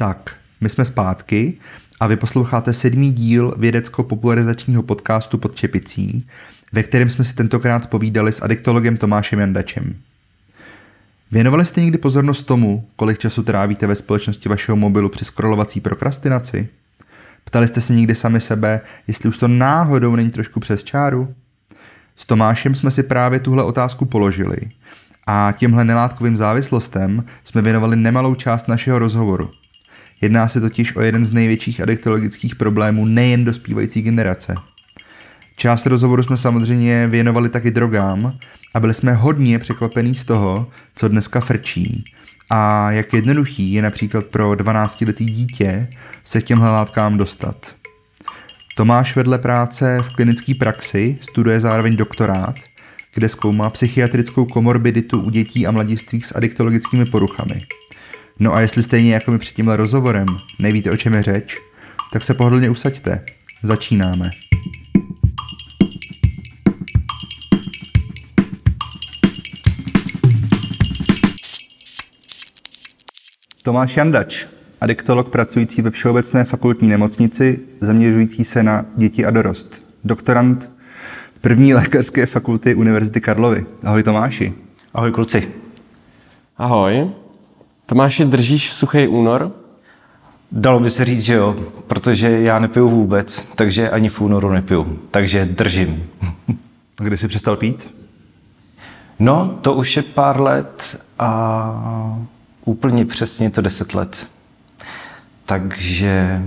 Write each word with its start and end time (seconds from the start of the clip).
Tak, 0.00 0.36
my 0.60 0.68
jsme 0.68 0.84
zpátky 0.84 1.54
a 2.00 2.06
vy 2.06 2.16
posloucháte 2.16 2.72
sedmý 2.72 3.12
díl 3.12 3.54
vědecko-popularizačního 3.58 4.82
podcastu 4.82 5.38
pod 5.38 5.54
Čepicí, 5.54 6.26
ve 6.72 6.82
kterém 6.82 7.10
jsme 7.10 7.24
si 7.24 7.34
tentokrát 7.34 7.86
povídali 7.86 8.32
s 8.32 8.42
adiktologem 8.42 8.96
Tomášem 8.96 9.40
Jandačem. 9.40 9.94
Věnovali 11.30 11.64
jste 11.64 11.80
někdy 11.80 11.98
pozornost 11.98 12.42
tomu, 12.42 12.88
kolik 12.96 13.18
času 13.18 13.42
trávíte 13.42 13.86
ve 13.86 13.94
společnosti 13.94 14.48
vašeho 14.48 14.76
mobilu 14.76 15.08
při 15.08 15.24
scrollovací 15.24 15.80
prokrastinaci? 15.80 16.68
Ptali 17.44 17.68
jste 17.68 17.80
se 17.80 17.94
někdy 17.94 18.14
sami 18.14 18.40
sebe, 18.40 18.80
jestli 19.06 19.28
už 19.28 19.38
to 19.38 19.48
náhodou 19.48 20.16
není 20.16 20.30
trošku 20.30 20.60
přes 20.60 20.84
čáru? 20.84 21.34
S 22.16 22.26
Tomášem 22.26 22.74
jsme 22.74 22.90
si 22.90 23.02
právě 23.02 23.40
tuhle 23.40 23.62
otázku 23.64 24.04
položili 24.04 24.58
a 25.26 25.52
těmhle 25.56 25.84
nelátkovým 25.84 26.36
závislostem 26.36 27.24
jsme 27.44 27.62
věnovali 27.62 27.96
nemalou 27.96 28.34
část 28.34 28.68
našeho 28.68 28.98
rozhovoru. 28.98 29.50
Jedná 30.20 30.48
se 30.48 30.60
totiž 30.60 30.96
o 30.96 31.00
jeden 31.00 31.24
z 31.24 31.32
největších 31.32 31.80
adiktologických 31.80 32.56
problémů 32.56 33.06
nejen 33.06 33.44
dospívající 33.44 34.02
generace. 34.02 34.54
Část 35.56 35.86
rozhovoru 35.86 36.22
jsme 36.22 36.36
samozřejmě 36.36 37.06
věnovali 37.06 37.48
taky 37.48 37.70
drogám 37.70 38.38
a 38.74 38.80
byli 38.80 38.94
jsme 38.94 39.12
hodně 39.12 39.58
překvapení 39.58 40.14
z 40.14 40.24
toho, 40.24 40.70
co 40.94 41.08
dneska 41.08 41.40
frčí 41.40 42.04
a 42.50 42.90
jak 42.92 43.12
jednoduchý 43.12 43.72
je 43.72 43.82
například 43.82 44.26
pro 44.26 44.52
12-letý 44.52 45.24
dítě 45.24 45.88
se 46.24 46.40
k 46.40 46.44
těmhle 46.44 46.70
látkám 46.70 47.18
dostat. 47.18 47.74
Tomáš 48.76 49.16
vedle 49.16 49.38
práce 49.38 49.98
v 50.02 50.10
klinické 50.10 50.54
praxi 50.54 51.18
studuje 51.20 51.60
zároveň 51.60 51.96
doktorát, 51.96 52.54
kde 53.14 53.28
zkoumá 53.28 53.70
psychiatrickou 53.70 54.46
komorbiditu 54.46 55.20
u 55.20 55.30
dětí 55.30 55.66
a 55.66 55.70
mladistvých 55.70 56.26
s 56.26 56.36
adiktologickými 56.36 57.04
poruchami. 57.04 57.62
No 58.40 58.54
a 58.54 58.60
jestli 58.60 58.82
stejně 58.82 59.14
jako 59.14 59.30
my 59.30 59.38
před 59.38 59.54
tímhle 59.54 59.76
rozhovorem 59.76 60.26
nevíte, 60.58 60.90
o 60.90 60.96
čem 60.96 61.14
je 61.14 61.22
řeč, 61.22 61.58
tak 62.12 62.24
se 62.24 62.34
pohodlně 62.34 62.70
usaďte. 62.70 63.24
Začínáme. 63.62 64.30
Tomáš 73.62 73.96
Jandač, 73.96 74.46
adiktolog 74.80 75.28
pracující 75.28 75.82
ve 75.82 75.90
Všeobecné 75.90 76.44
fakultní 76.44 76.88
nemocnici, 76.88 77.60
zaměřující 77.80 78.44
se 78.44 78.62
na 78.62 78.84
děti 78.96 79.24
a 79.24 79.30
dorost. 79.30 79.86
Doktorant 80.04 80.70
první 81.40 81.74
lékařské 81.74 82.26
fakulty 82.26 82.74
Univerzity 82.74 83.20
Karlovy. 83.20 83.66
Ahoj 83.84 84.02
Tomáši. 84.02 84.52
Ahoj 84.94 85.12
kluci. 85.12 85.48
Ahoj. 86.56 87.10
Tomáši, 87.88 88.24
držíš 88.24 88.72
suchý 88.72 89.08
únor? 89.08 89.52
Dalo 90.52 90.80
by 90.80 90.90
se 90.90 91.04
říct, 91.04 91.20
že 91.20 91.34
jo, 91.34 91.56
protože 91.86 92.40
já 92.40 92.58
nepiju 92.58 92.88
vůbec, 92.88 93.44
takže 93.54 93.90
ani 93.90 94.08
v 94.08 94.20
únoru 94.20 94.50
nepiju, 94.50 94.98
takže 95.10 95.44
držím. 95.44 96.06
A 97.00 97.04
kdy 97.04 97.16
jsi 97.16 97.28
přestal 97.28 97.56
pít? 97.56 97.94
No, 99.18 99.58
to 99.60 99.74
už 99.74 99.96
je 99.96 100.02
pár 100.02 100.40
let 100.40 101.00
a 101.18 102.18
úplně 102.64 103.04
přesně 103.04 103.50
to 103.50 103.60
deset 103.60 103.94
let. 103.94 104.26
Takže 105.44 106.42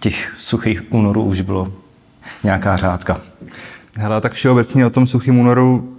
těch 0.00 0.34
suchých 0.38 0.92
únorů 0.92 1.24
už 1.24 1.40
bylo 1.40 1.72
nějaká 2.44 2.76
řádka. 2.76 3.20
Hele, 3.96 4.20
tak 4.20 4.32
všeobecně 4.32 4.86
o 4.86 4.90
tom 4.90 5.06
suchém 5.06 5.38
únoru, 5.38 5.96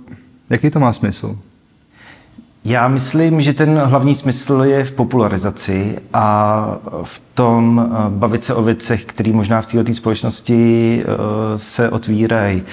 jaký 0.49 0.69
to 0.69 0.79
má 0.79 0.93
smysl? 0.93 1.37
Já 2.65 2.87
myslím, 2.87 3.41
že 3.41 3.53
ten 3.53 3.77
hlavní 3.77 4.15
smysl 4.15 4.61
je 4.63 4.85
v 4.85 4.91
popularizaci 4.91 5.99
a 6.13 6.65
v 7.03 7.21
tom 7.33 7.81
eh, 7.91 8.09
bavit 8.09 8.43
se 8.43 8.53
o 8.53 8.63
věcech, 8.63 9.05
které 9.05 9.31
možná 9.33 9.61
v 9.61 9.65
této 9.65 9.93
společnosti 9.93 11.03
eh, 11.03 11.59
se 11.59 11.89
otvírají 11.89 12.63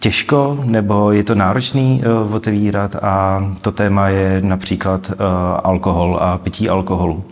těžko, 0.00 0.58
nebo 0.64 1.12
je 1.12 1.24
to 1.24 1.34
náročný 1.34 2.02
uh, 2.26 2.34
otevírat 2.34 2.96
a 3.02 3.46
to 3.62 3.72
téma 3.72 4.08
je 4.08 4.40
například 4.44 5.12
alkohol 5.64 6.18
a 6.20 6.38
pití 6.38 6.68
alkoholu. 6.68 7.24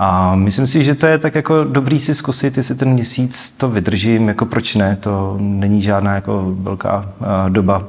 A 0.00 0.34
myslím 0.34 0.66
si, 0.66 0.84
že 0.84 0.94
to 0.94 1.06
je 1.06 1.18
tak 1.18 1.34
jako 1.34 1.64
dobrý 1.64 1.98
si 1.98 2.14
zkusit, 2.14 2.56
jestli 2.56 2.74
ten 2.74 2.88
měsíc 2.88 3.50
to 3.50 3.68
vydržím, 3.68 4.28
jako 4.28 4.46
proč 4.46 4.74
ne, 4.74 4.96
to 5.00 5.36
není 5.40 5.82
žádná 5.82 6.14
jako 6.14 6.54
velká 6.60 6.98
uh, 7.20 7.50
doba. 7.50 7.82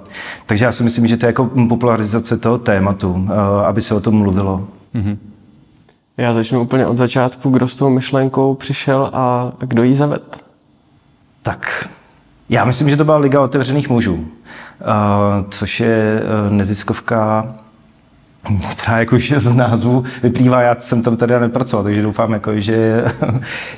Takže 0.46 0.66
já 0.66 0.72
si 0.72 0.84
myslím, 0.84 1.08
že 1.08 1.18
to 1.18 1.26
je 1.26 1.28
jako 1.28 1.46
popularizace 1.46 2.38
toho 2.38 2.58
tématu, 2.58 3.12
uh, 3.12 3.32
aby 3.66 3.82
se 3.82 3.96
o 3.96 4.00
tom 4.00 4.16
mluvilo. 4.16 4.68
Mm-hmm. 4.96 5.18
Já 6.18 6.34
začnu 6.34 6.62
úplně 6.62 6.88
od 6.88 6.98
začátku, 6.98 7.50
kdo 7.50 7.68
s 7.68 7.76
tou 7.76 7.90
myšlenkou 7.90 8.56
přišel 8.56 9.10
a 9.14 9.52
kdo 9.60 9.84
ji 9.84 9.96
zaved. 9.96 10.38
Tak, 11.44 11.90
já 12.50 12.66
myslím, 12.66 12.90
že 12.90 12.98
to 12.98 13.06
byla 13.06 13.18
Liga 13.18 13.42
otevřených 13.42 13.90
mužů, 13.90 14.28
eh, 14.82 14.86
což 15.50 15.80
je 15.80 16.22
neziskovka, 16.50 17.56
která 18.72 19.00
jako 19.00 19.16
už 19.16 19.34
z 19.38 19.56
názvu 19.56 20.04
vyplývá, 20.24 20.62
já 20.62 20.76
jsem 20.76 21.04
tam 21.04 21.18
tady 21.18 21.40
nepracoval, 21.40 21.84
takže 21.84 22.02
doufám, 22.02 22.34
jako, 22.34 22.60
že 22.60 23.04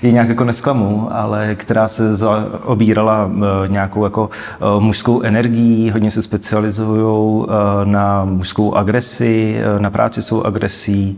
je 0.01 0.11
nějak 0.11 0.29
jako 0.29 0.43
nesklamu, 0.43 1.07
ale 1.11 1.55
která 1.55 1.87
se 1.87 2.03
obírala 2.63 3.31
eh, 3.33 3.67
nějakou 3.67 4.03
jako 4.03 4.29
mužskou 4.79 5.21
energií, 5.21 5.91
hodně 5.91 6.11
se 6.11 6.21
specializují 6.21 7.45
na 7.83 8.25
mužskou 8.25 8.75
agresi, 8.75 9.61
na 9.79 9.89
práci 9.89 10.21
jsou 10.21 10.43
agresí, 10.43 11.17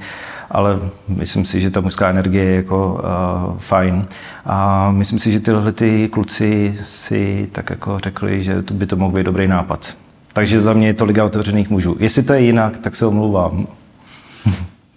ale 0.54 0.80
myslím 1.08 1.46
si, 1.46 1.62
že 1.62 1.70
ta 1.70 1.82
mužská 1.82 2.10
energie 2.10 2.44
je 2.44 2.56
jako 2.56 2.94
uh, 2.94 3.58
fajn. 3.58 4.06
A 4.46 4.92
myslím 4.92 5.20
si, 5.20 5.32
že 5.32 5.40
tyhle 5.40 5.72
ty 5.72 6.10
kluci 6.10 6.76
si 6.84 7.50
tak 7.52 7.70
jako 7.70 8.00
řekli, 8.00 8.44
že 8.44 8.64
by 8.74 8.86
to 8.86 8.96
mohl 8.96 9.12
být 9.12 9.24
dobrý 9.24 9.48
nápad. 9.48 10.03
Takže 10.34 10.62
za 10.62 10.74
mě 10.74 10.88
je 10.88 10.94
to 10.94 11.06
Liga 11.06 11.26
otevřených 11.26 11.70
mužů. 11.70 11.98
Jestli 12.00 12.24
to 12.24 12.34
je 12.34 12.42
jinak, 12.42 12.78
tak 12.78 12.96
se 12.96 13.06
omlouvám. 13.06 13.68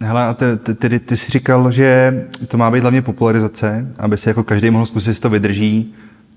Hele, 0.01 0.25
a 0.25 0.33
ty, 0.33 0.75
ty, 0.75 0.99
ty 0.99 1.17
jsi 1.17 1.31
říkal, 1.31 1.71
že 1.71 2.13
to 2.47 2.57
má 2.57 2.71
být 2.71 2.79
hlavně 2.79 3.01
popularizace, 3.01 3.87
aby 3.99 4.17
se 4.17 4.29
jako 4.29 4.43
každý 4.43 4.69
mohl 4.69 4.85
zkusit, 4.85 5.09
jestli 5.09 5.21
to 5.21 5.29
vydrží. 5.29 5.93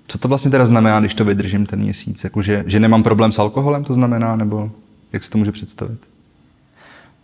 Co 0.06 0.18
to 0.18 0.28
vlastně 0.28 0.50
teda 0.50 0.66
znamená, 0.66 1.00
když 1.00 1.14
to 1.14 1.24
vydržím 1.24 1.66
ten 1.66 1.78
měsíc? 1.78 2.24
Jako, 2.24 2.42
že, 2.42 2.64
že 2.66 2.80
nemám 2.80 3.02
problém 3.02 3.32
s 3.32 3.38
alkoholem, 3.38 3.84
to 3.84 3.94
znamená? 3.94 4.36
Nebo 4.36 4.70
jak 5.12 5.24
si 5.24 5.30
to 5.30 5.38
může 5.38 5.52
představit? 5.52 5.98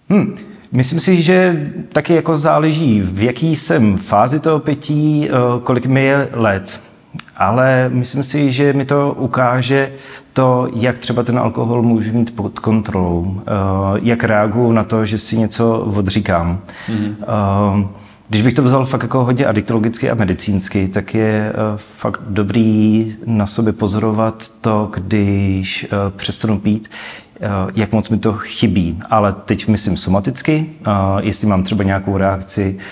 Hmm. 0.08 0.34
Myslím 0.72 1.00
si, 1.00 1.22
že 1.22 1.70
taky 1.92 2.14
jako 2.14 2.38
záleží, 2.38 3.00
v 3.00 3.22
jaký 3.22 3.56
jsem 3.56 3.96
fázi 3.96 4.40
toho 4.40 4.58
pití, 4.58 5.28
eh, 5.28 5.32
kolik 5.64 5.86
mi 5.86 6.04
je 6.04 6.28
let. 6.32 6.80
Ale 7.36 7.90
myslím 7.92 8.22
si, 8.22 8.52
že 8.52 8.72
mi 8.72 8.84
to 8.84 9.16
ukáže 9.18 9.92
to, 10.36 10.68
jak 10.74 10.98
třeba 10.98 11.22
ten 11.22 11.38
alkohol 11.38 11.82
můžu 11.82 12.12
mít 12.12 12.36
pod 12.36 12.58
kontrolou, 12.58 13.40
eh, 13.40 13.42
jak 14.02 14.24
reaguju 14.24 14.72
na 14.72 14.84
to, 14.84 15.06
že 15.06 15.18
si 15.18 15.36
něco 15.38 15.78
odříkám. 15.78 16.58
Mm-hmm. 16.88 17.88
Když 18.28 18.42
bych 18.42 18.54
to 18.54 18.62
vzal 18.62 18.86
fakt 18.86 19.02
jako 19.02 19.24
hodně 19.24 19.46
adiktologicky 19.46 20.10
a 20.10 20.14
medicínsky, 20.14 20.88
tak 20.88 21.14
je 21.14 21.52
fakt 21.76 22.20
dobrý 22.28 23.12
na 23.26 23.46
sobě 23.46 23.72
pozorovat 23.72 24.48
to, 24.60 24.90
když 24.92 25.86
přestanu 26.16 26.58
pít, 26.58 26.88
Eh, 27.40 27.72
jak 27.74 27.92
moc 27.92 28.08
mi 28.08 28.18
to 28.18 28.32
chybí. 28.32 28.98
Ale 29.10 29.32
teď 29.32 29.68
myslím 29.68 29.96
somaticky, 29.96 30.66
eh, 30.86 30.90
jestli 31.20 31.46
mám 31.46 31.62
třeba 31.62 31.84
nějakou 31.84 32.16
reakci, 32.16 32.76
eh, 32.78 32.82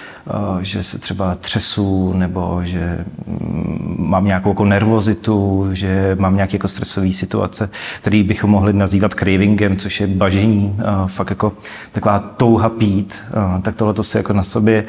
že 0.61 0.83
se 0.83 0.99
třeba 0.99 1.35
třesu, 1.35 2.13
nebo 2.13 2.61
že 2.65 3.05
mm, 3.27 3.97
mám 3.99 4.25
nějakou 4.25 4.49
jako 4.49 4.65
nervozitu, 4.65 5.69
že 5.73 6.17
mám 6.21 6.37
nějaké 6.37 6.55
jako 6.55 6.69
stresové 6.69 7.13
situace, 7.13 7.71
které 8.01 8.23
bychom 8.23 8.51
mohli 8.51 8.73
nazývat 8.73 9.15
cravingem, 9.15 9.77
což 9.77 10.01
je 10.01 10.07
bažení, 10.07 10.77
fakt 11.07 11.31
jako 11.31 11.53
taková 11.93 12.19
touha 12.19 12.69
pít, 12.69 13.25
tak 13.63 13.75
tohle 13.77 13.95
to 13.95 14.05
si 14.05 14.17
jako 14.17 14.33
na 14.33 14.45
sobě 14.45 14.85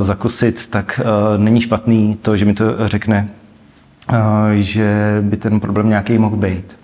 zakusit, 0.00 0.68
tak 0.70 1.00
není 1.36 1.60
špatný 1.60 2.18
to, 2.22 2.36
že 2.36 2.44
mi 2.44 2.54
to 2.54 2.88
řekne, 2.88 3.28
že 4.54 5.18
by 5.20 5.36
ten 5.36 5.60
problém 5.60 5.88
nějaký 5.88 6.18
mohl 6.18 6.36
být. 6.36 6.76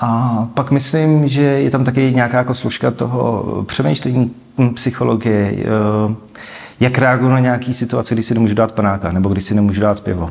A 0.00 0.48
pak 0.54 0.70
myslím, 0.70 1.28
že 1.28 1.42
je 1.42 1.70
tam 1.70 1.84
taky 1.84 2.12
nějaká 2.14 2.38
jako 2.38 2.54
složka 2.54 2.90
toho 2.90 3.44
přemýšlení 3.66 4.30
psychologie, 4.74 5.54
eh, 5.58 6.14
jak 6.80 6.98
reaguju 6.98 7.30
na 7.30 7.38
nějaký 7.38 7.74
situaci, 7.74 8.14
když 8.14 8.26
si 8.26 8.34
nemůžu 8.34 8.54
dát 8.54 8.72
panáka, 8.72 9.10
nebo 9.10 9.28
když 9.28 9.44
si 9.44 9.54
nemůžu 9.54 9.80
dát 9.80 10.00
pivo, 10.00 10.30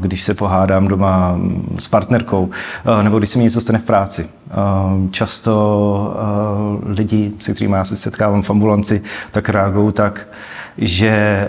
když 0.00 0.22
se 0.22 0.34
pohádám 0.34 0.88
doma 0.88 1.38
s 1.78 1.88
partnerkou, 1.88 2.50
nebo 3.02 3.18
když 3.18 3.30
se 3.30 3.38
mi 3.38 3.44
něco 3.44 3.60
stane 3.60 3.78
v 3.78 3.84
práci. 3.84 4.26
Často 5.10 6.16
lidi, 6.86 7.32
se 7.38 7.54
kterými 7.54 7.74
já 7.76 7.84
se 7.84 7.96
setkávám 7.96 8.42
v 8.42 8.50
ambulanci, 8.50 9.02
tak 9.30 9.48
reagují 9.48 9.92
tak, 9.92 10.28
že 10.78 11.48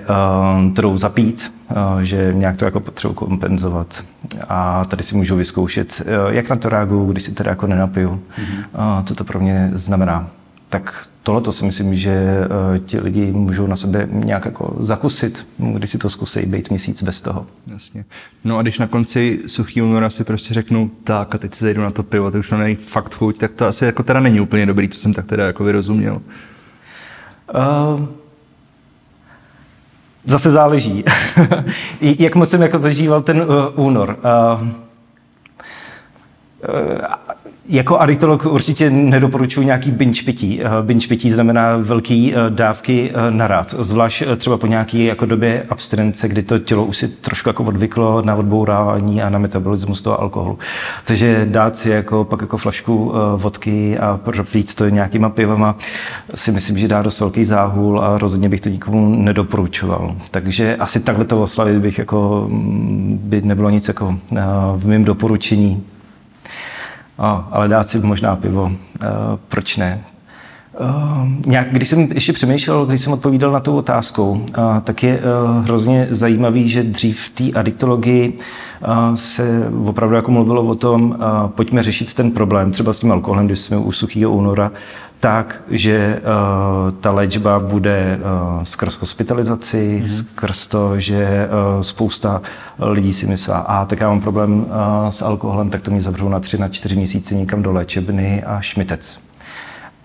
to 0.75 0.81
jdou 0.81 0.97
zapít, 0.97 1.53
že 2.01 2.33
nějak 2.33 2.57
to 2.57 2.65
jako 2.65 2.79
potřebuji 2.79 3.13
kompenzovat. 3.13 4.03
A 4.49 4.85
tady 4.85 5.03
si 5.03 5.15
můžu 5.15 5.35
vyzkoušet, 5.35 6.01
jak 6.29 6.49
na 6.49 6.55
to 6.55 6.69
reaguju, 6.69 7.11
když 7.11 7.23
si 7.23 7.31
teda 7.31 7.49
jako 7.49 7.67
nenapiju, 7.67 8.09
mm-hmm. 8.09 9.03
co 9.03 9.15
to 9.15 9.23
pro 9.23 9.39
mě 9.39 9.71
znamená. 9.73 10.27
Tak 10.69 11.05
tohle 11.23 11.41
to 11.41 11.51
si 11.51 11.65
myslím, 11.65 11.95
že 11.95 12.37
uh, 12.71 12.77
ti 12.77 12.99
lidi 12.99 13.31
můžou 13.31 13.67
na 13.67 13.75
sebe 13.75 14.07
nějak 14.11 14.45
jako 14.45 14.75
zakusit, 14.79 15.47
když 15.57 15.89
si 15.89 15.97
to 15.97 16.09
zkusí 16.09 16.41
být 16.45 16.69
měsíc 16.69 17.03
bez 17.03 17.21
toho. 17.21 17.47
Jasně. 17.67 18.05
No 18.43 18.57
a 18.57 18.61
když 18.61 18.79
na 18.79 18.87
konci 18.87 19.39
suchý 19.47 19.81
února 19.81 20.09
si 20.09 20.23
prostě 20.23 20.53
řeknu 20.53 20.91
tak 21.03 21.35
a 21.35 21.37
teď 21.37 21.53
si 21.53 21.63
zajdu 21.65 21.81
na 21.81 21.91
to 21.91 22.03
pivo, 22.03 22.31
to 22.31 22.37
už 22.37 22.51
není 22.51 22.75
fakt 22.75 23.15
chuť, 23.15 23.39
tak 23.39 23.53
to 23.53 23.65
asi 23.65 23.85
jako 23.85 24.03
teda 24.03 24.19
není 24.19 24.39
úplně 24.39 24.65
dobrý, 24.65 24.89
co 24.89 24.99
jsem 24.99 25.13
tak 25.13 25.25
teda 25.25 25.45
jako 25.47 25.63
vyrozuměl. 25.63 26.21
Uh, 27.55 28.05
zase 30.25 30.51
záleží, 30.51 31.03
jak 32.01 32.35
moc 32.35 32.49
jsem 32.49 32.61
jako 32.61 32.79
zažíval 32.79 33.21
ten 33.21 33.41
uh, 33.41 33.85
únor. 33.85 34.19
Uh, 34.59 34.67
jako 37.71 37.99
adiktolog 37.99 38.45
určitě 38.45 38.89
nedoporučuji 38.89 39.65
nějaký 39.65 39.91
binge 39.91 40.23
pití. 40.23 40.61
Eh, 40.63 40.67
binge 40.81 41.07
pití 41.07 41.31
znamená 41.31 41.77
velký 41.77 42.33
eh, 42.33 42.37
dávky 42.49 43.11
eh, 43.13 43.31
naraz, 43.31 43.75
zvlášť 43.79 44.23
třeba 44.37 44.57
po 44.57 44.67
nějaké 44.67 44.97
jako 44.97 45.25
době 45.25 45.65
abstinence, 45.69 46.27
kdy 46.27 46.43
to 46.43 46.59
tělo 46.59 46.85
už 46.85 46.97
si 46.97 47.07
trošku 47.07 47.49
jako 47.49 47.63
odvyklo 47.63 48.21
na 48.21 48.35
odbourávání 48.35 49.21
a 49.21 49.29
na 49.29 49.39
metabolismus 49.39 50.01
toho 50.01 50.21
alkoholu. 50.21 50.59
Takže 51.05 51.47
dát 51.49 51.77
si 51.77 51.89
jako 51.89 52.23
pak 52.23 52.41
jako 52.41 52.57
flašku 52.57 53.13
vodky 53.35 53.97
a 53.97 54.19
propít 54.23 54.75
to 54.75 54.89
nějakýma 54.89 55.29
pivama 55.29 55.75
si 56.35 56.51
myslím, 56.51 56.77
že 56.77 56.87
dá 56.87 57.01
dost 57.01 57.19
velký 57.19 57.45
záhul 57.45 58.01
a 58.01 58.17
rozhodně 58.17 58.49
bych 58.49 58.61
to 58.61 58.69
nikomu 58.69 59.15
nedoporučoval. 59.15 60.15
Takže 60.31 60.75
asi 60.75 60.99
takhle 60.99 61.25
to 61.25 61.43
oslavit 61.43 61.77
bych 61.77 61.97
jako, 61.97 62.47
mm, 62.49 63.19
by 63.23 63.41
nebylo 63.41 63.69
nic 63.69 63.87
jako 63.87 64.17
v 64.75 64.87
mém 64.87 65.03
doporučení. 65.03 65.83
Oh, 67.17 67.43
ale 67.51 67.67
dát 67.67 67.89
si 67.89 67.99
možná 67.99 68.35
pivo, 68.35 68.63
uh, 68.63 68.71
proč 69.47 69.77
ne? 69.77 70.03
Uh, 70.79 71.27
nějak, 71.45 71.71
když 71.71 71.89
jsem 71.89 71.99
ještě 72.13 72.33
přemýšlel, 72.33 72.85
když 72.85 73.01
jsem 73.01 73.13
odpovídal 73.13 73.51
na 73.51 73.59
tu 73.59 73.77
otázku, 73.77 74.31
uh, 74.31 74.45
tak 74.83 75.03
je 75.03 75.19
uh, 75.19 75.63
hrozně 75.63 76.07
zajímavý, 76.09 76.69
že 76.69 76.83
dřív 76.83 77.19
v 77.19 77.29
té 77.29 77.59
adiktologii 77.59 78.37
uh, 78.87 79.15
se 79.15 79.69
opravdu 79.85 80.15
jako 80.15 80.31
mluvilo 80.31 80.63
o 80.63 80.75
tom, 80.75 81.09
uh, 81.09 81.49
pojďme 81.49 81.83
řešit 81.83 82.13
ten 82.13 82.31
problém, 82.31 82.71
třeba 82.71 82.93
s 82.93 82.99
tím 82.99 83.11
alkoholem, 83.11 83.45
když 83.45 83.59
jsme 83.59 83.77
u 83.77 83.91
suchého 83.91 84.31
února, 84.31 84.71
tak, 85.19 85.61
že 85.69 86.21
uh, 86.21 86.91
ta 86.91 87.11
léčba 87.11 87.59
bude 87.59 88.19
uh, 88.19 88.63
skrz 88.63 88.99
hospitalizaci, 88.99 90.01
mm-hmm. 90.03 90.17
skrz 90.17 90.67
to, 90.67 90.99
že 90.99 91.49
uh, 91.75 91.81
spousta 91.81 92.41
lidí 92.79 93.13
si 93.13 93.27
myslí, 93.27 93.53
a 93.53 93.85
tak 93.85 93.99
já 93.99 94.09
mám 94.09 94.21
problém 94.21 94.59
uh, 94.59 94.65
s 95.09 95.21
alkoholem, 95.21 95.69
tak 95.69 95.81
to 95.81 95.91
mě 95.91 96.01
zavřou 96.01 96.29
na 96.29 96.39
tři, 96.39 96.57
na 96.57 96.67
čtyři 96.67 96.95
měsíce 96.95 97.35
někam 97.35 97.63
do 97.63 97.71
léčebny 97.71 98.43
a 98.43 98.61
šmitec. 98.61 99.30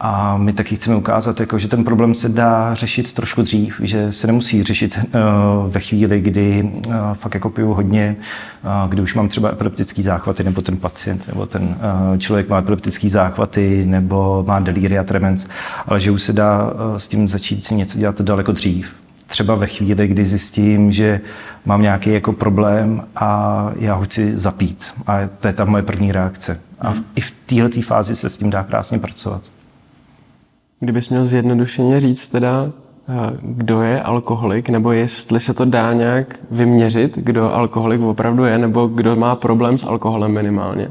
A 0.00 0.36
my 0.36 0.52
taky 0.52 0.76
chceme 0.76 0.96
ukázat, 0.96 1.40
jako, 1.40 1.58
že 1.58 1.68
ten 1.68 1.84
problém 1.84 2.14
se 2.14 2.28
dá 2.28 2.74
řešit 2.74 3.12
trošku 3.12 3.42
dřív, 3.42 3.80
že 3.82 4.12
se 4.12 4.26
nemusí 4.26 4.62
řešit 4.62 4.98
uh, 4.98 5.72
ve 5.72 5.80
chvíli, 5.80 6.20
kdy 6.20 6.62
uh, 6.62 6.94
fakt 7.12 7.34
jako 7.34 7.50
piju 7.50 7.74
hodně, 7.74 8.16
uh, 8.64 8.90
kdy 8.90 9.02
už 9.02 9.14
mám 9.14 9.28
třeba 9.28 9.48
epileptický 9.48 10.02
záchvaty, 10.02 10.44
nebo 10.44 10.62
ten 10.62 10.76
pacient, 10.76 11.28
nebo 11.28 11.46
ten 11.46 11.62
uh, 11.62 12.18
člověk 12.18 12.48
má 12.48 12.58
epileptický 12.58 13.08
záchvaty, 13.08 13.84
nebo 13.86 14.44
má 14.46 14.60
delíria 14.60 15.04
tremens, 15.04 15.46
ale 15.86 16.00
že 16.00 16.10
už 16.10 16.22
se 16.22 16.32
dá 16.32 16.62
uh, 16.64 16.96
s 16.96 17.08
tím 17.08 17.28
začít 17.28 17.64
si 17.64 17.74
něco 17.74 17.98
dělat 17.98 18.20
daleko 18.20 18.52
dřív. 18.52 18.92
Třeba 19.26 19.54
ve 19.54 19.66
chvíli, 19.66 20.08
kdy 20.08 20.24
zjistím, 20.24 20.92
že 20.92 21.20
mám 21.64 21.82
nějaký 21.82 22.12
jako 22.12 22.32
problém 22.32 23.04
a 23.16 23.70
já 23.78 23.94
ho 23.94 24.04
chci 24.04 24.36
zapít. 24.36 24.94
A 25.06 25.18
to 25.40 25.48
je 25.48 25.52
ta 25.54 25.64
moje 25.64 25.82
první 25.82 26.12
reakce. 26.12 26.60
A 26.80 26.92
v, 26.92 26.96
i 27.14 27.20
v 27.20 27.32
této 27.46 27.82
fázi 27.82 28.16
se 28.16 28.30
s 28.30 28.36
tím 28.36 28.50
dá 28.50 28.62
krásně 28.62 28.98
pracovat. 28.98 29.42
Kdybys 30.80 31.08
měl 31.08 31.24
zjednodušeně 31.24 32.00
říct 32.00 32.28
teda, 32.28 32.70
eh, 33.08 33.36
kdo 33.42 33.82
je 33.82 34.02
alkoholik, 34.02 34.68
nebo 34.68 34.92
jestli 34.92 35.40
se 35.40 35.54
to 35.54 35.64
dá 35.64 35.92
nějak 35.92 36.38
vyměřit, 36.50 37.18
kdo 37.18 37.54
alkoholik 37.54 38.00
opravdu 38.00 38.44
je, 38.44 38.58
nebo 38.58 38.86
kdo 38.86 39.16
má 39.16 39.36
problém 39.36 39.78
s 39.78 39.84
alkoholem 39.84 40.32
minimálně? 40.32 40.88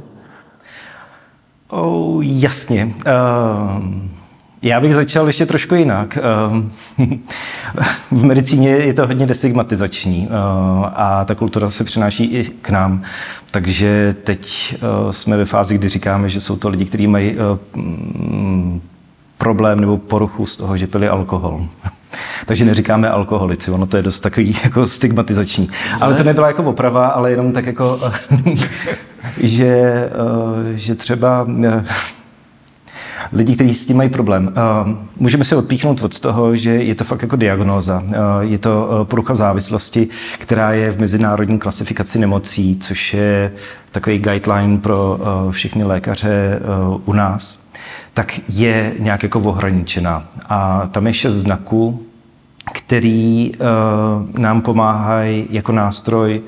Oh, 1.70 2.24
jasně. 2.26 2.86
Uh, 2.86 3.84
já 4.64 4.80
bych 4.80 4.96
začal 4.96 5.28
ještě 5.28 5.46
trošku 5.46 5.76
jinak. 5.76 6.18
Uh, 6.98 7.08
v 8.12 8.24
medicíně 8.24 8.70
je 8.70 8.94
to 8.94 9.08
hodně 9.08 9.26
destigmatizační 9.26 10.28
uh, 10.28 10.34
a 10.94 11.26
ta 11.26 11.36
kultura 11.36 11.70
se 11.70 11.84
přináší 11.84 12.24
i 12.24 12.44
k 12.44 12.70
nám. 12.70 13.02
Takže 13.52 14.16
teď 14.24 14.76
uh, 15.06 15.12
jsme 15.12 15.38
ve 15.38 15.46
fázi, 15.46 15.78
kdy 15.78 15.90
říkáme, 15.90 16.30
že 16.30 16.42
jsou 16.42 16.56
to 16.56 16.70
lidi, 16.70 16.86
kteří 16.86 17.08
mají 17.08 17.36
problém 19.38 19.80
nebo 19.80 19.98
poruchu 19.98 20.46
z 20.46 20.58
toho, 20.58 20.78
že 20.78 20.88
pili 20.88 21.08
alkohol. 21.08 21.66
Takže 22.46 22.66
neříkáme 22.66 23.10
alkoholici, 23.10 23.72
ono 23.72 23.86
to 23.86 23.98
je 23.98 24.04
dost 24.04 24.20
takový 24.20 24.58
jako 24.64 24.88
stigmatizační. 24.88 25.70
Ale 26.02 26.14
to 26.14 26.24
nebyla 26.24 26.48
jako 26.48 26.64
oprava, 26.64 27.08
ale 27.08 27.32
jenom 27.32 27.52
tak 27.52 27.66
jako, 27.66 28.00
že, 29.38 29.66
eh, 29.66 30.78
že 30.78 30.96
třeba 30.96 31.48
eh, 31.66 31.86
lidi, 33.34 33.56
kteří 33.56 33.74
s 33.74 33.86
tím 33.86 33.98
mají 33.98 34.10
problém. 34.10 34.54
Eh, 34.56 34.96
můžeme 35.20 35.44
se 35.44 35.56
odpíchnout 35.56 36.04
od 36.04 36.20
toho, 36.20 36.56
že 36.56 36.72
je 36.72 36.96
to 36.96 37.04
fakt 37.04 37.22
jako 37.22 37.36
diagnóza. 37.36 38.04
Je 38.40 38.58
to 38.58 39.06
porucha 39.10 39.36
závislosti, 39.36 40.08
která 40.40 40.72
je 40.72 40.92
v 40.92 41.00
mezinárodní 41.00 41.60
klasifikaci 41.60 42.20
nemocí, 42.20 42.80
což 42.80 43.14
je 43.14 43.52
takový 43.92 44.18
guideline 44.18 44.78
pro 44.78 45.20
všechny 45.52 45.84
lékaře 45.84 46.60
u 47.06 47.14
nás 47.14 47.65
tak 48.14 48.40
je 48.50 48.94
nějak 49.00 49.24
jako 49.24 49.40
ohraničená. 49.40 50.28
A 50.50 50.90
tam 50.92 51.08
je 51.08 51.14
šest 51.14 51.34
znaků, 51.34 52.06
který 52.74 53.52
uh, 53.56 54.40
nám 54.40 54.62
pomáhají 54.62 55.48
jako 55.50 55.72
nástroj 55.72 56.42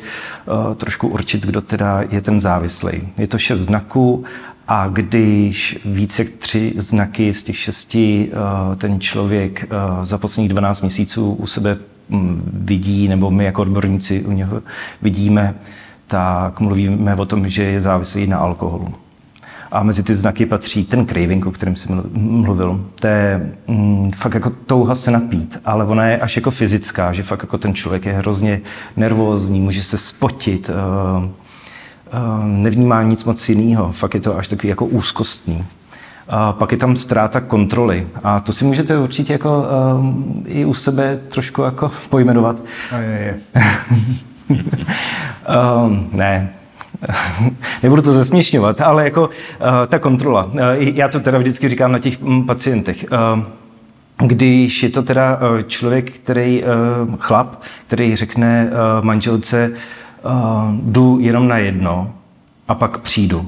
uh, 0.45 0.75
trošku 0.75 1.07
určit, 1.07 1.45
kdo 1.45 1.61
teda 1.61 2.03
je 2.09 2.21
ten 2.21 2.39
závislý. 2.39 2.91
Je 3.17 3.27
to 3.27 3.37
šest 3.37 3.59
znaků 3.59 4.25
a 4.67 4.87
když 4.87 5.79
více 5.85 6.21
jak 6.21 6.31
tři 6.31 6.73
znaky 6.77 7.33
z 7.33 7.43
těch 7.43 7.57
šesti 7.57 8.31
uh, 8.31 8.75
ten 8.75 8.99
člověk 8.99 9.65
uh, 9.97 10.05
za 10.05 10.17
posledních 10.17 10.49
12 10.49 10.81
měsíců 10.81 11.33
u 11.33 11.47
sebe 11.47 11.77
um, 12.09 12.41
vidí, 12.53 13.07
nebo 13.07 13.31
my 13.31 13.45
jako 13.45 13.61
odborníci 13.61 14.25
u 14.25 14.31
něho 14.31 14.61
vidíme, 15.01 15.55
tak 16.07 16.59
mluvíme 16.59 17.15
o 17.15 17.25
tom, 17.25 17.49
že 17.49 17.63
je 17.63 17.81
závislý 17.81 18.27
na 18.27 18.37
alkoholu. 18.37 18.87
A 19.71 19.83
mezi 19.83 20.03
ty 20.03 20.15
znaky 20.15 20.45
patří 20.45 20.85
ten 20.85 21.05
craving, 21.05 21.45
o 21.45 21.51
kterém 21.51 21.75
jsem 21.75 22.03
mluvil. 22.13 22.85
To 22.99 23.07
je 23.07 23.51
mm, 23.67 24.11
fakt 24.11 24.33
jako 24.33 24.51
touha 24.65 24.95
se 24.95 25.11
napít, 25.11 25.59
ale 25.65 25.85
ona 25.85 26.05
je 26.05 26.17
až 26.17 26.35
jako 26.35 26.51
fyzická, 26.51 27.13
že 27.13 27.23
fakt 27.23 27.43
jako 27.43 27.57
ten 27.57 27.73
člověk 27.73 28.05
je 28.05 28.13
hrozně 28.13 28.61
nervózní, 28.97 29.61
může 29.61 29.83
se 29.83 29.97
spotit, 29.97 30.69
uh, 30.69 31.23
uh, 31.23 31.29
nevnímá 32.45 33.03
nic 33.03 33.23
moc 33.23 33.49
jiného, 33.49 33.91
fakt 33.91 34.13
je 34.13 34.21
to 34.21 34.37
až 34.37 34.47
takový 34.47 34.69
jako 34.69 34.85
úzkostný. 34.85 35.65
A 36.29 36.53
pak 36.53 36.71
je 36.71 36.77
tam 36.77 36.95
ztráta 36.95 37.41
kontroly. 37.41 38.07
A 38.23 38.39
to 38.39 38.53
si 38.53 38.65
můžete 38.65 38.97
určitě 38.97 39.33
jako 39.33 39.59
uh, 39.99 40.15
i 40.45 40.65
u 40.65 40.73
sebe 40.73 41.19
trošku 41.29 41.61
jako 41.61 41.91
pojmenovat. 42.09 42.61
A 42.91 42.97
je, 42.97 43.09
je. 43.09 43.37
um, 45.85 46.09
ne, 46.13 46.49
nebudu 47.83 48.01
to 48.01 48.13
zesměšňovat, 48.13 48.81
ale 48.81 49.03
jako 49.03 49.21
uh, 49.21 49.27
ta 49.87 49.99
kontrola. 49.99 50.45
Uh, 50.45 50.59
já 50.77 51.07
to 51.07 51.19
teda 51.19 51.37
vždycky 51.37 51.69
říkám 51.69 51.91
na 51.91 51.99
těch 51.99 52.21
um, 52.21 52.45
pacientech. 52.45 53.05
Uh, 53.11 53.43
když 54.27 54.83
je 54.83 54.89
to 54.89 55.03
teda 55.03 55.39
člověk, 55.67 56.11
který, 56.11 56.63
chlap, 57.19 57.61
který 57.87 58.15
řekne 58.15 58.69
manželce, 59.01 59.71
jdu 60.81 61.17
jenom 61.21 61.47
na 61.47 61.57
jedno 61.57 62.13
a 62.67 62.75
pak 62.75 62.97
přijdu, 62.97 63.47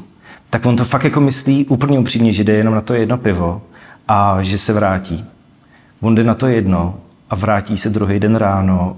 tak 0.49 0.65
on 0.65 0.75
to 0.75 0.85
fakt 0.85 1.03
jako 1.03 1.21
myslí 1.21 1.65
úplně 1.65 1.99
upřímně, 1.99 2.33
že 2.33 2.43
jde 2.43 2.53
jenom 2.53 2.73
na 2.73 2.81
to 2.81 2.93
jedno 2.93 3.17
pivo 3.17 3.61
a 4.07 4.37
že 4.41 4.57
se 4.57 4.73
vrátí. 4.73 5.25
On 6.01 6.15
jde 6.15 6.23
na 6.23 6.33
to 6.33 6.47
jedno 6.47 6.95
a 7.29 7.35
vrátí 7.35 7.77
se 7.77 7.89
druhý 7.89 8.19
den 8.19 8.35
ráno 8.35 8.97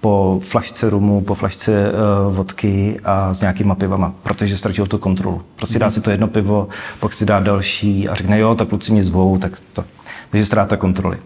po 0.00 0.40
flašce 0.42 0.90
rumu, 0.90 1.20
po 1.20 1.34
flašce 1.34 1.92
uh, 1.92 2.36
vodky 2.36 3.00
a 3.04 3.34
s 3.34 3.40
nějakýma 3.40 3.74
pivama, 3.74 4.12
protože 4.22 4.56
ztratil 4.56 4.86
tu 4.86 4.98
kontrolu. 4.98 5.42
Prostě 5.56 5.78
dá 5.78 5.86
mhm. 5.86 5.90
si 5.90 6.00
to 6.00 6.10
jedno 6.10 6.28
pivo, 6.28 6.68
pak 7.00 7.12
si 7.12 7.26
dá 7.26 7.40
další 7.40 8.08
a 8.08 8.14
řekne, 8.14 8.38
jo, 8.38 8.54
tak 8.54 8.68
kluci 8.68 8.92
mě 8.92 9.04
zvou, 9.04 9.38
tak 9.38 9.52
to. 9.72 9.84
Takže 10.30 10.46
ztráta 10.46 10.76
kontroly. 10.76 11.18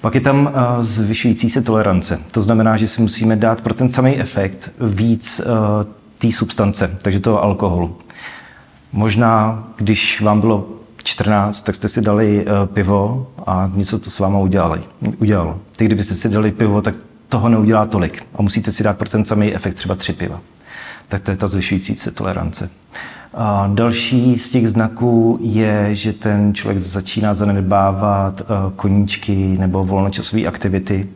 Pak 0.00 0.14
je 0.14 0.20
tam 0.20 0.46
uh, 0.46 0.82
zvyšující 0.84 1.50
se 1.50 1.62
tolerance. 1.62 2.20
To 2.32 2.40
znamená, 2.40 2.76
že 2.76 2.88
si 2.88 3.00
musíme 3.00 3.36
dát 3.36 3.60
pro 3.60 3.74
ten 3.74 3.90
samý 3.90 4.20
efekt 4.20 4.70
víc 4.80 5.40
uh, 5.40 5.46
té 6.18 6.32
substance, 6.32 6.96
takže 7.02 7.20
toho 7.20 7.42
alkoholu. 7.42 7.96
Možná, 8.92 9.64
když 9.76 10.20
vám 10.20 10.40
bylo 10.40 10.68
14, 11.02 11.62
tak 11.62 11.74
jste 11.74 11.88
si 11.88 12.00
dali 12.00 12.46
uh, 12.46 12.66
pivo 12.66 13.26
a 13.46 13.70
něco 13.74 13.98
to 13.98 14.10
s 14.10 14.18
váma 14.18 14.38
udělali, 14.38 14.80
udělalo. 15.18 15.58
Ty, 15.76 15.84
kdybyste 15.84 16.14
si 16.14 16.28
dali 16.28 16.52
pivo, 16.52 16.82
tak 16.82 16.94
toho 17.28 17.48
neudělá 17.48 17.86
tolik 17.86 18.26
a 18.34 18.42
musíte 18.42 18.72
si 18.72 18.82
dát 18.82 18.98
pro 18.98 19.08
ten 19.08 19.24
samý 19.24 19.54
efekt 19.54 19.74
třeba 19.74 19.94
tři 19.94 20.12
piva. 20.12 20.40
Tak 21.08 21.20
to 21.20 21.30
je 21.30 21.36
ta 21.36 21.48
zvyšující 21.48 21.94
se 21.94 22.10
tolerance. 22.10 22.70
A 23.34 23.70
další 23.74 24.38
z 24.38 24.50
těch 24.50 24.68
znaků 24.68 25.38
je, 25.42 25.94
že 25.94 26.12
ten 26.12 26.54
člověk 26.54 26.78
začíná 26.78 27.34
zanedbávat 27.34 28.42
koníčky 28.76 29.56
nebo 29.58 29.84
volnočasové 29.84 30.46
aktivity, 30.46 31.08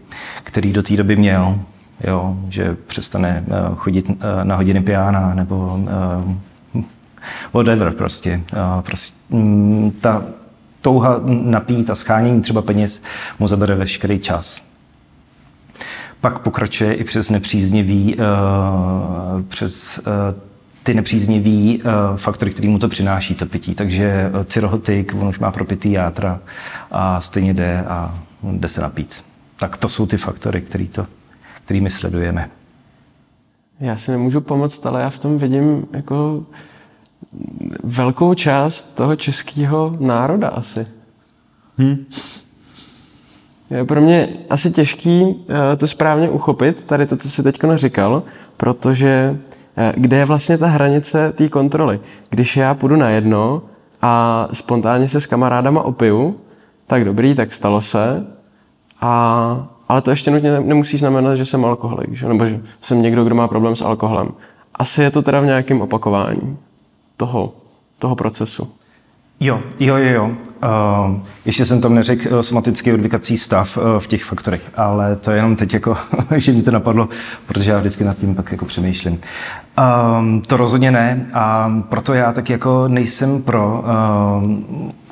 který 0.42 0.72
do 0.72 0.82
té 0.82 0.96
doby 0.96 1.16
měl. 1.16 1.58
Jo, 2.04 2.36
že 2.48 2.76
přestane 2.86 3.44
chodit 3.74 4.10
na 4.42 4.56
hodiny 4.56 4.82
piana 4.82 5.34
nebo 5.34 5.80
whatever 7.52 7.92
prostě. 7.92 8.40
prostě 8.82 9.16
mm, 9.30 9.90
ta 10.00 10.24
touha 10.80 11.20
napít 11.26 11.90
a 11.90 11.94
schánění 11.94 12.40
třeba 12.40 12.62
peněz 12.62 13.02
mu 13.38 13.48
zabere 13.48 13.74
veškerý 13.74 14.18
čas. 14.18 14.71
Pak 16.22 16.38
pokračuje 16.38 16.94
i 16.94 17.04
přes 17.04 17.30
nepříznivý, 17.30 18.16
uh, 18.16 19.42
přes 19.42 19.98
uh, 19.98 20.04
ty 20.82 20.94
nepříznivý 20.94 21.82
uh, 21.82 22.16
faktory, 22.16 22.50
který 22.50 22.68
mu 22.68 22.78
to 22.78 22.88
přináší, 22.88 23.34
to 23.34 23.46
pití. 23.46 23.74
Takže 23.74 24.30
uh, 24.34 24.42
cirhotik, 24.42 25.14
on 25.14 25.28
už 25.28 25.38
má 25.38 25.50
propitý 25.50 25.92
játra 25.92 26.40
a 26.90 27.20
stejně 27.20 27.54
jde 27.54 27.84
a 27.88 28.18
jde 28.42 28.68
se 28.68 28.80
napít. 28.80 29.24
Tak 29.56 29.76
to 29.76 29.88
jsou 29.88 30.06
ty 30.06 30.16
faktory, 30.16 30.60
který 30.60 30.88
to, 30.88 31.06
kterými 31.64 31.90
sledujeme. 31.90 32.50
Já 33.80 33.96
si 33.96 34.10
nemůžu 34.10 34.40
pomoct, 34.40 34.86
ale 34.86 35.00
já 35.00 35.10
v 35.10 35.18
tom 35.18 35.38
vidím 35.38 35.86
jako 35.92 36.46
velkou 37.84 38.34
část 38.34 38.92
toho 38.92 39.16
českého 39.16 39.96
národa 40.00 40.48
asi. 40.48 40.86
Hmm. 41.78 42.06
Je 43.72 43.84
pro 43.84 44.00
mě 44.00 44.28
asi 44.50 44.70
těžký 44.70 45.44
eh, 45.48 45.76
to 45.76 45.86
správně 45.86 46.30
uchopit, 46.30 46.84
tady 46.84 47.06
to, 47.06 47.16
co 47.16 47.30
jsi 47.30 47.42
teď 47.42 47.60
říkal, 47.74 48.22
protože 48.56 49.38
eh, 49.76 49.92
kde 49.96 50.16
je 50.16 50.24
vlastně 50.24 50.58
ta 50.58 50.66
hranice 50.66 51.32
té 51.32 51.48
kontroly? 51.48 52.00
Když 52.30 52.56
já 52.56 52.74
půjdu 52.74 52.96
na 52.96 53.10
jedno 53.10 53.62
a 54.02 54.48
spontánně 54.52 55.08
se 55.08 55.20
s 55.20 55.26
kamarádama 55.26 55.82
opiju, 55.82 56.36
tak 56.86 57.04
dobrý, 57.04 57.34
tak 57.34 57.52
stalo 57.52 57.80
se, 57.80 58.26
a, 59.00 59.68
ale 59.88 60.02
to 60.02 60.10
ještě 60.10 60.30
nutně 60.30 60.60
nemusí 60.60 60.98
znamenat, 60.98 61.34
že 61.34 61.46
jsem 61.46 61.64
alkoholik, 61.64 62.12
že? 62.12 62.28
nebo 62.28 62.46
že 62.46 62.60
jsem 62.80 63.02
někdo, 63.02 63.24
kdo 63.24 63.34
má 63.34 63.48
problém 63.48 63.76
s 63.76 63.82
alkoholem. 63.82 64.28
Asi 64.74 65.02
je 65.02 65.10
to 65.10 65.22
teda 65.22 65.40
v 65.40 65.46
nějakém 65.46 65.80
opakování 65.80 66.56
toho, 67.16 67.54
toho 67.98 68.16
procesu. 68.16 68.68
Jo, 69.42 69.60
jo, 69.80 69.96
jo, 69.96 70.12
jo. 70.12 70.24
Uh, 70.26 71.20
ještě 71.44 71.64
jsem 71.64 71.80
tam 71.80 71.94
neřekl 71.94 72.34
uh, 72.34 72.40
somatický 72.40 72.92
odvykací 72.92 73.36
stav 73.36 73.76
uh, 73.76 73.98
v 73.98 74.06
těch 74.06 74.24
faktorech, 74.24 74.62
ale 74.74 75.16
to 75.16 75.30
je 75.30 75.36
jenom 75.36 75.56
teď 75.56 75.74
jako, 75.74 75.96
že 76.36 76.52
mi 76.52 76.62
to 76.62 76.70
napadlo, 76.70 77.08
protože 77.46 77.70
já 77.70 77.78
vždycky 77.78 78.04
nad 78.04 78.18
tím 78.18 78.34
pak 78.34 78.52
jako 78.52 78.64
přemýšlím. 78.64 79.20
Um, 80.18 80.40
to 80.40 80.56
rozhodně 80.56 80.90
ne 80.90 81.26
a 81.34 81.72
proto 81.88 82.14
já 82.14 82.32
tak 82.32 82.50
jako 82.50 82.88
nejsem 82.88 83.42
pro 83.42 83.84
uh, 84.42 84.50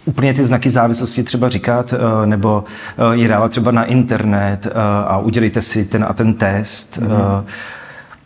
úplně 0.04 0.34
ty 0.34 0.44
znaky 0.44 0.70
závislosti 0.70 1.22
třeba 1.22 1.48
říkat, 1.48 1.92
uh, 1.92 2.26
nebo 2.26 2.64
uh, 2.98 3.12
je 3.12 3.28
dávat 3.28 3.48
třeba 3.50 3.70
na 3.70 3.84
internet 3.84 4.66
uh, 4.66 4.72
a 5.06 5.18
udělejte 5.18 5.62
si 5.62 5.84
ten 5.84 6.06
a 6.08 6.12
ten 6.12 6.34
test. 6.34 6.98
Mm-hmm. 7.02 7.44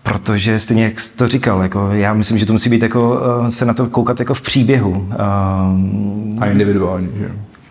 Protože 0.04 0.60
stejně, 0.60 0.84
jak 0.84 1.00
jsi 1.00 1.16
to 1.16 1.28
říkal, 1.28 1.62
jako 1.62 1.88
já 1.92 2.14
myslím, 2.14 2.38
že 2.38 2.46
to 2.46 2.52
musí 2.52 2.70
být 2.70 2.82
jako, 2.82 3.20
eh, 3.46 3.50
se 3.50 3.64
na 3.64 3.74
to 3.74 3.86
koukat 3.86 4.20
jako 4.20 4.34
v 4.34 4.40
příběhu. 4.40 5.08
Eh, 5.12 5.16
A 6.40 6.46
individuálně, 6.46 7.08
že 7.18 7.30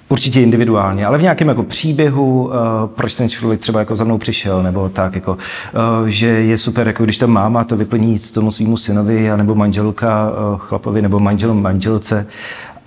Určitě 0.09 0.41
individuálně, 0.41 1.05
ale 1.05 1.17
v 1.17 1.21
nějakém 1.21 1.47
jako 1.47 1.63
příběhu, 1.63 2.45
uh, 2.45 2.51
proč 2.95 3.13
ten 3.13 3.29
člověk 3.29 3.59
třeba 3.59 3.79
jako 3.79 3.95
za 3.95 4.03
mnou 4.03 4.17
přišel, 4.17 4.63
nebo 4.63 4.89
tak, 4.89 5.15
jako, 5.15 5.37
že 6.05 6.27
je 6.27 6.57
super, 6.57 6.87
jako 6.87 7.03
když 7.03 7.17
ta 7.17 7.27
máma 7.27 7.63
to 7.63 7.77
vyplní 7.77 8.19
tomu 8.33 8.51
svýmu 8.51 8.77
synovi, 8.77 9.29
nebo 9.35 9.55
manželka 9.55 10.31
chlapovi, 10.57 11.01
nebo 11.01 11.19
manžel 11.19 11.53
manželce, 11.53 12.27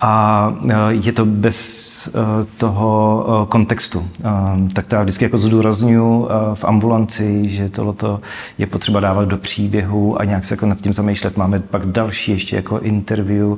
a 0.00 0.52
e, 0.68 0.74
je 0.90 1.12
to 1.12 1.24
bez 1.24 2.06
e, 2.06 2.10
toho 2.56 3.26
e, 3.44 3.46
kontextu. 3.46 4.08
Tak 4.72 4.86
to 4.86 4.94
já 4.94 5.02
vždycky 5.02 5.24
jako 5.24 5.38
zdůraznuju 5.38 6.28
v 6.54 6.64
ambulanci, 6.64 7.48
že 7.48 7.68
tohleto 7.68 8.20
je 8.58 8.66
potřeba 8.66 9.00
dávat 9.00 9.28
do 9.28 9.36
příběhu 9.36 10.20
a 10.20 10.24
nějak 10.24 10.44
se 10.44 10.54
jako 10.54 10.66
nad 10.66 10.80
tím 10.80 10.92
zamýšlet. 10.92 11.36
Máme 11.36 11.58
pak 11.58 11.86
další 11.86 12.32
ještě 12.32 12.56
jako 12.56 12.78
interview, 12.78 13.56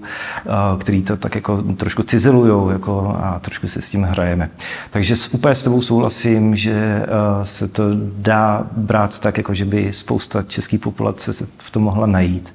který 0.78 1.02
to 1.02 1.16
tak 1.16 1.35
jako 1.35 1.62
trošku 1.62 2.02
cizelujou 2.02 2.71
jako 2.71 3.16
a 3.23 3.38
trošku 3.38 3.68
se 3.68 3.83
s 3.83 3.90
tím 3.90 4.02
hrajeme. 4.02 4.50
Takže 4.90 5.14
úplně 5.33 5.54
s 5.54 5.64
tebou 5.64 5.80
souhlasím, 5.80 6.57
že 6.57 7.07
se 7.42 7.68
to 7.68 7.83
dá 8.16 8.66
brát 8.76 9.21
tak, 9.21 9.37
jako 9.37 9.54
že 9.54 9.64
by 9.64 9.92
spousta 9.92 10.42
české 10.42 10.78
populace 10.78 11.33
se 11.33 11.47
v 11.59 11.71
tom 11.71 11.83
mohla 11.83 12.07
najít 12.07 12.54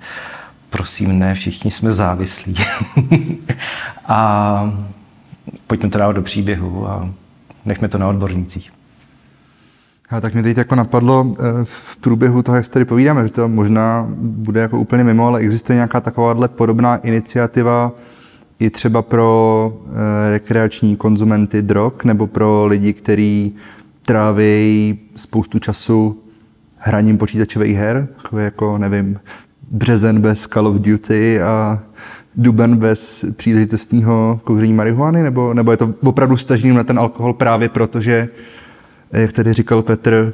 prosím, 0.74 1.20
ne, 1.20 1.34
všichni 1.36 1.72
jsme 1.72 1.92
závislí. 1.92 2.56
a 4.08 4.74
pojďme 5.68 5.90
to 5.90 5.98
dávat 5.98 6.14
do 6.14 6.22
příběhu 6.22 6.88
a 6.88 7.10
nechme 7.66 7.88
to 7.88 7.98
na 7.98 8.08
odbornících. 8.08 8.72
A 10.10 10.22
tak 10.22 10.34
mě 10.34 10.44
teď 10.44 10.58
jako 10.58 10.76
napadlo 10.76 11.32
eh, 11.32 11.44
v 11.64 11.98
průběhu 11.98 12.42
toho, 12.42 12.56
jak 12.56 12.68
tady 12.68 12.86
povídáme, 12.86 13.28
že 13.28 13.34
to 13.34 13.48
možná 13.48 14.08
bude 14.18 14.62
jako 14.62 14.80
úplně 14.80 15.04
mimo, 15.04 15.28
ale 15.28 15.40
existuje 15.40 15.76
nějaká 15.76 16.02
takováhle 16.02 16.48
podobná 16.48 16.96
iniciativa 16.96 17.92
i 18.60 18.70
třeba 18.70 19.02
pro 19.02 19.74
eh, 19.86 20.30
rekreační 20.30 20.96
konzumenty 20.96 21.62
drog 21.62 21.94
nebo 22.04 22.28
pro 22.28 22.66
lidi, 22.66 22.94
kteří 22.94 23.56
tráví 24.02 25.00
spoustu 25.16 25.60
času 25.60 26.20
hraním 26.78 27.18
počítačových 27.18 27.78
her, 27.78 28.08
jako 28.38 28.78
nevím, 28.78 29.20
březen 29.74 30.22
bez 30.22 30.48
Call 30.48 30.68
of 30.68 30.76
Duty 30.76 31.42
a 31.42 31.80
duben 32.36 32.78
bez 32.78 33.26
příležitostního 33.36 34.40
kouření 34.44 34.74
marihuany, 34.74 35.24
nebo, 35.24 35.54
nebo 35.54 35.72
je 35.72 35.78
to 35.78 35.94
opravdu 36.04 36.38
stažený 36.38 36.76
na 36.76 36.84
ten 36.84 37.00
alkohol 37.00 37.34
právě 37.34 37.70
proto, 37.70 38.02
že, 38.02 38.30
jak 39.12 39.32
tady 39.32 39.54
říkal 39.54 39.82
Petr, 39.82 40.34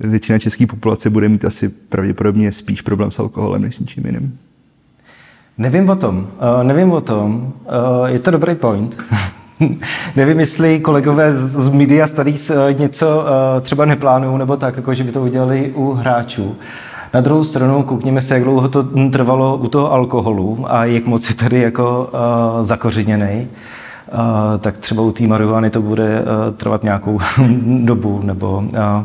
většina 0.00 0.38
české 0.38 0.66
populace 0.66 1.10
bude 1.10 1.28
mít 1.28 1.44
asi 1.44 1.68
pravděpodobně 1.68 2.52
spíš 2.52 2.82
problém 2.82 3.10
s 3.10 3.18
alkoholem 3.18 3.62
než 3.62 3.74
s 3.74 3.78
ničím 3.78 4.06
jiným. 4.06 4.38
Nevím 5.58 5.90
o 5.90 5.96
tom, 5.96 6.18
uh, 6.18 6.64
nevím 6.64 6.92
o 6.92 7.00
tom. 7.00 7.52
Uh, 8.00 8.06
je 8.06 8.18
to 8.18 8.30
dobrý 8.30 8.54
point. 8.54 8.98
Nevím, 10.16 10.40
jestli 10.40 10.80
kolegové 10.80 11.34
z 11.34 11.68
Media 11.68 12.06
Studies 12.06 12.50
uh, 12.50 12.56
něco 12.78 13.18
uh, 13.18 13.60
třeba 13.60 13.84
neplánují, 13.84 14.38
nebo 14.38 14.56
tak, 14.56 14.76
jako 14.76 14.94
že 14.94 15.04
by 15.04 15.12
to 15.12 15.22
udělali 15.22 15.72
u 15.74 15.92
hráčů. 15.92 16.56
Na 17.14 17.20
druhou 17.20 17.44
stranu 17.44 17.82
koukněme 17.82 18.20
se, 18.20 18.34
jak 18.34 18.42
dlouho 18.42 18.68
to 18.68 18.82
trvalo 19.12 19.56
u 19.56 19.68
toho 19.68 19.92
alkoholu 19.92 20.66
a 20.68 20.84
jak 20.84 21.06
moc 21.06 21.28
je 21.28 21.34
tady 21.34 21.60
jako 21.60 22.10
uh, 22.12 22.62
zakořeněný. 22.62 23.48
Uh, 24.12 24.18
tak 24.60 24.78
třeba 24.78 25.02
u 25.02 25.12
té 25.12 25.26
marihuany 25.26 25.70
to 25.70 25.82
bude 25.82 26.20
uh, 26.20 26.54
trvat 26.56 26.82
nějakou 26.82 27.18
dobu, 27.84 28.20
nebo, 28.22 28.64
uh, 28.72 29.04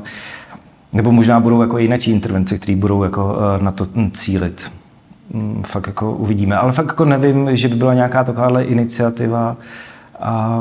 nebo 0.93 1.11
možná 1.11 1.39
budou 1.39 1.61
jako 1.61 1.77
jiné 1.77 1.95
intervence, 1.95 2.57
které 2.57 2.75
budou 2.75 3.03
jako 3.03 3.37
na 3.61 3.71
to 3.71 3.85
cílit. 4.11 4.71
Um, 5.33 5.63
fakt 5.63 5.87
jako 5.87 6.11
uvidíme. 6.11 6.57
Ale 6.57 6.71
fakt 6.71 6.87
jako 6.87 7.05
nevím, 7.05 7.55
že 7.55 7.67
by 7.67 7.75
byla 7.75 7.93
nějaká 7.93 8.23
takováhle 8.23 8.63
iniciativa. 8.63 9.55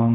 Uh, 0.05 0.13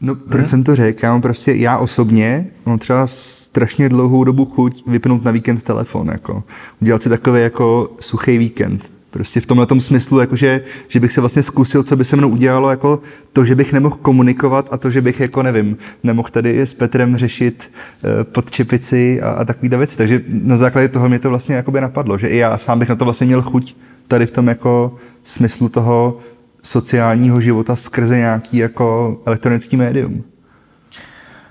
No, 0.00 0.14
proč 0.14 0.40
hmm. 0.40 0.48
jsem 0.48 0.64
to 0.64 0.74
řekl? 0.74 1.00
Já 1.02 1.12
mám 1.12 1.20
prostě, 1.20 1.52
já 1.52 1.78
osobně 1.78 2.46
mám 2.66 2.78
třeba 2.78 3.06
strašně 3.06 3.88
dlouhou 3.88 4.24
dobu 4.24 4.44
chuť 4.44 4.82
vypnout 4.86 5.24
na 5.24 5.30
víkend 5.30 5.62
telefon, 5.62 6.08
jako. 6.08 6.44
Udělat 6.82 7.02
si 7.02 7.08
takový 7.08 7.42
jako 7.42 7.90
suchý 8.00 8.38
víkend. 8.38 8.90
Prostě 9.10 9.40
v 9.40 9.46
tomhle 9.46 9.66
tom 9.66 9.80
smyslu, 9.80 10.20
jakože, 10.20 10.60
že 10.88 11.00
bych 11.00 11.12
se 11.12 11.20
vlastně 11.20 11.42
zkusil, 11.42 11.82
co 11.82 11.96
by 11.96 12.04
se 12.04 12.16
mnou 12.16 12.28
udělalo, 12.28 12.70
jako 12.70 13.00
to, 13.32 13.44
že 13.44 13.54
bych 13.54 13.72
nemohl 13.72 13.96
komunikovat 14.02 14.68
a 14.72 14.76
to, 14.76 14.90
že 14.90 15.00
bych, 15.00 15.20
jako 15.20 15.42
nevím, 15.42 15.76
nemohl 16.04 16.28
tady 16.28 16.60
s 16.60 16.74
Petrem 16.74 17.16
řešit 17.16 17.70
uh, 18.04 18.24
pod 18.24 18.50
čepici 18.50 19.22
a, 19.22 19.30
a 19.30 19.44
takový 19.44 19.68
věci. 19.68 19.96
Takže 19.96 20.22
na 20.28 20.56
základě 20.56 20.88
toho 20.88 21.08
mě 21.08 21.18
to 21.18 21.28
vlastně 21.28 21.54
jakoby 21.54 21.80
napadlo, 21.80 22.18
že 22.18 22.28
i 22.28 22.36
já 22.36 22.58
sám 22.58 22.78
bych 22.78 22.88
na 22.88 22.96
to 22.96 23.04
vlastně 23.04 23.26
měl 23.26 23.42
chuť 23.42 23.76
tady 24.08 24.26
v 24.26 24.30
tom 24.30 24.48
jako 24.48 24.96
smyslu 25.22 25.68
toho, 25.68 26.18
sociálního 26.62 27.40
života 27.40 27.76
skrze 27.76 28.16
nějaký 28.16 28.56
jako 28.56 29.18
elektronický 29.26 29.76
médium. 29.76 30.24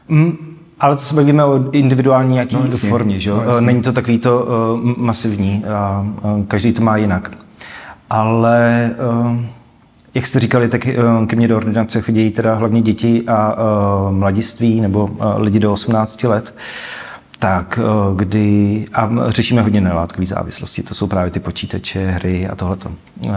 Mm, 0.07 0.57
ale 0.79 0.95
to 0.95 1.01
se 1.01 1.15
bavíme 1.15 1.43
o 1.45 1.71
individuální 1.71 2.33
nějaký 2.33 2.55
no, 2.55 2.65
jasně, 2.65 2.89
formě, 2.89 3.19
že? 3.19 3.31
No, 3.31 3.61
Není 3.61 3.81
to 3.81 3.93
takový 3.93 4.19
to 4.19 4.39
uh, 4.45 4.97
masivní, 4.97 5.65
a, 5.65 6.05
uh, 6.21 6.45
každý 6.45 6.73
to 6.73 6.81
má 6.81 6.97
jinak. 6.97 7.37
Ale 8.09 8.91
uh, 9.29 9.41
jak 10.13 10.27
jste 10.27 10.39
říkali, 10.39 10.69
tak 10.69 10.87
uh, 11.19 11.25
ke 11.25 11.35
mně 11.35 11.47
do 11.47 11.57
ordinace 11.57 12.01
chodí 12.01 12.31
teda 12.31 12.55
hlavně 12.55 12.81
děti 12.81 13.23
a 13.27 13.53
uh, 13.53 14.15
mladiství 14.15 14.81
nebo 14.81 15.05
uh, 15.05 15.41
lidi 15.41 15.59
do 15.59 15.73
18 15.73 16.23
let. 16.23 16.55
Tak, 17.39 17.79
kdy, 18.15 18.85
a 18.93 19.09
řešíme 19.27 19.61
hodně 19.61 19.81
nelátkové 19.81 20.25
závislosti, 20.25 20.83
to 20.83 20.93
jsou 20.93 21.07
právě 21.07 21.31
ty 21.31 21.39
počítače, 21.39 22.11
hry 22.11 22.47
a 22.47 22.55
tohleto. 22.55 22.91
Uh, 23.25 23.33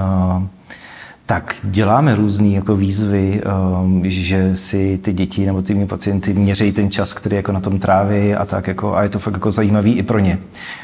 tak 1.30 1.54
děláme 1.62 2.14
různé 2.14 2.48
jako 2.48 2.76
výzvy, 2.76 3.42
um, 3.82 4.02
že 4.04 4.56
si 4.56 4.98
ty 4.98 5.12
děti 5.12 5.46
nebo 5.46 5.62
ty 5.62 5.86
pacienty 5.86 6.34
měří 6.34 6.72
ten 6.72 6.90
čas, 6.90 7.14
který 7.14 7.36
jako 7.36 7.52
na 7.52 7.60
tom 7.60 7.78
tráví 7.78 8.34
a 8.34 8.44
tak 8.44 8.66
jako, 8.66 8.96
a 8.96 9.02
je 9.02 9.08
to 9.08 9.18
fakt 9.18 9.34
jako 9.34 9.52
zajímavý 9.52 9.92
i 9.92 10.02
pro 10.02 10.18
ně. 10.18 10.38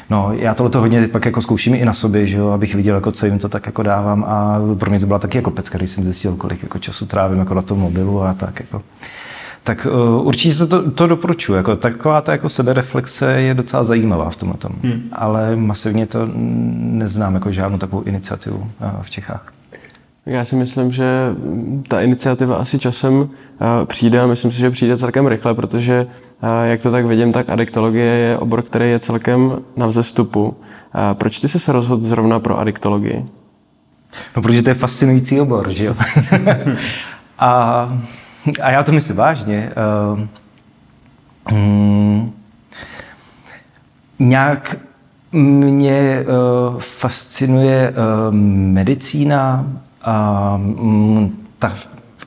No, 0.09 0.31
já 0.33 0.53
tohle 0.53 0.81
hodně 0.81 1.07
pak 1.07 1.25
jako 1.25 1.41
zkouším 1.41 1.75
i 1.75 1.85
na 1.85 1.93
sobě, 1.93 2.27
že 2.27 2.37
jo, 2.37 2.49
abych 2.49 2.75
viděl, 2.75 2.95
jako, 2.95 3.11
co 3.11 3.25
jim 3.25 3.39
to 3.39 3.49
tak 3.49 3.65
jako 3.65 3.83
dávám 3.83 4.23
a 4.23 4.59
pro 4.79 4.89
mě 4.89 4.99
to 4.99 5.07
byla 5.07 5.19
taky 5.19 5.37
jako 5.37 5.51
pecka, 5.51 5.77
když 5.77 5.89
jsem 5.89 6.03
zjistil, 6.03 6.35
kolik 6.35 6.63
jako 6.63 6.79
času 6.79 7.05
trávím 7.05 7.39
jako 7.39 7.53
na 7.53 7.61
tom 7.61 7.79
mobilu 7.79 8.23
a 8.23 8.33
tak 8.33 8.59
jako. 8.59 8.81
Tak 9.63 9.87
uh, 9.91 10.27
určitě 10.27 10.55
to, 10.55 10.67
to, 10.67 10.91
to 10.91 11.07
doporučuji. 11.07 11.53
Jako, 11.53 11.75
taková 11.75 12.21
ta 12.21 12.31
jako 12.31 12.49
sebereflexe 12.49 13.41
je 13.41 13.53
docela 13.53 13.83
zajímavá 13.83 14.29
v 14.29 14.35
tomhle 14.35 14.57
tom. 14.57 14.71
Hmm. 14.83 15.01
Ale 15.11 15.55
masivně 15.55 16.05
to 16.05 16.19
neznám 16.77 17.33
jako 17.33 17.51
žádnou 17.51 17.77
takovou 17.77 18.01
iniciativu 18.01 18.57
uh, 18.57 18.89
v 19.01 19.09
Čechách. 19.09 19.56
Já 20.27 20.45
si 20.45 20.55
myslím, 20.55 20.91
že 20.91 21.05
ta 21.87 22.01
iniciativa 22.01 22.55
asi 22.55 22.79
časem 22.79 23.29
přijde 23.85 24.21
a 24.21 24.27
myslím 24.27 24.51
si, 24.51 24.59
že 24.59 24.71
přijde 24.71 24.97
celkem 24.97 25.27
rychle, 25.27 25.55
protože 25.55 26.07
jak 26.63 26.81
to 26.81 26.91
tak 26.91 27.05
vidím, 27.05 27.33
tak 27.33 27.49
adiktologie 27.49 28.05
je 28.05 28.37
obor, 28.37 28.61
který 28.61 28.89
je 28.89 28.99
celkem 28.99 29.59
na 29.77 29.87
vzestupu. 29.87 30.57
Proč 31.13 31.39
ty 31.39 31.47
jsi 31.47 31.59
se 31.59 31.71
rozhodl 31.71 32.01
zrovna 32.01 32.39
pro 32.39 32.59
adiktologii? 32.59 33.25
No, 34.35 34.41
protože 34.41 34.61
to 34.61 34.69
je 34.69 34.73
fascinující 34.73 35.41
obor, 35.41 35.69
že 35.69 35.85
jo? 35.85 35.95
a, 37.39 37.49
a 38.61 38.71
já 38.71 38.83
to 38.83 38.91
myslím 38.91 39.15
vážně. 39.15 39.71
Uh, 40.13 41.57
um, 41.57 42.33
nějak 44.19 44.75
mě 45.31 46.25
uh, 46.25 46.79
fascinuje 46.79 47.91
uh, 47.91 48.35
medicína, 48.73 49.67
a 50.07 50.57
mm, 50.57 51.37
ta, 51.59 51.71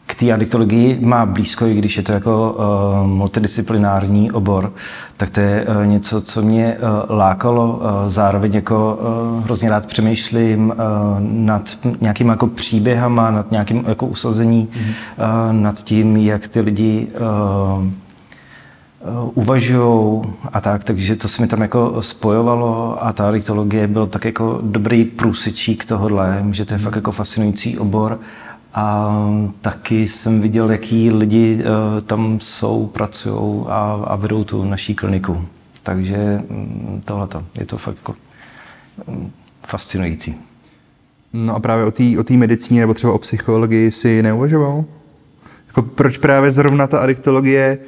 k 0.06 0.14
té 0.14 0.32
adiktologii 0.32 0.98
má 1.00 1.26
blízko, 1.26 1.66
i 1.66 1.74
když 1.74 1.96
je 1.96 2.02
to 2.02 2.12
jako 2.12 2.56
uh, 2.58 3.06
multidisciplinární 3.06 4.32
obor, 4.32 4.72
tak 5.16 5.30
to 5.30 5.40
je 5.40 5.66
uh, 5.66 5.86
něco, 5.86 6.20
co 6.20 6.42
mě 6.42 6.76
uh, 6.76 7.16
lákalo. 7.16 7.72
Uh, 7.72 8.08
zároveň 8.08 8.54
jako 8.54 8.98
uh, 9.00 9.44
hrozně 9.44 9.70
rád 9.70 9.86
přemýšlím 9.86 10.68
uh, 10.68 10.76
nad 11.20 11.78
nějakým 12.00 12.28
jako 12.28 12.46
příběhama, 12.46 13.30
nad 13.30 13.50
nějakým 13.50 13.84
jako 13.88 14.06
usazení, 14.06 14.68
mm-hmm. 14.72 15.48
uh, 15.48 15.52
nad 15.52 15.82
tím, 15.82 16.16
jak 16.16 16.48
ty 16.48 16.60
lidi 16.60 17.08
uh, 17.78 17.84
uvažují 19.34 20.22
a 20.52 20.60
tak, 20.60 20.84
takže 20.84 21.16
to 21.16 21.28
se 21.28 21.42
mi 21.42 21.48
tam 21.48 21.60
jako 21.60 22.02
spojovalo 22.02 23.04
a 23.04 23.12
ta 23.12 23.28
adiktologie 23.28 23.86
byl 23.86 24.06
tak 24.06 24.24
jako 24.24 24.60
dobrý 24.62 25.04
průsečík 25.04 25.84
tohohle, 25.84 26.44
že 26.50 26.64
to 26.64 26.74
je 26.74 26.78
fakt 26.78 26.96
jako 26.96 27.12
fascinující 27.12 27.78
obor 27.78 28.20
a 28.74 29.16
taky 29.60 30.08
jsem 30.08 30.40
viděl, 30.40 30.70
jaký 30.70 31.10
lidi 31.10 31.54
uh, 31.54 32.00
tam 32.00 32.40
jsou, 32.40 32.86
pracují 32.86 33.64
a, 33.68 34.04
a 34.04 34.16
vedou 34.16 34.44
tu 34.44 34.64
naší 34.64 34.94
kliniku. 34.94 35.44
Takže 35.82 36.40
mm, 36.50 37.02
tohleto, 37.04 37.44
je 37.58 37.66
to 37.66 37.78
fakt 37.78 37.96
jako 37.96 38.14
mm, 39.06 39.30
fascinující. 39.66 40.34
No 41.32 41.54
a 41.54 41.60
právě 41.60 41.84
o 41.84 41.90
té 41.90 42.04
o 42.18 42.38
medicíně 42.38 42.80
nebo 42.80 42.94
třeba 42.94 43.12
o 43.12 43.18
psychologii 43.18 43.90
si 43.90 44.22
neuvažoval? 44.22 44.84
Jako 45.66 45.82
proč 45.82 46.16
právě 46.16 46.50
zrovna 46.50 46.86
ta 46.86 46.98
adiktologie 46.98 47.78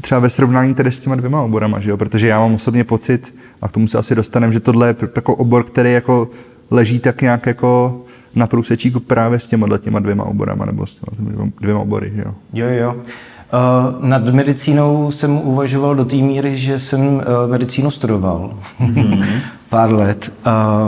třeba 0.00 0.20
ve 0.20 0.28
srovnání 0.28 0.74
tedy 0.74 0.92
s 0.92 1.00
těma 1.00 1.16
dvěma 1.16 1.42
oborama, 1.42 1.80
že 1.80 1.90
jo? 1.90 1.96
protože 1.96 2.28
já 2.28 2.40
mám 2.40 2.54
osobně 2.54 2.84
pocit, 2.84 3.34
a 3.62 3.68
k 3.68 3.72
tomu 3.72 3.88
se 3.88 3.98
asi 3.98 4.14
dostaneme, 4.14 4.52
že 4.52 4.60
tohle 4.60 4.88
je 4.88 4.96
jako 5.16 5.34
obor, 5.34 5.64
který 5.64 5.92
jako 5.92 6.28
leží 6.70 6.98
tak 6.98 7.22
nějak 7.22 7.46
jako 7.46 8.00
na 8.34 8.46
průsečíku 8.46 9.00
právě 9.00 9.38
s 9.38 9.46
těma 9.46 9.78
těma 9.78 9.98
dvěma 9.98 10.24
oborama, 10.24 10.64
nebo 10.64 10.86
s 10.86 10.94
těma 10.94 11.50
dvěma 11.60 11.80
obory, 11.80 12.12
že 12.14 12.22
jo? 12.26 12.34
Jo, 12.52 12.66
jo. 12.68 12.94
Uh, 12.94 14.08
nad 14.08 14.24
medicínou 14.24 15.10
jsem 15.10 15.38
uvažoval 15.38 15.94
do 15.94 16.04
té 16.04 16.16
míry, 16.16 16.56
že 16.56 16.78
jsem 16.78 17.00
uh, 17.06 17.22
medicínu 17.50 17.90
studoval 17.90 18.54
mm-hmm. 18.80 19.24
pár 19.68 19.92
let, 19.92 20.32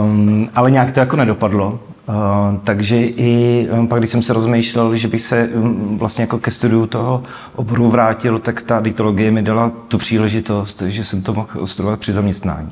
um, 0.05 0.49
ale 0.55 0.71
nějak 0.71 0.91
to 0.91 0.99
jako 0.99 1.15
nedopadlo. 1.15 1.79
Uh, 2.07 2.59
takže 2.63 2.97
i 3.05 3.67
um, 3.71 3.87
pak, 3.87 3.99
když 3.99 4.09
jsem 4.09 4.21
se 4.21 4.33
rozmýšlel, 4.33 4.95
že 4.95 5.07
bych 5.07 5.21
se 5.21 5.47
um, 5.47 5.97
vlastně 5.97 6.21
jako 6.21 6.37
ke 6.37 6.51
studiu 6.51 6.87
toho 6.87 7.23
oboru 7.55 7.89
vrátil, 7.89 8.39
tak 8.39 8.61
ta 8.61 8.79
dietologie 8.79 9.31
mi 9.31 9.41
dala 9.41 9.71
tu 9.87 9.97
příležitost, 9.97 10.81
že 10.81 11.03
jsem 11.03 11.21
to 11.21 11.33
mohl 11.33 11.67
studovat 11.67 11.99
při 11.99 12.13
zaměstnání. 12.13 12.71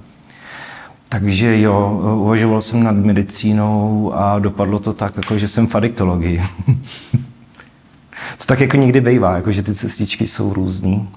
Takže 1.10 1.60
jo, 1.60 2.02
uvažoval 2.22 2.62
jsem 2.62 2.84
nad 2.84 2.96
medicínou 2.96 4.14
a 4.16 4.40
dopadlo 4.40 4.80
to 4.80 4.94
tak, 4.94 5.18
jako 5.18 5.38
že 5.38 5.48
jsem 5.48 5.68
v 5.68 5.76
adiktologii. 5.76 6.44
to 8.38 8.46
tak 8.46 8.60
jako 8.60 8.78
někdy 8.78 9.02
bývá, 9.02 9.36
jako 9.36 9.52
že 9.52 9.64
ty 9.64 9.76
cestičky 9.76 10.28
jsou 10.28 10.54
různý. 10.54 11.10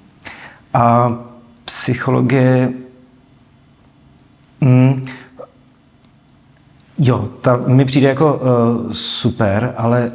A 0.75 1.15
psychologie... 1.65 2.73
Mm, 4.61 5.07
Jo, 6.99 7.29
ta 7.41 7.57
mi 7.67 7.85
přijde 7.85 8.09
jako 8.09 8.35
uh, 8.35 8.93
super, 8.93 9.75
ale 9.77 10.13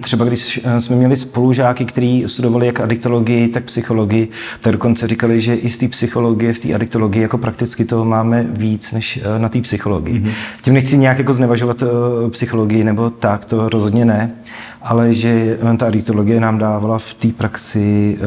třeba 0.00 0.24
když 0.24 0.60
eh, 0.64 0.80
jsme 0.80 0.96
měli 0.96 1.16
spolužáky, 1.16 1.84
kteří 1.84 2.24
studovali 2.26 2.66
jak 2.66 2.80
adiktologii, 2.80 3.48
tak 3.48 3.64
psychologii, 3.64 4.28
tak 4.60 4.72
dokonce 4.72 5.08
říkali, 5.08 5.40
že 5.40 5.54
i 5.54 5.68
z 5.68 5.76
té 5.76 5.88
psychologie, 5.88 6.52
v 6.52 6.58
té 6.58 6.74
adiktologii 6.74 7.22
jako 7.22 7.38
prakticky 7.38 7.84
toho 7.84 8.04
máme 8.04 8.46
víc 8.48 8.92
než 8.92 9.16
uh, 9.16 9.42
na 9.42 9.48
té 9.48 9.60
psychologii. 9.60 10.20
Mm-hmm. 10.20 10.32
Tím 10.62 10.74
nechci 10.74 10.98
nějak 10.98 11.18
jako 11.18 11.32
znevažovat 11.32 11.82
uh, 11.82 11.88
psychologii 12.30 12.84
nebo 12.84 13.10
tak, 13.10 13.44
to 13.44 13.68
rozhodně 13.68 14.04
ne, 14.04 14.30
ale 14.82 15.14
že 15.14 15.58
ta 15.78 15.86
adiktologie 15.86 16.40
nám 16.40 16.58
dávala 16.58 16.98
v 16.98 17.14
té 17.14 17.28
praxi 17.28 18.18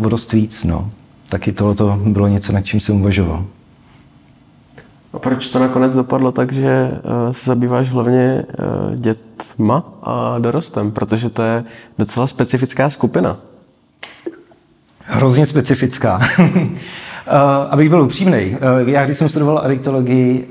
uh, 0.00 0.08
dost 0.08 0.32
víc, 0.32 0.64
no. 0.64 0.90
Taky 1.28 1.52
tohle 1.52 1.96
bylo 2.06 2.28
něco, 2.28 2.52
nad 2.52 2.60
čím 2.60 2.80
jsem 2.80 3.00
uvažoval. 3.00 3.44
A 5.14 5.18
proč 5.18 5.48
to 5.48 5.58
nakonec 5.58 5.94
dopadlo 5.94 6.32
tak, 6.32 6.52
že 6.52 6.90
eh, 6.90 7.32
se 7.32 7.50
zabýváš 7.50 7.90
hlavně 7.90 8.44
eh, 8.48 8.96
dětma 8.96 9.84
a 10.02 10.38
dorostem? 10.38 10.90
Protože 10.90 11.30
to 11.30 11.42
je 11.42 11.64
docela 11.98 12.26
specifická 12.26 12.90
skupina. 12.90 13.36
Hrozně 15.06 15.46
specifická. 15.46 16.20
Uh, 16.38 16.56
abych 17.70 17.88
byl 17.88 18.02
upřímný, 18.02 18.56
já 18.86 19.04
když 19.04 19.16
jsem 19.16 19.28
studoval 19.28 19.58
adiktologii 19.64 20.48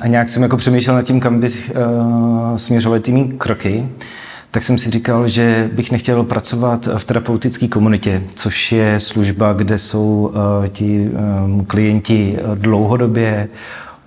a 0.00 0.06
nějak 0.06 0.28
jsem 0.28 0.42
jako 0.42 0.56
přemýšlel 0.56 0.96
nad 0.96 1.02
tím, 1.02 1.20
kam 1.20 1.40
by 1.40 1.48
směřovaly 2.56 3.00
ty 3.00 3.24
kroky, 3.38 3.88
tak 4.56 4.64
jsem 4.64 4.78
si 4.78 4.90
říkal, 4.90 5.28
že 5.28 5.70
bych 5.72 5.92
nechtěl 5.92 6.24
pracovat 6.24 6.88
v 6.96 7.04
terapeutické 7.04 7.68
komunitě, 7.68 8.22
což 8.34 8.72
je 8.72 9.00
služba, 9.00 9.52
kde 9.52 9.78
jsou 9.78 10.32
uh, 10.60 10.66
ti 10.66 11.08
um, 11.44 11.64
klienti 11.64 12.38
dlouhodobě, 12.54 13.48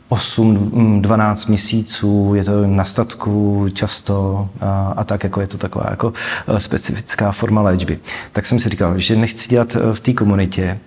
8-12 0.09 1.49
měsíců, 1.49 2.33
je 2.35 2.43
to 2.43 2.67
na 2.67 2.85
statku 2.85 3.65
často 3.73 4.49
a, 4.61 4.93
a 4.97 5.03
tak, 5.03 5.23
jako 5.23 5.41
je 5.41 5.47
to 5.47 5.57
taková 5.57 5.85
jako 5.89 6.13
specifická 6.57 7.31
forma 7.31 7.61
léčby. 7.61 7.99
Tak 8.31 8.45
jsem 8.45 8.59
si 8.59 8.69
říkal, 8.69 8.99
že 8.99 9.15
nechci 9.15 9.49
dělat 9.49 9.77
v 9.93 9.99
té 9.99 10.13
komunitě 10.13 10.79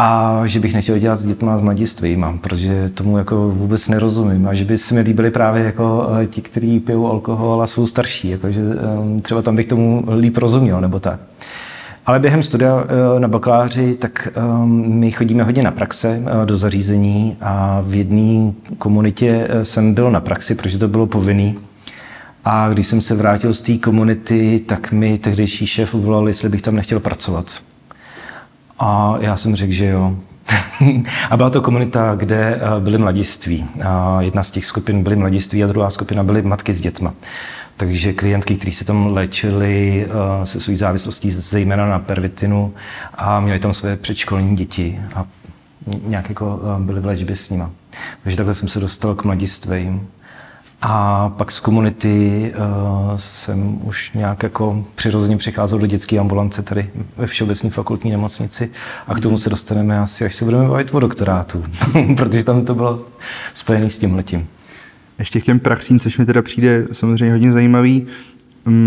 a 0.00 0.42
že 0.46 0.60
bych 0.60 0.74
nechtěl 0.74 0.98
dělat 0.98 1.16
s 1.16 1.26
dětma 1.26 1.56
s 1.56 1.60
mladistvýma, 1.60 2.38
protože 2.40 2.88
tomu 2.88 3.18
jako 3.18 3.48
vůbec 3.48 3.88
nerozumím 3.88 4.48
a 4.48 4.54
že 4.54 4.64
by 4.64 4.78
se 4.78 4.94
mi 4.94 5.00
líbili 5.00 5.30
právě 5.30 5.64
jako 5.64 6.08
eh, 6.22 6.26
ti, 6.26 6.42
kteří 6.42 6.80
pijou 6.80 7.06
alkohol 7.10 7.62
a 7.62 7.66
jsou 7.66 7.86
starší, 7.86 8.28
jako 8.28 8.50
že 8.50 8.60
ehm, 8.60 9.20
třeba 9.20 9.42
tam 9.42 9.56
bych 9.56 9.66
tomu 9.66 10.04
líp 10.16 10.36
rozuměl 10.36 10.80
nebo 10.80 11.00
tak. 11.00 11.20
Ale 12.06 12.18
během 12.18 12.42
studia 12.42 12.84
eh, 13.16 13.20
na 13.20 13.28
bakaláři, 13.28 13.94
tak 13.94 14.28
ehm, 14.36 14.68
my 14.86 15.12
chodíme 15.12 15.44
hodně 15.44 15.62
na 15.62 15.70
praxe 15.70 16.22
eh, 16.26 16.46
do 16.46 16.56
zařízení 16.56 17.36
a 17.40 17.82
v 17.86 17.94
jedné 17.94 18.52
komunitě 18.78 19.48
jsem 19.62 19.94
byl 19.94 20.10
na 20.10 20.20
praxi, 20.20 20.54
protože 20.54 20.78
to 20.78 20.88
bylo 20.88 21.06
povinný. 21.06 21.58
A 22.44 22.68
když 22.68 22.86
jsem 22.86 23.00
se 23.00 23.14
vrátil 23.14 23.54
z 23.54 23.62
té 23.62 23.78
komunity, 23.78 24.60
tak 24.66 24.92
mi 24.92 25.18
tehdejší 25.18 25.66
šéf 25.66 25.94
uvolal, 25.94 26.28
jestli 26.28 26.48
bych 26.48 26.62
tam 26.62 26.76
nechtěl 26.76 27.00
pracovat. 27.00 27.67
A 28.78 29.14
já 29.20 29.36
jsem 29.36 29.56
řekl, 29.56 29.72
že 29.72 29.86
jo. 29.86 30.16
a 31.30 31.36
byla 31.36 31.50
to 31.50 31.62
komunita, 31.62 32.14
kde 32.14 32.54
eh, 32.54 32.80
byly 32.80 32.98
mladiství. 32.98 33.66
A 33.84 34.22
jedna 34.22 34.42
z 34.42 34.50
těch 34.50 34.64
skupin 34.64 35.02
byly 35.02 35.16
mladiství 35.16 35.64
a 35.64 35.66
druhá 35.66 35.90
skupina 35.90 36.22
byly 36.24 36.42
matky 36.42 36.74
s 36.74 36.80
dětma. 36.80 37.14
Takže 37.76 38.12
klientky, 38.12 38.56
kteří 38.56 38.72
se 38.72 38.84
tam 38.84 39.06
léčili 39.06 40.06
uh, 40.06 40.44
se 40.44 40.60
svou 40.60 40.76
závislostí 40.76 41.30
zejména 41.30 41.88
na 41.88 41.98
pervitinu 41.98 42.74
a 43.14 43.40
měli 43.40 43.58
tam 43.58 43.74
své 43.74 43.96
předškolní 43.96 44.56
děti 44.56 45.00
a 45.14 45.26
nějak 46.06 46.28
jako 46.28 46.56
uh, 46.56 46.84
byli 46.84 47.00
v 47.00 47.06
léčbě 47.06 47.36
s 47.36 47.50
nima. 47.50 47.70
Takže 48.22 48.36
takhle 48.36 48.54
jsem 48.54 48.68
se 48.68 48.80
dostal 48.80 49.14
k 49.14 49.24
mladistvím. 49.24 50.08
A 50.82 51.28
pak 51.28 51.52
z 51.52 51.60
komunity 51.60 52.52
uh, 52.56 53.16
jsem 53.16 53.78
už 53.82 54.12
nějak 54.12 54.42
jako 54.42 54.84
přirozeně 54.94 55.36
přicházel 55.36 55.78
do 55.78 55.86
dětské 55.86 56.18
ambulance 56.18 56.62
tady 56.62 56.90
ve 57.16 57.26
Všeobecné 57.26 57.70
fakultní 57.70 58.10
nemocnici 58.10 58.70
a 59.06 59.14
k 59.14 59.20
tomu 59.20 59.38
se 59.38 59.50
dostaneme 59.50 60.00
asi, 60.00 60.24
až 60.24 60.34
se 60.34 60.44
budeme 60.44 60.68
bavit 60.68 60.94
o 60.94 61.00
doktorátu, 61.00 61.64
protože 62.16 62.44
tam 62.44 62.64
to 62.64 62.74
bylo 62.74 63.04
spojené 63.54 63.90
s 63.90 63.98
tím 63.98 64.14
letím. 64.14 64.46
Ještě 65.18 65.40
k 65.40 65.44
těm 65.44 65.58
praxím, 65.58 66.00
což 66.00 66.18
mi 66.18 66.26
teda 66.26 66.42
přijde 66.42 66.86
samozřejmě 66.92 67.32
hodně 67.32 67.52
zajímavý. 67.52 68.06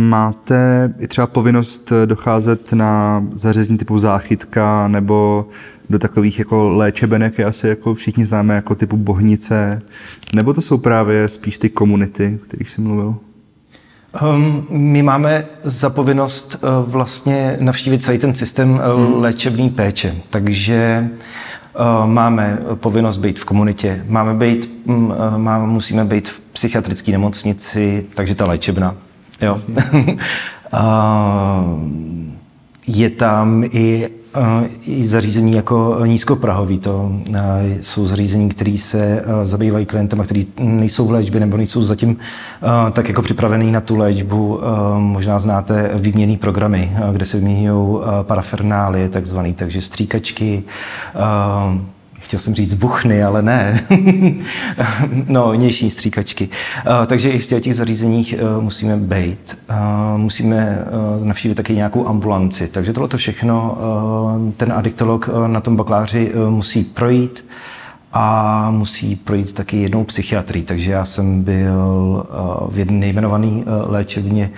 Máte 0.10 0.94
i 1.00 1.08
třeba 1.08 1.28
povinnost 1.28 1.94
docházet 2.06 2.74
na 2.74 3.24
zařazení 3.34 3.78
typu 3.78 3.98
záchytka 3.98 4.88
nebo 4.88 5.46
do 5.92 6.00
takových 6.00 6.40
jako 6.40 6.70
léčebenek, 6.70 7.38
je 7.38 7.46
asi 7.46 7.68
jako 7.68 7.96
všichni 7.96 8.26
známe 8.26 8.56
jako 8.56 8.76
typu 8.76 8.98
bohnice, 8.98 9.82
nebo 10.36 10.54
to 10.54 10.62
jsou 10.62 10.78
právě 10.78 11.28
spíš 11.28 11.58
ty 11.58 11.70
komunity, 11.70 12.40
kterých 12.48 12.70
jsi 12.70 12.82
mluvil? 12.82 13.16
Um, 14.36 14.68
my 14.70 15.04
máme 15.04 15.46
zapovinnost 15.64 16.64
uh, 16.64 16.92
vlastně 16.92 17.58
navštívit 17.60 18.04
celý 18.04 18.18
ten 18.18 18.36
systém 18.36 18.72
uh, 18.72 18.80
hmm. 18.80 19.22
léčebný 19.22 19.70
péče, 19.70 20.16
takže 20.30 21.10
uh, 21.80 22.08
máme 22.10 22.58
povinnost 22.76 23.18
být 23.18 23.40
v 23.40 23.46
komunitě, 23.46 24.04
máme 24.08 24.34
být, 24.34 24.82
um, 24.86 25.14
máme, 25.38 25.68
musíme 25.68 26.06
být 26.06 26.30
v 26.30 26.40
psychiatrické 26.40 27.12
nemocnici, 27.12 28.06
takže 28.14 28.36
ta 28.36 28.46
léčebna. 28.46 28.96
Jo. 29.42 29.56
je 32.88 33.10
tam 33.10 33.64
i 33.64 34.10
i 34.86 35.04
zařízení 35.04 35.56
jako 35.56 36.06
nízkoprahový. 36.06 36.80
To 36.80 37.12
jsou 37.80 38.08
zařízení, 38.08 38.50
které 38.50 38.78
se 38.78 39.24
zabývají 39.44 39.86
klientem, 39.86 40.20
kteří 40.20 40.48
nejsou 40.60 41.08
v 41.08 41.12
léčbě 41.12 41.39
nebo 41.39 41.58
nejsou 41.58 41.84
zatím 41.84 42.17
tak 42.91 43.08
jako 43.08 43.22
připravený 43.22 43.72
na 43.72 43.82
tu 43.82 43.96
léčbu. 43.96 44.60
Možná 44.98 45.39
znáte 45.39 45.91
výměný 45.96 46.38
programy, 46.38 46.91
kde 47.13 47.26
se 47.26 47.38
vyměňují 47.38 48.00
parafernálie 48.24 49.10
takzvaný, 49.10 49.54
takže 49.54 49.82
stříkačky, 49.82 50.63
chtěl 52.32 52.39
jsem 52.39 52.56
říct 52.56 52.74
buchny, 52.74 53.24
ale 53.24 53.41
ne. 53.41 53.84
no, 55.28 55.54
nější 55.54 55.89
stříkačky. 55.89 56.50
Uh, 56.88 57.06
takže 57.06 57.30
i 57.30 57.39
v 57.39 57.48
těch 57.60 57.76
zařízeních 57.76 58.36
uh, 58.56 58.63
musíme 58.63 58.98
být. 58.98 59.58
Uh, 59.70 60.17
musíme 60.17 60.86
navštívit 61.24 61.56
taky 61.56 61.76
nějakou 61.76 62.08
ambulanci. 62.08 62.67
Takže 62.67 62.94
tohle 62.94 63.10
všechno 63.17 63.78
ten 64.58 64.74
adiktolog 64.74 65.30
na 65.48 65.60
tom 65.60 65.76
bakaláři 65.76 66.32
musí 66.50 66.84
projít 66.84 67.46
a 68.13 68.72
musí 68.72 69.15
projít 69.15 69.54
taky 69.54 69.78
jednou 69.78 70.04
psychiatrii. 70.04 70.63
Takže 70.63 70.91
já 70.91 71.06
jsem 71.06 71.44
byl 71.44 72.26
v 72.70 72.80
jedné 72.80 72.98
nejmenované 72.98 73.63
léčebně 73.88 74.52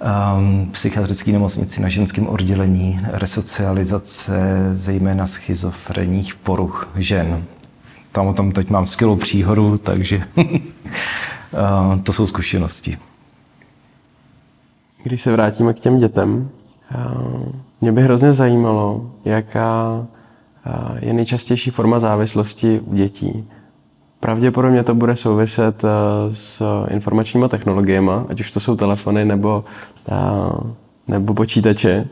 um, 0.00 0.68
psychiatrické 0.72 1.32
nemocnici 1.32 1.82
na 1.82 1.88
ženském 1.88 2.28
oddělení, 2.28 3.00
resocializace 3.04 4.68
zejména 4.72 5.26
schizofrenních 5.26 6.34
poruch 6.34 6.88
žen. 6.96 7.44
Tam 8.12 8.26
o 8.26 8.34
tom 8.34 8.52
teď 8.52 8.70
mám 8.70 8.86
skvělou 8.86 9.16
příhodu, 9.16 9.78
takže 9.78 10.22
uh, 10.36 12.00
to 12.02 12.12
jsou 12.12 12.26
zkušenosti. 12.26 12.98
Když 15.02 15.22
se 15.22 15.32
vrátíme 15.32 15.74
k 15.74 15.80
těm 15.80 15.98
dětem, 15.98 16.50
uh, 16.94 17.52
mě 17.80 17.92
by 17.92 18.02
hrozně 18.02 18.32
zajímalo, 18.32 19.10
jaká 19.24 20.06
uh, 20.66 20.98
je 21.00 21.12
nejčastější 21.12 21.70
forma 21.70 22.00
závislosti 22.00 22.80
u 22.80 22.94
dětí. 22.94 23.48
Pravděpodobně 24.26 24.82
to 24.82 24.94
bude 24.94 25.16
souviset 25.16 25.84
eh, 25.84 25.88
s 26.34 26.62
informačními 26.88 27.48
technologiemi, 27.48 28.10
ať 28.28 28.40
už 28.40 28.52
to 28.52 28.60
jsou 28.60 28.76
telefony 28.76 29.24
nebo, 29.24 29.64
eh, 30.08 30.14
nebo 31.08 31.34
počítače, 31.34 32.08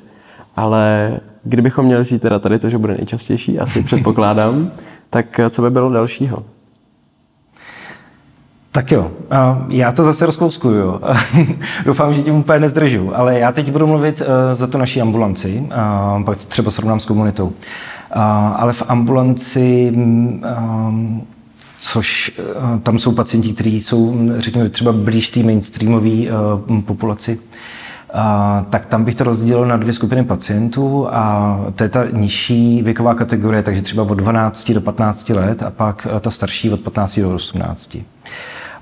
ale 0.57 1.13
kdybychom 1.45 1.87
měli 1.87 2.05
si 2.05 2.19
teda 2.19 2.39
tady 2.39 2.59
to, 2.59 2.69
že 2.69 2.79
bude 2.79 2.95
nejčastější, 2.97 3.59
asi 3.59 3.83
předpokládám, 3.89 4.71
tak 5.11 5.41
eh, 5.41 5.51
co 5.51 5.63
by 5.63 5.71
bylo 5.71 5.91
dalšího? 5.91 6.43
Tak 8.73 8.93
jo, 8.93 9.11
já 9.69 9.93
to 9.93 10.03
zase 10.03 10.27
rozkouskuju. 10.27 11.01
Doufám, 11.87 12.15
že 12.15 12.23
tím 12.23 12.35
úplně 12.35 12.59
nezdržu, 12.59 13.17
ale 13.17 13.39
já 13.39 13.53
teď 13.53 13.73
budu 13.73 13.87
mluvit 13.87 14.23
za 14.53 14.67
tu 14.67 14.79
naší 14.79 15.01
ambulanci, 15.01 15.69
pak 16.25 16.39
třeba 16.39 16.71
srovnám 16.71 17.01
s 17.01 17.07
komunitou. 17.07 17.53
Ale 18.57 18.73
v 18.73 18.83
ambulanci 18.89 19.93
mm, 19.95 20.43
což 21.87 22.33
eh, 22.39 22.79
tam 22.83 22.99
jsou 22.99 23.13
pacienti, 23.13 23.53
kteří 23.53 23.81
jsou, 23.81 24.17
řekněme, 24.37 24.69
třeba 24.69 24.93
blíž 24.93 25.29
té 25.29 25.43
mainstreamové 25.43 26.11
uh, 26.11 26.81
populaci, 26.81 27.39
uh, 27.39 28.21
tak 28.71 28.87
tam 28.87 29.05
bych 29.05 29.15
to 29.15 29.25
rozdělil 29.25 29.67
na 29.67 29.77
dvě 29.77 29.93
skupiny 29.93 30.25
pacientů 30.25 31.07
a 31.11 31.61
to 31.77 31.83
je 31.83 31.89
ta 31.89 32.05
nižší 32.13 32.83
věková 32.83 33.15
kategorie, 33.15 33.63
takže 33.63 33.83
třeba 33.83 34.03
od 34.03 34.15
12 34.15 34.73
do 34.73 34.81
15 34.81 35.29
let 35.29 35.63
a 35.63 35.71
pak 35.71 36.07
ta 36.21 36.31
starší 36.31 36.71
od 36.71 36.81
15 36.81 37.19
do 37.21 37.35
18. 37.35 37.97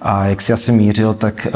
A 0.02 0.26
jak 0.26 0.42
si 0.42 0.52
asi 0.52 0.72
mířil, 0.72 1.14
tak 1.14 1.46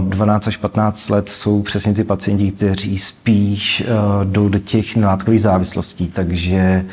12 0.00 0.48
až 0.48 0.56
15 0.56 1.08
let 1.08 1.28
jsou 1.28 1.62
přesně 1.62 1.94
ty 1.94 2.04
pacienti, 2.04 2.50
kteří 2.50 2.98
spíš 2.98 3.84
jdou 4.24 4.48
do 4.48 4.58
těch 4.58 4.96
nelátkových 4.96 5.40
závislostí, 5.40 6.06
takže 6.06 6.84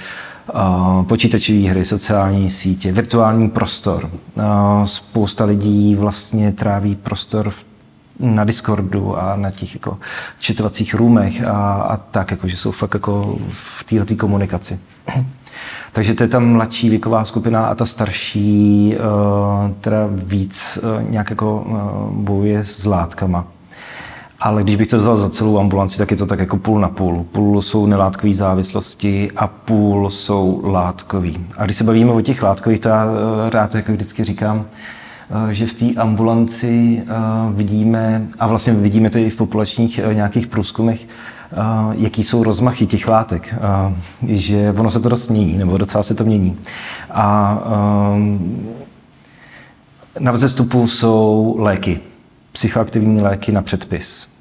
počítačové 1.08 1.60
hry, 1.60 1.86
sociální 1.86 2.50
sítě, 2.50 2.92
virtuální 2.92 3.50
prostor. 3.50 4.10
Spousta 4.86 5.46
lidí 5.46 5.96
vlastně 5.96 6.52
tráví 6.52 6.96
prostor 6.96 7.54
na 8.20 8.44
Discordu 8.44 9.18
a 9.18 9.36
na 9.36 9.52
těch 9.52 9.74
jako 9.74 9.98
četovacích 10.40 10.94
růmech 10.94 11.44
a, 11.44 11.74
a 11.74 11.98
tak, 11.98 12.32
jako, 12.32 12.48
že 12.48 12.58
jsou 12.58 12.72
fakt 12.72 12.94
jako 12.94 13.38
v 13.50 13.84
této 13.84 14.16
komunikaci. 14.16 14.80
Takže 15.92 16.14
to 16.14 16.24
je 16.24 16.28
ta 16.28 16.40
mladší 16.40 16.90
věková 16.90 17.26
skupina 17.26 17.66
a 17.66 17.76
ta 17.76 17.86
starší 17.86 18.96
teda 19.82 20.00
víc 20.12 20.80
nějak 21.10 21.30
jako 21.30 21.66
bojuje 22.12 22.66
s 22.66 22.86
látkama. 22.86 23.48
Ale 24.44 24.64
když 24.64 24.76
bych 24.76 24.88
to 24.88 24.98
vzal 24.98 25.18
za 25.18 25.30
celou 25.30 25.60
ambulanci, 25.60 25.98
tak 25.98 26.12
je 26.12 26.18
to 26.18 26.26
tak 26.26 26.40
jako 26.40 26.58
půl 26.58 26.80
na 26.80 26.90
půl. 26.90 27.26
Půl 27.32 27.62
jsou 27.62 27.86
nelátkové 27.86 28.34
závislosti 28.34 29.32
a 29.36 29.48
půl 29.48 30.10
jsou 30.10 30.62
látkový. 30.64 31.46
A 31.58 31.66
když 31.66 31.78
se 31.78 31.84
bavíme 31.84 32.12
o 32.12 32.22
těch 32.22 32.44
látkových, 32.44 32.80
to 32.80 32.88
já 32.90 33.06
eh, 33.06 33.50
rád 33.50 33.76
jako 33.76 33.92
vždycky 33.92 34.24
říkám, 34.24 34.66
eh, 35.50 35.54
že 35.54 35.66
v 35.66 35.74
té 35.74 36.02
ambulanci 36.02 37.02
eh, 37.02 37.12
vidíme, 37.54 38.28
a 38.40 38.48
vlastně 38.48 38.74
vidíme 38.74 39.10
to 39.10 39.18
i 39.18 39.30
v 39.30 39.38
populačních 39.38 40.00
nějakých 40.14 40.48
průzkumech, 40.48 41.08
jaký 41.92 42.24
jsou 42.24 42.44
rozmachy 42.44 42.88
těch 42.88 43.08
látek, 43.08 43.56
že 44.28 44.74
ono 44.78 44.92
se 44.92 45.00
to 45.00 45.10
dost 45.10 45.30
mění, 45.30 45.58
nebo 45.58 45.78
docela 45.78 46.04
se 46.04 46.16
to 46.16 46.24
mění. 46.24 46.58
A 47.12 47.58
na 50.20 50.32
vzestupu 50.32 50.88
jsou 50.88 51.56
léky, 51.60 52.00
psychoaktivní 52.52 53.22
léky 53.22 53.52
na 53.52 53.62
předpis. 53.62 54.33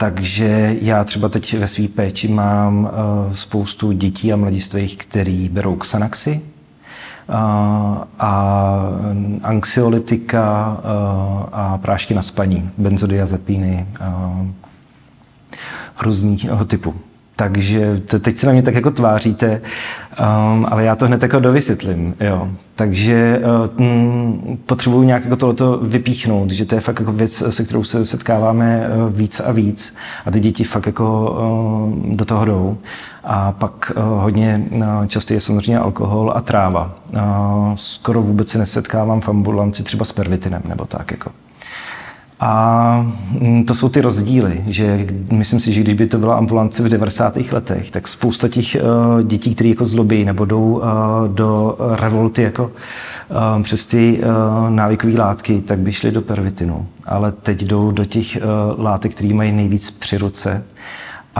Takže 0.00 0.76
já 0.80 1.04
třeba 1.04 1.28
teď 1.28 1.58
ve 1.58 1.68
své 1.68 1.88
péči 1.88 2.28
mám 2.28 2.84
uh, 2.84 3.32
spoustu 3.32 3.92
dětí 3.92 4.32
a 4.32 4.36
mladistvých, 4.36 4.96
který 4.96 5.48
berou 5.48 5.76
Xanaxy 5.76 6.40
uh, 7.28 7.34
a 8.18 8.82
anxiolytika 9.42 10.76
uh, 10.78 11.48
a 11.52 11.78
prášky 11.78 12.14
na 12.14 12.22
spaní, 12.22 12.70
benzodiazepíny 12.78 13.86
různého 16.02 16.64
typu. 16.64 16.94
Takže 17.40 18.00
teď 18.20 18.36
se 18.36 18.46
na 18.46 18.52
mě 18.52 18.62
tak 18.62 18.74
jako 18.74 18.90
tváříte, 18.90 19.60
um, 20.20 20.66
ale 20.70 20.84
já 20.84 20.96
to 20.96 21.06
hned 21.06 21.22
jako 21.22 21.40
dovysvětlím. 21.40 22.14
Jo. 22.20 22.48
Takže 22.74 23.40
um, 23.78 24.58
potřebuji 24.66 25.02
nějak 25.02 25.24
jako 25.24 25.36
tohleto 25.36 25.78
vypíchnout, 25.82 26.50
že 26.50 26.64
to 26.64 26.74
je 26.74 26.80
fakt 26.80 27.00
jako 27.00 27.12
věc, 27.12 27.42
se 27.50 27.64
kterou 27.64 27.84
se 27.84 28.04
setkáváme 28.04 28.88
uh, 28.88 29.12
víc 29.12 29.40
a 29.40 29.52
víc 29.52 29.96
a 30.26 30.30
ty 30.30 30.40
děti 30.40 30.64
fakt 30.64 30.86
jako 30.86 31.36
uh, 32.06 32.16
do 32.16 32.24
toho 32.24 32.44
jdou. 32.44 32.78
A 33.24 33.52
pak 33.52 33.92
uh, 33.96 34.02
hodně 34.22 34.62
uh, 34.70 35.06
často 35.06 35.32
je 35.32 35.40
samozřejmě 35.40 35.78
alkohol 35.78 36.32
a 36.36 36.40
tráva. 36.40 36.94
Uh, 37.12 37.20
skoro 37.74 38.22
vůbec 38.22 38.48
se 38.48 38.58
nesetkávám 38.58 39.20
v 39.20 39.28
ambulanci 39.28 39.82
třeba 39.82 40.04
s 40.04 40.12
pervitinem 40.12 40.62
nebo 40.68 40.84
tak 40.84 41.10
jako. 41.10 41.30
A 42.40 43.12
mm, 43.40 43.64
to 43.64 43.74
jsou 43.74 43.88
ty 43.88 44.00
rozdíly, 44.00 44.64
že 44.66 45.06
myslím 45.32 45.60
si, 45.60 45.72
že 45.72 45.80
když 45.80 45.94
by 45.94 46.06
to 46.06 46.18
byla 46.18 46.36
ambulance 46.36 46.82
v 46.82 46.88
90. 46.88 47.36
letech, 47.52 47.90
tak 47.90 48.08
spousta 48.08 48.48
těch 48.48 48.76
uh, 48.76 49.22
dětí, 49.22 49.54
které 49.54 49.70
jako 49.70 49.84
zlobí 49.84 50.24
nebo 50.24 50.44
jdou 50.44 50.72
uh, 50.72 50.82
do 51.34 51.76
revolty 51.78 52.42
jako 52.42 52.64
uh, 52.64 53.62
přes 53.62 53.86
ty 53.86 54.20
návykové 54.68 55.12
látky, 55.18 55.60
tak 55.60 55.78
by 55.78 55.92
šly 55.92 56.12
do 56.12 56.22
pervitinu. 56.22 56.86
Ale 57.04 57.32
teď 57.32 57.64
jdou 57.64 57.90
do 57.90 58.04
těch 58.04 58.38
látek, 58.78 59.14
které 59.14 59.34
mají 59.34 59.52
nejvíc 59.52 59.90
při 59.90 60.18
ruce 60.18 60.62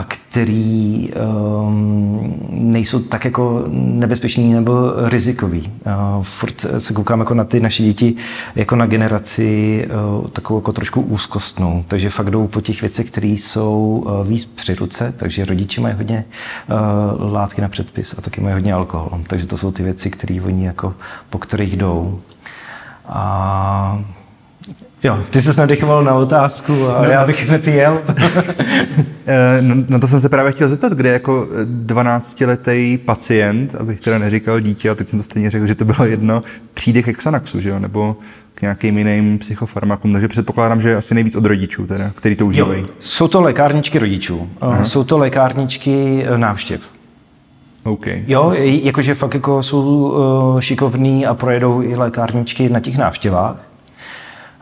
a 0.01 0.05
který 0.09 1.11
um, 1.13 2.35
nejsou 2.51 3.01
tak 3.01 3.25
jako 3.25 3.65
nebezpeční 3.71 4.53
nebo 4.53 4.93
rizikový. 5.09 5.61
Uh, 5.61 6.23
furt 6.23 6.67
se 6.79 6.93
koukám 6.93 7.21
jako 7.21 7.35
na 7.35 7.45
ty 7.45 7.61
naše 7.61 7.83
děti 7.83 8.15
jako 8.55 8.77
na 8.77 8.87
generaci 8.87 9.89
uh, 10.21 10.29
takovou 10.29 10.59
jako 10.59 10.73
trošku 10.73 11.01
úzkostnou, 11.01 11.85
takže 11.89 12.11
fakt 12.11 12.31
jdou 12.31 12.47
po 12.47 12.61
těch 12.61 12.81
věcech, 12.81 13.11
které 13.11 13.29
jsou 13.29 14.05
uh, 14.07 14.27
víc 14.27 14.45
při 14.45 14.75
ruce, 14.75 15.15
takže 15.17 15.45
rodiče 15.45 15.81
mají 15.81 15.95
hodně 15.95 16.25
uh, 16.71 17.33
látky 17.33 17.61
na 17.61 17.69
předpis 17.69 18.15
a 18.19 18.21
taky 18.21 18.41
mají 18.41 18.55
hodně 18.55 18.75
alkohol, 18.75 19.21
takže 19.27 19.47
to 19.47 19.57
jsou 19.57 19.73
ty 19.73 19.83
věci, 19.83 20.11
které 20.11 20.43
oni 20.43 20.67
jako, 20.67 20.95
po 21.31 21.39
kterých 21.39 21.77
jdou. 21.77 22.21
A 23.09 24.05
Jo, 25.03 25.19
ty 25.31 25.43
jsi 25.43 25.61
nadechoval 25.61 26.05
na 26.05 26.15
otázku 26.15 26.89
a 26.89 27.03
no, 27.03 27.11
já 27.11 27.27
bych 27.27 27.49
hned 27.49 27.67
jel. 27.67 27.99
Eh, 29.27 29.63
no, 29.63 29.75
na 29.89 29.99
to 29.99 30.07
jsem 30.07 30.21
se 30.21 30.29
právě 30.29 30.53
chtěl 30.53 30.69
zeptat, 30.69 30.93
kde 30.93 31.11
jako 31.11 31.49
12-letý 31.87 32.99
pacient, 33.05 33.75
abych 33.75 34.01
teda 34.01 34.19
neříkal 34.19 34.61
dítě, 34.61 34.91
a 34.91 34.95
teď 34.95 35.09
jsem 35.09 35.19
to 35.19 35.23
stejně 35.23 35.51
řekl, 35.51 35.67
že 35.67 35.75
to 35.75 35.85
bylo 35.85 36.05
jedno, 36.05 36.43
přijde 36.75 37.03
ke 37.03 37.13
Xanaxu, 37.13 37.61
že 37.61 37.71
jo? 37.71 37.79
nebo 37.79 38.17
k 38.55 38.63
nějakým 38.63 38.99
jiným 38.99 39.39
psychofarmakům, 39.39 40.13
takže 40.13 40.29
předpokládám, 40.29 40.83
že 40.83 40.97
asi 40.97 41.15
nejvíc 41.15 41.37
od 41.37 41.47
rodičů, 41.47 41.87
teda, 41.87 42.11
který 42.15 42.37
to 42.37 42.47
užívají. 42.47 42.81
Jo, 42.81 42.89
jsou 43.01 43.29
to 43.29 43.41
lékárničky 43.41 43.99
rodičů, 43.99 44.51
eh, 44.53 44.57
Aha. 44.61 44.85
jsou 44.85 45.05
to 45.05 45.19
lékárničky 45.19 46.25
eh, 46.27 46.39
návštěv. 46.39 46.81
Okay. 47.85 48.25
Jo, 48.27 48.53
jakože 48.63 49.15
fakt 49.15 49.35
jako 49.35 49.63
jsou 49.63 50.15
šikovní 50.61 51.27
a 51.27 51.35
projedou 51.35 51.83
i 51.83 51.97
lékárničky 51.97 52.69
na 52.69 52.81
těch 52.81 52.99
návštěvách. 52.99 53.70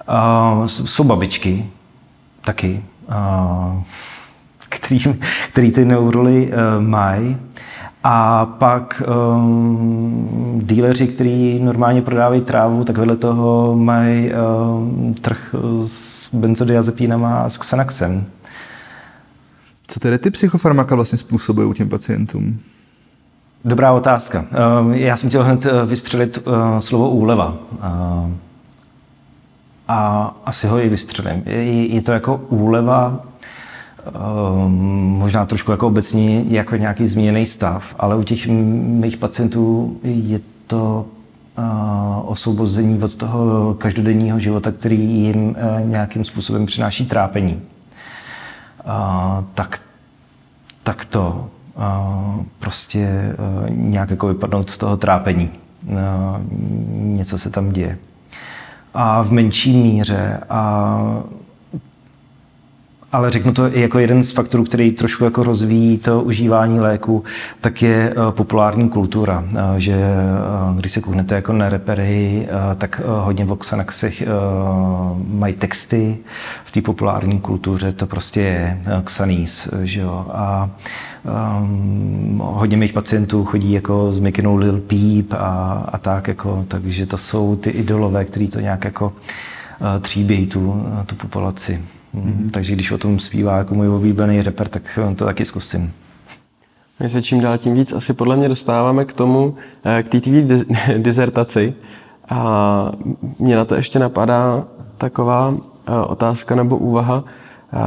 Uh, 0.09 0.66
jsou 0.66 1.05
babičky 1.05 1.66
taky, 2.44 2.83
uh, 3.09 3.83
který, 4.68 4.99
který 5.53 5.71
ty 5.71 5.85
neuroly 5.85 6.53
uh, 6.53 6.85
mají. 6.85 7.37
A 8.05 8.47
pak 8.47 9.03
um, 9.37 10.61
díleři, 10.64 11.07
kteří 11.07 11.59
normálně 11.59 12.03
prodávají 12.03 12.40
trávu, 12.40 12.85
tak 12.85 12.99
vedle 12.99 13.16
toho 13.16 13.77
mají 13.77 14.31
um, 14.33 15.14
trh 15.14 15.55
s 15.85 16.35
benzodiazepínama 16.35 17.38
a 17.38 17.51
s 17.51 17.59
Xanaxem. 17.59 18.27
Co 19.87 20.01
tedy 20.01 20.18
ty 20.18 20.31
psychofarmaka 20.31 20.94
vlastně 20.94 21.18
způsobují 21.18 21.75
těm 21.75 21.88
pacientům? 21.88 22.59
Dobrá 23.64 23.92
otázka. 23.92 24.44
Um, 24.81 24.92
já 24.92 25.16
jsem 25.16 25.29
chtěl 25.29 25.44
hned 25.44 25.66
vystřelit 25.87 26.38
uh, 26.47 26.79
slovo 26.79 27.11
úleva. 27.11 27.55
Uh, 27.73 28.31
a 29.88 30.35
asi 30.46 30.66
ho 30.66 30.79
i 30.81 30.88
vystřelím. 30.88 31.42
Je, 31.46 31.87
je 31.87 32.03
to 32.03 32.12
jako 32.12 32.37
úleva 32.48 33.20
Ehm, 34.14 34.72
možná 35.18 35.46
trošku 35.46 35.70
jako 35.70 35.87
obecně 35.87 36.44
jako 36.48 36.77
nějaký 36.77 37.09
změněný 37.09 37.46
stav, 37.46 37.94
ale 37.98 38.16
u 38.16 38.22
těch 38.22 38.46
mých 38.46 39.16
pacientů 39.16 39.96
je 40.03 40.40
to 40.66 41.07
eh, 41.59 41.62
osvobození 42.24 43.03
od 43.03 43.14
toho 43.14 43.74
každodenního 43.74 44.38
života, 44.38 44.72
který 44.72 44.98
jim 44.98 45.57
eh, 45.59 45.83
nějakým 45.85 46.24
způsobem 46.24 46.66
přináší 46.66 47.07
trápení. 47.07 47.62
Tak, 49.55 49.81
tak 50.83 51.05
to 51.05 51.48
prostě 52.59 52.98
eh, 52.98 53.35
nějak 53.70 54.11
jako 54.11 54.27
vypadnout 54.27 54.70
z 54.70 54.79
toho 54.79 54.96
trápení. 54.96 55.51
Něco 56.90 57.38
se 57.38 57.51
tam 57.51 57.72
děje. 57.72 57.98
A 59.00 59.22
v 59.22 59.32
menší 59.32 59.76
míře 59.76 60.40
a 60.50 61.00
ale 63.12 63.31
řeknu 63.31 63.53
to 63.53 63.77
i 63.77 63.81
jako 63.81 63.99
jeden 63.99 64.25
z 64.25 64.33
faktorů, 64.33 64.64
který 64.64 64.92
trošku 64.92 65.25
jako 65.25 65.42
rozvíjí 65.42 65.99
to 65.99 66.23
užívání 66.23 66.81
léku, 66.81 67.25
tak 67.61 67.83
je 67.83 68.11
eh, 68.11 68.33
populární 68.33 68.88
kultura, 68.88 69.44
eh, 69.51 69.61
že 69.77 69.92
eh, 69.92 70.75
když 70.77 70.92
se 70.92 71.01
kouknete 71.01 71.35
jako 71.35 71.53
na 71.53 71.68
repery, 71.68 72.49
tak 72.79 73.01
hodně 73.07 73.44
v 73.44 73.57
Xanaxech 73.57 74.23
mají 75.29 75.55
texty, 75.55 76.18
v 76.64 76.71
té 76.71 76.81
populární 76.81 77.40
kultuře 77.40 77.92
to 77.92 78.07
prostě 78.07 78.40
je 78.40 78.83
Xanís, 79.05 79.68
že 79.83 80.01
jo, 80.01 80.27
a 80.31 80.71
um, 81.59 82.42
hodně 82.44 82.77
mých 82.77 82.92
pacientů 82.92 83.44
chodí 83.44 83.73
jako 83.73 84.12
s 84.12 84.18
Mikinou 84.18 84.57
Lil 84.57 84.81
Peep 84.81 85.33
a, 85.33 85.85
a 85.92 85.99
tak 85.99 86.29
jako, 86.29 86.64
takže 86.68 87.07
to 87.07 87.18
jsou 87.18 87.57
ty 87.57 87.71
idolové, 87.71 88.25
kteří 88.25 88.49
to 88.49 88.61
nějak 88.61 88.85
jako 88.85 89.12
tříbějí 90.01 90.47
tu, 90.47 90.87
tu 91.07 91.14
populaci. 91.14 91.81
Mm-hmm. 92.14 92.51
Takže 92.51 92.73
když 92.73 92.92
o 92.92 92.99
tom 92.99 93.18
zpívá 93.18 93.57
jako 93.57 93.75
můj 93.75 93.88
oblíbený 93.88 94.42
reper, 94.42 94.68
tak 94.68 94.99
to 95.16 95.25
taky 95.25 95.44
zkusím. 95.44 95.92
My 97.01 97.09
se 97.09 97.23
čím 97.23 97.40
dál 97.40 97.59
tím 97.59 97.75
víc 97.75 97.92
asi 97.92 98.12
podle 98.12 98.37
mě 98.37 98.49
dostáváme 98.49 99.05
k 99.05 99.12
tomu, 99.12 99.55
eh, 99.85 100.03
k 100.03 100.09
té 100.09 100.21
tvý 100.21 100.49
dizertaci. 100.99 101.75
A 102.31 102.92
mě 103.38 103.57
na 103.57 103.64
to 103.64 103.75
ještě 103.75 103.99
napadá 103.99 104.64
taková 104.99 105.55
eh, 105.87 105.92
otázka 105.92 106.55
nebo 106.55 106.77
úvaha, 106.77 107.25
eh, 107.73 107.79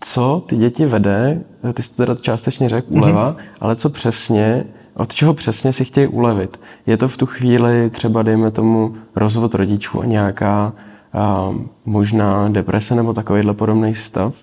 co 0.00 0.44
ty 0.46 0.56
děti 0.56 0.86
vede, 0.86 1.40
ty 1.74 1.82
jsi 1.82 1.90
to 1.90 1.96
teda 1.96 2.14
částečně 2.14 2.68
řekl, 2.68 2.86
uleva, 2.90 3.32
mm-hmm. 3.32 3.42
ale 3.60 3.76
co 3.76 3.90
přesně, 3.90 4.64
od 4.94 5.14
čeho 5.14 5.34
přesně 5.34 5.72
si 5.72 5.84
chtějí 5.84 6.06
ulevit? 6.06 6.60
Je 6.86 6.96
to 6.96 7.08
v 7.08 7.16
tu 7.16 7.26
chvíli 7.26 7.90
třeba, 7.90 8.22
dejme 8.22 8.50
tomu, 8.50 8.94
rozvod 9.16 9.54
rodičů 9.54 10.02
a 10.02 10.04
nějaká 10.04 10.72
možná 11.84 12.48
deprese 12.48 12.94
nebo 12.94 13.12
takovýhle 13.12 13.54
podobný 13.54 13.94
stav. 13.94 14.34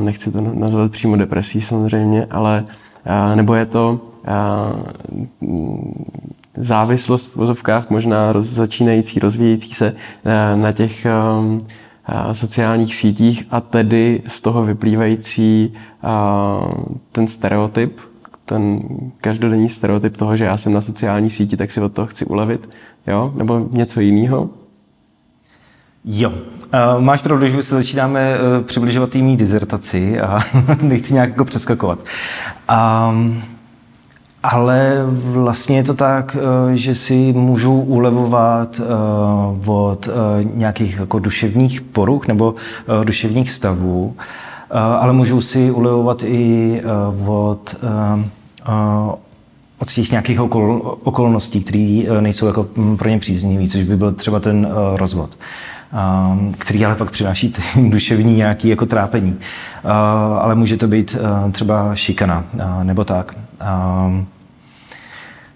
Nechci 0.00 0.32
to 0.32 0.40
nazvat 0.40 0.90
přímo 0.92 1.16
depresí 1.16 1.60
samozřejmě, 1.60 2.26
ale 2.30 2.64
nebo 3.34 3.54
je 3.54 3.66
to 3.66 4.00
závislost 6.56 7.26
v 7.26 7.36
vozovkách 7.36 7.90
možná 7.90 8.32
roz, 8.32 8.46
začínající, 8.46 9.20
rozvíjející 9.20 9.74
se 9.74 9.96
na 10.54 10.72
těch 10.72 11.06
sociálních 12.32 12.94
sítích 12.94 13.46
a 13.50 13.60
tedy 13.60 14.22
z 14.26 14.40
toho 14.40 14.64
vyplývající 14.64 15.74
ten 17.12 17.26
stereotyp, 17.26 18.00
ten 18.44 18.80
každodenní 19.20 19.68
stereotyp 19.68 20.16
toho, 20.16 20.36
že 20.36 20.44
já 20.44 20.56
jsem 20.56 20.72
na 20.72 20.80
sociální 20.80 21.30
síti, 21.30 21.56
tak 21.56 21.72
si 21.72 21.80
od 21.80 21.92
toho 21.92 22.06
chci 22.06 22.24
ulevit, 22.24 22.68
jo? 23.06 23.32
nebo 23.36 23.68
něco 23.72 24.00
jiného. 24.00 24.50
Jo. 26.08 26.32
Máš 26.98 27.22
pravdu, 27.22 27.46
že 27.46 27.58
už 27.58 27.64
se 27.64 27.74
začínáme 27.74 28.38
uh, 28.38 28.64
přibližovat 28.64 29.10
tým 29.10 29.36
dizertaci 29.36 30.20
a 30.20 30.38
nechci 30.82 31.14
nějak 31.14 31.28
jako 31.28 31.44
přeskakovat. 31.44 31.98
Um, 33.10 33.42
ale 34.42 35.04
vlastně 35.08 35.76
je 35.76 35.84
to 35.84 35.94
tak, 35.94 36.36
uh, 36.36 36.72
že 36.74 36.94
si 36.94 37.32
můžu 37.32 37.80
ulevovat 37.80 38.80
uh, 39.60 39.70
od 39.70 40.08
nějakých 40.54 40.96
jako 40.96 41.18
duševních 41.18 41.80
poruch 41.80 42.28
nebo 42.28 42.54
duševních 43.04 43.50
stavů, 43.50 44.16
ale 44.70 45.12
můžu 45.12 45.40
si 45.40 45.70
ulevovat 45.70 46.22
i 46.22 46.82
od 47.26 47.74
od 49.78 49.90
těch 49.92 50.10
nějakých 50.10 50.40
okol, 50.40 50.98
okolností, 51.02 51.60
které 51.60 52.20
nejsou 52.20 52.46
jako 52.46 52.66
mm, 52.76 52.96
pro 52.96 53.08
ně 53.08 53.18
příznivé, 53.18 53.68
což 53.68 53.82
by 53.82 53.96
byl 53.96 54.12
třeba 54.12 54.40
ten 54.40 54.68
rozvod. 54.96 55.36
Ehm, 55.96 56.54
který 56.58 56.84
ale 56.84 56.94
pak 56.94 57.10
přináší 57.10 57.54
duševní 57.88 58.36
nějaký 58.36 58.68
jako 58.68 58.86
trápení. 58.86 59.36
Ehm, 59.84 59.90
ale 60.40 60.54
může 60.54 60.76
to 60.76 60.88
být 60.88 61.16
ehm, 61.20 61.52
třeba 61.52 61.94
šikana 61.94 62.44
nebo 62.82 63.04
tak. 63.04 63.34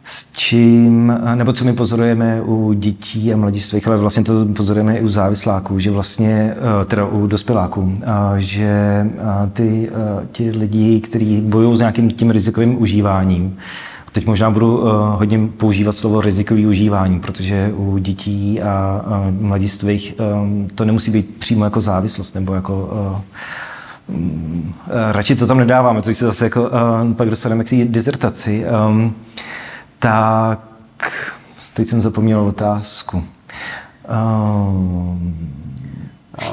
S 0.05 0.33
čím, 0.33 1.19
nebo 1.35 1.53
co 1.53 1.65
my 1.65 1.73
pozorujeme 1.73 2.43
u 2.43 2.73
dětí 2.73 3.33
a 3.33 3.37
mladistvých, 3.37 3.87
ale 3.87 3.97
vlastně 3.97 4.25
to 4.25 4.47
pozorujeme 4.57 4.97
i 4.97 5.03
u 5.03 5.09
závisláků, 5.09 5.79
že 5.79 5.91
vlastně, 5.91 6.55
teda 6.87 7.05
u 7.05 7.27
dospěláků, 7.27 7.95
že 8.39 9.07
ty, 9.53 9.91
ti 10.33 10.51
lidi, 10.51 11.01
kteří 11.01 11.41
bojují 11.41 11.77
s 11.77 11.81
nějakým 11.81 12.11
tím 12.11 12.31
rizikovým 12.31 12.83
užíváním, 12.83 13.59
Teď 14.13 14.27
možná 14.27 14.51
budu 14.51 14.79
uh, 14.79 14.91
hodně 14.93 15.49
používat 15.57 15.93
slovo 15.93 16.21
rizikový 16.21 16.67
užívání, 16.67 17.21
protože 17.21 17.73
u 17.77 17.99
dětí 17.99 18.63
a 18.63 19.03
mladistvých 19.41 20.15
um, 20.43 20.69
to 20.75 20.85
nemusí 20.85 21.11
být 21.11 21.35
přímo 21.39 21.65
jako 21.65 21.81
závislost 21.81 22.35
nebo 22.35 22.55
jako 22.55 22.89
uh, 24.09 24.17
radši 25.13 25.37
to 25.37 25.47
tam 25.47 25.59
nedáváme, 25.59 26.03
což 26.03 26.17
se 26.17 26.25
zase 26.25 26.45
jako, 26.45 26.63
uh, 26.63 27.13
pak 27.17 27.31
dostaneme 27.31 27.65
k 27.65 27.71
té 27.71 27.85
dizertaci. 27.85 28.65
Um, 28.89 29.15
tak 29.99 30.61
teď 31.75 31.89
jsem 31.89 32.03
zapomněl 32.03 32.41
otázku. 32.41 33.25
Um, 34.09 35.37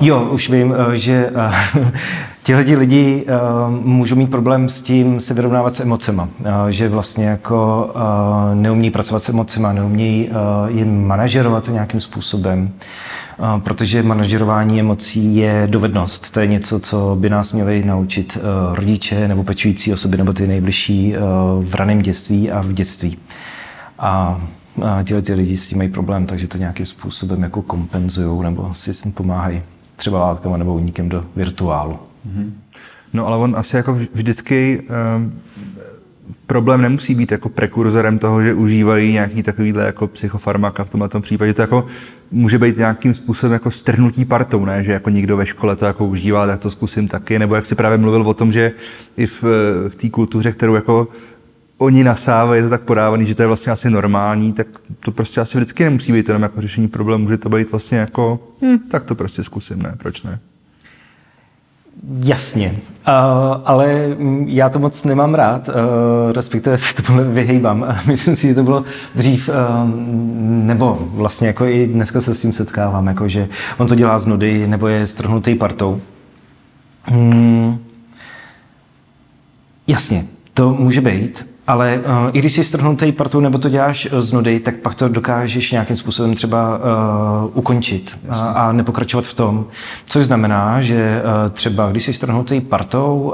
jo, 0.02 0.30
už 0.32 0.50
vím, 0.50 0.76
že 0.94 1.32
Tihle 2.48 2.62
lidi 2.62 3.26
uh, 3.26 3.86
můžou 3.86 4.16
mít 4.16 4.32
problém 4.32 4.70
s 4.70 4.82
tím 4.82 5.20
se 5.20 5.34
vyrovnávat 5.34 5.76
s 5.76 5.80
emocema, 5.80 6.30
že 6.70 6.90
vlastně 6.90 7.26
jako 7.26 7.90
neumí 8.54 8.92
pracovat 8.92 9.24
s 9.24 9.30
emocema, 9.30 9.74
neumí 9.74 10.30
jim 10.68 11.08
manažerovat 11.08 11.68
nějakým 11.68 12.02
způsobem, 12.02 12.72
protože 13.64 14.04
manažerování 14.04 14.80
emocí 14.80 15.36
je 15.36 15.68
dovednost. 15.72 16.32
To 16.32 16.40
je 16.40 16.48
něco, 16.48 16.80
co 16.80 17.18
by 17.20 17.30
nás 17.30 17.54
měli 17.54 17.84
naučit 17.86 18.38
rodiče 18.74 19.28
nebo 19.28 19.44
pečující 19.44 19.94
osoby 19.94 20.18
nebo 20.18 20.34
ty 20.34 20.48
nejbližší 20.48 21.16
v 21.62 21.76
raném 21.76 22.02
dětství 22.02 22.52
a 22.52 22.62
v 22.62 22.74
dětství. 22.74 23.18
A 24.00 24.42
tihle 25.04 25.22
ty 25.22 25.34
lidi 25.34 25.58
s 25.58 25.68
tím 25.68 25.78
mají 25.78 25.90
problém, 25.90 26.26
takže 26.26 26.48
to 26.48 26.58
nějakým 26.58 26.86
způsobem 26.86 27.44
jako 27.44 27.62
kompenzují 27.62 28.44
nebo 28.44 28.74
si 28.74 28.94
s 28.94 29.02
tím 29.02 29.12
pomáhají 29.12 29.62
třeba 29.96 30.20
látkama 30.20 30.58
nebo 30.58 30.76
unikem 30.76 31.10
do 31.10 31.26
virtuálu. 31.36 32.00
No 33.14 33.28
ale 33.28 33.38
on 33.38 33.56
asi 33.58 33.76
jako 33.76 33.94
vždycky, 34.14 34.84
ehm, 34.90 35.34
problém 36.48 36.82
nemusí 36.82 37.16
být 37.16 37.32
jako 37.32 37.50
prekurzorem 37.50 38.20
toho, 38.20 38.44
že 38.44 38.54
užívají 38.54 39.14
nějaký 39.14 39.44
takovýhle 39.44 39.86
jako 39.86 40.08
psychofarmaka 40.08 40.84
v 40.84 40.90
tomhle 40.90 41.10
případě. 41.22 41.54
To 41.54 41.62
jako 41.62 41.86
může 42.32 42.60
být 42.60 42.78
nějakým 42.78 43.14
způsobem 43.14 43.54
jako 43.54 43.72
strhnutí 43.72 44.26
partou, 44.26 44.66
ne? 44.66 44.84
že 44.84 44.92
jako 44.92 45.10
někdo 45.10 45.38
ve 45.38 45.46
škole 45.46 45.76
to 45.76 45.86
jako 45.86 46.06
užívá, 46.06 46.48
tak 46.48 46.60
to 46.60 46.70
zkusím 46.70 47.08
taky, 47.08 47.40
nebo 47.40 47.56
jak 47.56 47.66
si 47.66 47.76
právě 47.76 47.98
mluvil 47.98 48.22
o 48.22 48.34
tom, 48.34 48.52
že 48.52 48.72
i 49.18 49.28
v, 49.28 49.44
v 49.90 49.96
té 49.96 50.10
kultuře, 50.10 50.52
kterou 50.52 50.76
jako 50.76 51.08
oni 51.78 52.04
nasávají, 52.04 52.60
je 52.60 52.64
to 52.64 52.70
tak 52.70 52.82
podávaný, 52.82 53.26
že 53.26 53.36
to 53.36 53.42
je 53.42 53.48
vlastně 53.48 53.72
asi 53.72 53.90
normální, 53.90 54.54
tak 54.54 54.68
to 55.00 55.12
prostě 55.12 55.42
asi 55.42 55.58
vždycky 55.58 55.84
nemusí 55.84 56.12
být 56.12 56.28
jenom 56.28 56.44
jako 56.44 56.62
řešení 56.62 56.88
problému, 56.88 57.24
může 57.24 57.38
to 57.38 57.50
být 57.50 57.72
vlastně 57.72 57.98
jako, 57.98 58.40
hm, 58.62 58.78
tak 58.92 59.04
to 59.04 59.16
prostě 59.16 59.44
zkusím, 59.44 59.82
ne, 59.82 59.94
proč 59.98 60.24
ne? 60.24 60.40
Jasně, 62.04 62.76
uh, 63.08 63.62
ale 63.66 64.16
já 64.46 64.70
to 64.70 64.80
moc 64.80 65.04
nemám 65.04 65.34
rád, 65.34 65.70
uh, 65.70 65.74
respektive 66.32 66.78
se 66.78 67.04
tomu 67.04 67.24
vyhejbám. 67.34 67.96
Myslím 68.08 68.36
si, 68.36 68.48
že 68.48 68.56
to 68.56 68.64
bylo 68.64 68.84
dřív, 69.16 69.50
uh, 69.50 69.56
nebo 70.66 70.98
vlastně 71.12 71.48
jako 71.48 71.66
i 71.66 71.88
dneska 71.88 72.22
se 72.22 72.36
s 72.36 72.42
tím 72.42 72.54
setkávám, 72.54 73.08
jako 73.08 73.28
že 73.28 73.48
on 73.78 73.88
to 73.88 73.96
dělá 73.96 74.20
z 74.20 74.26
nudy, 74.26 74.68
nebo 74.68 74.88
je 74.88 75.08
strhnutý 75.08 75.56
partou. 75.56 76.02
Hmm. 77.04 77.78
Jasně, 79.88 80.26
to 80.54 80.74
může 80.74 81.02
být, 81.02 81.46
ale 81.68 82.00
uh, 82.00 82.30
i 82.34 82.40
když 82.40 82.54
jsi 82.54 82.64
strhnutý 82.64 83.12
partou 83.12 83.40
nebo 83.40 83.58
to 83.58 83.70
děláš 83.70 84.08
z 84.18 84.32
nudy, 84.32 84.60
tak 84.60 84.76
pak 84.76 84.96
to 84.96 85.10
dokážeš 85.10 85.72
nějakým 85.72 85.96
způsobem 85.96 86.36
třeba 86.36 86.78
uh, 86.78 86.84
ukončit 87.54 88.18
uh, 88.28 88.36
a 88.36 88.72
nepokračovat 88.72 89.26
v 89.26 89.34
tom. 89.34 89.66
Což 90.06 90.26
znamená, 90.26 90.82
že 90.82 91.22
uh, 91.22 91.52
třeba 91.52 91.92
když 91.92 92.04
jsi 92.04 92.14
strhnutý 92.14 92.62
partou, 92.62 93.34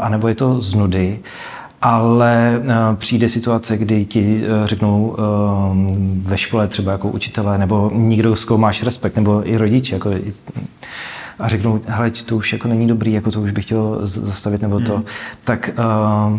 anebo 0.00 0.28
je 0.28 0.34
to 0.34 0.60
z 0.60 0.74
nudy, 0.74 1.18
ale 1.82 2.60
uh, 2.60 2.96
přijde 2.96 3.28
situace, 3.28 3.76
kdy 3.76 4.04
ti 4.04 4.42
uh, 4.42 4.66
řeknou 4.66 5.16
uh, 5.18 6.26
ve 6.28 6.38
škole 6.38 6.68
třeba 6.68 6.92
jako 6.92 7.08
učitelé, 7.08 7.58
nebo 7.58 7.90
někdo, 7.94 8.36
s 8.36 8.56
máš 8.56 8.82
respekt, 8.82 9.16
nebo 9.16 9.48
i 9.48 9.56
rodiče, 9.56 9.94
jako 9.94 10.10
a 11.38 11.48
řeknou, 11.48 11.80
hele, 11.86 12.10
to 12.10 12.36
už 12.36 12.52
jako 12.52 12.68
není 12.68 12.88
dobrý, 12.88 13.12
jako 13.12 13.30
to 13.30 13.40
už 13.40 13.50
bych 13.50 13.64
chtěl 13.64 14.00
zastavit, 14.02 14.62
nebo 14.62 14.80
to, 14.80 14.94
hmm. 14.94 15.04
tak 15.44 15.70
uh, 15.78 16.38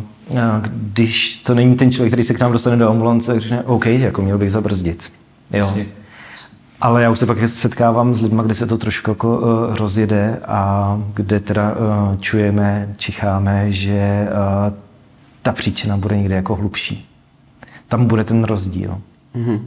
když 0.72 1.38
to 1.38 1.56
není 1.56 1.76
ten 1.76 1.92
člověk, 1.92 2.10
který 2.10 2.24
se 2.24 2.34
k 2.34 2.40
nám 2.40 2.52
dostane 2.52 2.78
do 2.78 2.90
ambulance, 2.90 3.40
řekne, 3.40 3.64
OK, 3.64 3.86
jako 3.86 4.22
měl 4.22 4.38
bych 4.38 4.52
zabrzdit. 4.52 5.12
Jo. 5.54 5.74
Ale 6.82 7.04
já 7.04 7.12
už 7.12 7.20
se 7.20 7.26
pak 7.26 7.50
setkávám 7.50 8.16
s 8.16 8.22
lidmi, 8.22 8.42
kde 8.46 8.54
se 8.54 8.68
to 8.68 8.78
trošku 8.78 9.12
jako 9.12 9.38
uh, 9.38 9.76
rozjede 9.76 10.40
a 10.46 10.98
kde 11.14 11.40
teda 11.40 11.72
uh, 11.72 12.18
čujeme, 12.20 12.96
čicháme, 12.98 13.72
že 13.72 14.28
uh, 14.30 14.74
ta 15.42 15.52
příčina 15.52 15.98
bude 15.98 16.18
někde 16.18 16.36
jako 16.36 16.56
hlubší. 16.56 17.08
Tam 17.88 18.06
bude 18.06 18.24
ten 18.24 18.44
rozdíl. 18.44 18.98
Mm-hmm. 19.36 19.60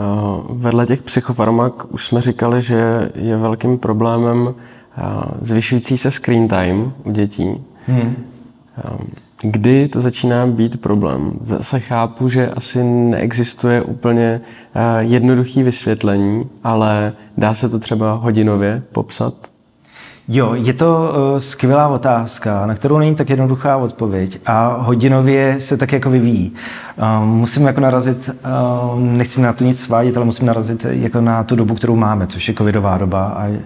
Uh, 0.00 0.58
vedle 0.62 0.86
těch 0.86 1.02
psychofarmak 1.02 1.92
už 1.92 2.04
jsme 2.04 2.20
říkali, 2.20 2.62
že 2.62 3.10
je 3.14 3.36
velkým 3.36 3.78
problémem 3.78 4.38
uh, 4.38 4.54
zvyšující 5.40 5.98
se 5.98 6.10
screen 6.10 6.48
time 6.48 6.92
u 7.04 7.12
dětí. 7.12 7.64
Hmm. 7.86 8.00
Um, 8.00 9.08
Kdy 9.42 9.88
to 9.88 10.00
začíná 10.00 10.46
být 10.46 10.80
problém? 10.80 11.32
Zase 11.42 11.80
chápu, 11.80 12.28
že 12.28 12.50
asi 12.50 12.84
neexistuje 12.84 13.82
úplně 13.82 14.40
eh, 14.74 14.80
jednoduchý 15.02 15.62
vysvětlení, 15.62 16.44
ale 16.64 17.12
dá 17.36 17.54
se 17.54 17.68
to 17.68 17.78
třeba 17.78 18.12
hodinově 18.12 18.82
popsat? 18.92 19.34
Jo, 20.28 20.54
je 20.54 20.72
to 20.72 21.14
uh, 21.32 21.38
skvělá 21.38 21.88
otázka, 21.88 22.66
na 22.66 22.74
kterou 22.74 22.98
není 22.98 23.14
tak 23.14 23.30
jednoduchá 23.30 23.76
odpověď 23.76 24.38
a 24.46 24.76
hodinově 24.80 25.54
se 25.58 25.76
tak 25.76 25.92
jako 25.92 26.10
vyvíjí. 26.10 26.52
Uh, 26.96 27.24
musím 27.24 27.66
jako 27.66 27.80
narazit, 27.80 28.30
nechci 28.96 29.40
na 29.40 29.52
to 29.52 29.64
nic 29.64 29.80
svádět, 29.80 30.16
ale 30.16 30.26
musím 30.26 30.46
narazit 30.46 30.86
jako 30.90 31.20
na 31.20 31.44
tu 31.44 31.56
dobu, 31.56 31.74
kterou 31.74 31.96
máme, 31.96 32.26
což 32.26 32.48
je 32.48 32.54
covidová 32.54 32.98
doba 32.98 33.26
a 33.26 33.58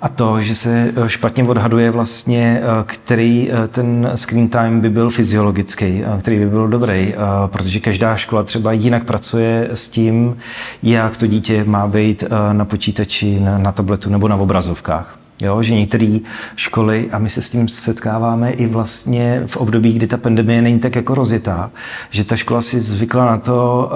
a 0.00 0.08
to, 0.08 0.42
že 0.42 0.54
se 0.54 0.92
eh, 0.96 1.08
špatně 1.08 1.44
odhaduje 1.44 1.90
vlastně, 1.90 2.60
eh, 2.62 2.84
který 2.86 3.50
eh, 3.50 3.68
ten 3.68 4.10
screen 4.14 4.48
time 4.48 4.80
by 4.80 4.90
byl 4.90 5.10
fyziologický, 5.10 6.02
který 6.20 6.38
by 6.38 6.46
byl 6.46 6.68
dobrý, 6.68 7.14
protože 7.46 7.80
každá 7.80 8.16
škola 8.16 8.42
třeba 8.42 8.72
jinak 8.72 9.04
pracuje 9.04 9.68
s 9.72 9.88
tím, 9.88 10.36
jak 10.82 11.16
to 11.16 11.26
dítě 11.26 11.64
má 11.64 11.86
být 11.86 12.24
na 12.52 12.64
počítači, 12.64 13.40
na, 13.40 13.58
na 13.58 13.72
tabletu 13.72 14.10
nebo 14.10 14.28
na 14.28 14.36
obrazovkách. 14.36 15.18
Jo, 15.42 15.62
že 15.62 15.74
některé 15.74 16.18
školy, 16.56 17.08
a 17.12 17.18
my 17.18 17.30
se 17.30 17.42
s 17.42 17.48
tím 17.48 17.68
setkáváme 17.68 18.50
i 18.50 18.66
vlastně 18.66 19.42
v 19.46 19.56
období, 19.56 19.92
kdy 19.92 20.06
ta 20.06 20.16
pandemie 20.16 20.62
není 20.62 20.78
tak 20.78 20.96
jako 20.96 21.14
rozjetá, 21.14 21.70
že 22.10 22.24
ta 22.24 22.36
škola 22.36 22.62
si 22.62 22.80
zvykla 22.80 23.24
na 23.24 23.36
to 23.36 23.90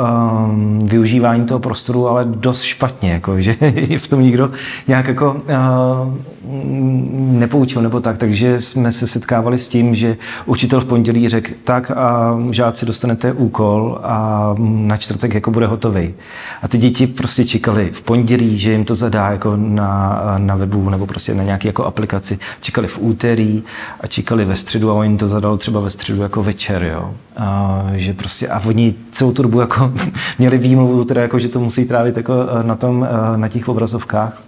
um, 0.48 0.78
využívání 0.78 1.46
toho 1.46 1.60
prostoru, 1.60 2.08
ale 2.08 2.24
dost 2.24 2.62
špatně, 2.62 3.12
jako, 3.12 3.40
že 3.40 3.56
v 3.98 4.08
tom 4.08 4.22
nikdo 4.22 4.50
nějak 4.88 5.08
jako 5.08 5.32
uh, 5.32 6.14
nepoučil 7.14 7.82
nebo 7.82 8.00
tak, 8.00 8.18
takže 8.18 8.60
jsme 8.60 8.92
se 8.92 9.06
setkávali 9.06 9.58
s 9.58 9.68
tím, 9.68 9.94
že 9.94 10.16
učitel 10.46 10.80
v 10.80 10.84
pondělí 10.84 11.28
řekl, 11.28 11.50
tak 11.64 11.90
a 11.90 12.38
žáci 12.50 12.86
dostanete 12.86 13.32
úkol 13.32 13.98
a 14.02 14.54
na 14.58 14.96
čtvrtek 14.96 15.34
jako 15.34 15.50
bude 15.50 15.66
hotový. 15.66 16.14
A 16.62 16.68
ty 16.68 16.78
děti 16.78 17.06
prostě 17.06 17.44
čekali 17.44 17.90
v 17.92 18.02
pondělí, 18.02 18.58
že 18.58 18.72
jim 18.72 18.84
to 18.84 18.94
zadá 18.94 19.30
jako 19.30 19.56
na, 19.56 20.22
na 20.38 20.56
webu 20.56 20.90
nebo 20.90 21.06
prostě 21.06 21.31
na 21.34 21.42
nějaký 21.42 21.66
jako 21.66 21.84
aplikaci. 21.84 22.38
Čekali 22.60 22.88
v 22.88 22.98
úterý 22.98 23.62
a 24.00 24.06
čekali 24.06 24.44
ve 24.44 24.56
středu 24.56 24.90
a 24.90 24.94
on 24.94 25.04
jim 25.04 25.18
to 25.18 25.28
zadal 25.28 25.56
třeba 25.56 25.80
ve 25.80 25.90
středu 25.90 26.22
jako 26.22 26.42
večer, 26.42 26.82
jo. 26.84 27.14
A, 27.36 27.82
že 27.94 28.12
prostě, 28.12 28.48
a 28.48 28.60
oni 28.66 28.94
celou 29.10 29.32
tu 29.32 29.42
dobu 29.42 29.60
jako 29.60 29.92
měli 30.38 30.58
výmluvu, 30.58 31.04
teda 31.04 31.22
jako, 31.22 31.38
že 31.38 31.48
to 31.48 31.60
musí 31.60 31.84
trávit 31.84 32.16
jako 32.16 32.34
na 32.62 32.76
tom, 32.76 33.08
na 33.36 33.48
těch 33.48 33.68
obrazovkách 33.68 34.42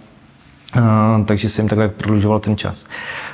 takže 1.25 1.49
jsem 1.49 1.67
takhle 1.67 1.89
prodlužoval 1.89 2.39
ten 2.39 2.57
čas. 2.57 2.85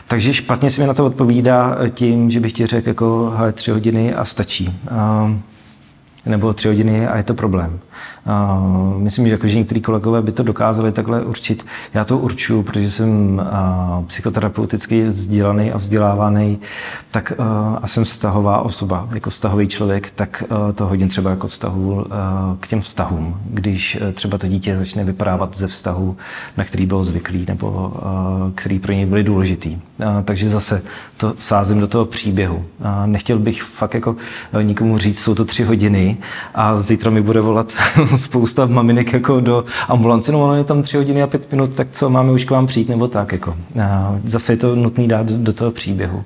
Takže 0.08 0.34
špatně 0.34 0.70
si 0.70 0.82
mi 0.82 0.88
na 0.88 0.94
to 0.94 1.06
odpovídá 1.06 1.78
tím, 1.90 2.32
že 2.32 2.40
bych 2.40 2.54
ti 2.54 2.66
řekl 2.66 2.88
jako 2.88 3.34
hele, 3.36 3.52
tři 3.52 3.72
hodiny 3.72 4.14
a 4.14 4.26
stačí. 4.26 4.80
Nebo 6.26 6.54
tři 6.54 6.68
hodiny 6.68 7.08
a 7.08 7.18
je 7.18 7.24
to 7.24 7.34
problém. 7.34 7.80
Myslím, 8.98 9.26
že, 9.26 9.32
jako, 9.32 9.48
že 9.48 9.58
některý 9.58 9.82
kolegové 9.82 10.22
by 10.22 10.32
to 10.32 10.44
dokázali 10.44 10.92
takhle 10.92 11.22
určit. 11.22 11.66
Já 11.94 12.06
to 12.06 12.18
určuju, 12.18 12.64
protože 12.64 12.92
jsem 12.92 13.42
psychoterapeuticky 14.08 15.04
vzdělaný 15.04 15.72
a 15.72 15.78
vzdělávaný, 15.78 16.60
tak 17.12 17.34
a 17.82 17.88
jsem 17.88 18.04
vztahová 18.04 18.62
osoba, 18.62 19.08
jako 19.14 19.30
vztahový 19.30 19.68
člověk, 19.68 20.12
tak 20.12 20.44
to 20.76 20.88
hodně 20.88 21.08
třeba 21.08 21.30
jako 21.30 21.48
vztahu 21.48 22.06
k 22.60 22.68
těm 22.68 22.82
vztahům. 22.82 23.38
Když 23.46 23.98
třeba 24.14 24.38
to 24.38 24.48
dítě 24.48 24.78
začne 24.78 25.04
vypadávat 25.04 25.58
ze 25.58 25.68
vztahu, 25.68 26.18
na 26.58 26.64
který 26.64 26.86
bylo 26.86 27.04
zvyklý 27.04 27.46
nebo 27.48 27.94
který 28.56 28.80
pro 28.80 28.94
něj 28.94 29.06
byly 29.06 29.24
důležitý. 29.24 29.78
Takže 30.26 30.50
zase 30.50 30.82
to 31.18 31.34
sázím 31.38 31.80
do 31.80 31.88
toho 31.88 32.06
příběhu. 32.06 32.66
Nechtěl 33.06 33.40
bych 33.40 33.64
fakt 33.64 33.94
jako 33.94 34.16
nikomu 34.62 34.98
říct, 34.98 35.20
jsou 35.20 35.36
to 35.36 35.46
tři 35.46 35.64
hodiny 35.64 36.18
a 36.56 36.78
zítra 36.78 37.12
mi 37.12 37.22
bude 37.22 37.42
volat 37.42 37.72
spousta 38.18 38.66
maminek 38.66 39.14
jako 39.14 39.40
do 39.40 39.64
ambulance, 39.88 40.32
no 40.32 40.44
ono 40.44 40.56
je 40.56 40.64
tam 40.64 40.82
tři 40.82 40.98
hodiny 40.98 41.22
a 41.22 41.28
pět 41.28 41.52
minut, 41.52 41.76
tak 41.76 41.88
co, 41.92 42.10
máme 42.10 42.32
už 42.32 42.44
k 42.44 42.52
vám 42.52 42.68
přijít 42.68 42.90
nebo 42.90 43.08
tak. 43.08 43.32
Jako. 43.32 43.56
Zase 44.26 44.54
je 44.54 44.58
to 44.58 44.76
nutné 44.76 45.08
dát 45.08 45.28
do 45.28 45.54
toho 45.54 45.72
příběhu. 45.72 46.24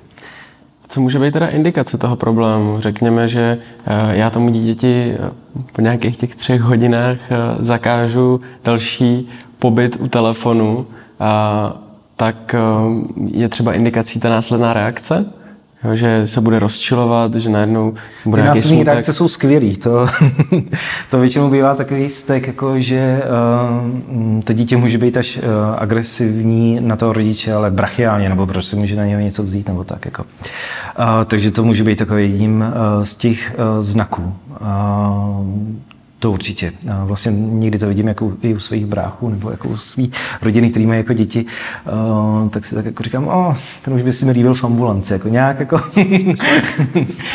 Co 0.88 1.00
může 1.00 1.18
být 1.18 1.32
teda 1.32 1.46
indikace 1.46 1.98
toho 1.98 2.16
problému? 2.16 2.80
Řekněme, 2.80 3.28
že 3.28 3.58
eh, 3.86 4.16
já 4.16 4.30
tomu 4.30 4.50
dítěti 4.50 5.14
eh, 5.18 5.30
po 5.72 5.80
nějakých 5.80 6.16
těch 6.16 6.36
třech 6.36 6.60
hodinách 6.60 7.18
eh, 7.30 7.36
zakážu 7.58 8.40
další 8.64 9.28
pobyt 9.58 9.96
u 10.00 10.08
telefonu, 10.08 10.86
tak 12.16 12.54
je 13.26 13.48
třeba 13.48 13.72
indikací 13.72 14.20
ta 14.20 14.28
následná 14.28 14.72
reakce? 14.72 15.32
Jo, 15.84 15.96
že 15.96 16.26
se 16.26 16.40
bude 16.40 16.58
rozčilovat, 16.58 17.34
že 17.34 17.50
najednou 17.50 17.94
bude 18.24 18.42
Ty 18.42 18.48
následní 18.48 18.84
reakce 18.84 19.12
jsou 19.12 19.28
skvělý. 19.28 19.76
To, 19.76 20.06
to 21.10 21.18
většinou 21.18 21.50
bývá 21.50 21.74
takový 21.74 22.10
stek, 22.10 22.46
jako 22.46 22.80
že 22.80 23.22
uh, 24.36 24.42
to 24.42 24.52
dítě 24.52 24.76
může 24.76 24.98
být 24.98 25.16
až 25.16 25.36
uh, 25.36 25.42
agresivní 25.78 26.78
na 26.80 26.96
toho 26.96 27.12
rodiče, 27.12 27.52
ale 27.52 27.70
brachiálně, 27.70 28.28
nebo 28.28 28.46
prostě 28.46 28.76
může 28.76 28.96
na 28.96 29.04
něho 29.04 29.20
něco 29.20 29.42
vzít, 29.42 29.68
nebo 29.68 29.84
tak. 29.84 30.04
Jako. 30.04 30.22
Uh, 30.22 31.24
takže 31.24 31.50
to 31.50 31.64
může 31.64 31.84
být 31.84 31.98
takový 31.98 32.22
jedním 32.22 32.60
uh, 32.60 33.04
z 33.04 33.16
těch 33.16 33.54
uh, 33.58 33.82
znaků. 33.82 34.34
Uh, 34.60 35.85
To 36.18 36.32
určitě. 36.32 36.72
A 36.92 37.04
vlastně 37.04 37.32
někdy 37.32 37.78
to 37.78 37.88
vidím 37.88 38.08
jako 38.08 38.32
i 38.42 38.54
u 38.54 38.58
svých 38.58 38.86
bráchů 38.86 39.28
nebo 39.28 39.50
jako 39.50 39.68
u 39.68 39.76
svých 39.76 40.10
rodiny, 40.42 40.70
který 40.70 40.86
mají 40.86 40.98
jako 40.98 41.12
děti, 41.12 41.46
uh, 42.42 42.48
tak 42.48 42.64
si 42.64 42.74
tak 42.74 42.84
jako 42.84 43.02
říkám, 43.02 43.28
o, 43.28 43.48
oh, 43.48 43.56
ten 43.84 43.94
už 43.94 44.02
by 44.02 44.12
si 44.12 44.24
mi 44.24 44.32
líbil 44.32 44.54
v 44.54 44.64
ambulanci, 44.64 45.12
jako 45.12 45.28
nějak 45.28 45.60
jako. 45.60 45.80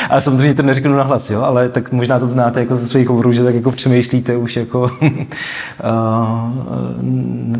ale 0.09 0.21
samozřejmě 0.21 0.53
to 0.53 0.63
neřeknu 0.63 0.95
nahlas, 0.95 1.29
jo, 1.29 1.41
ale 1.41 1.69
tak 1.69 1.91
možná 1.91 2.19
to 2.19 2.27
znáte 2.27 2.59
jako 2.59 2.75
ze 2.75 2.87
svých 2.87 3.07
hovorů, 3.07 3.31
že 3.31 3.43
tak 3.43 3.55
jako 3.55 3.71
přemýšlíte 3.71 4.37
už 4.37 4.55
jako 4.55 4.81
uh, 4.81 4.89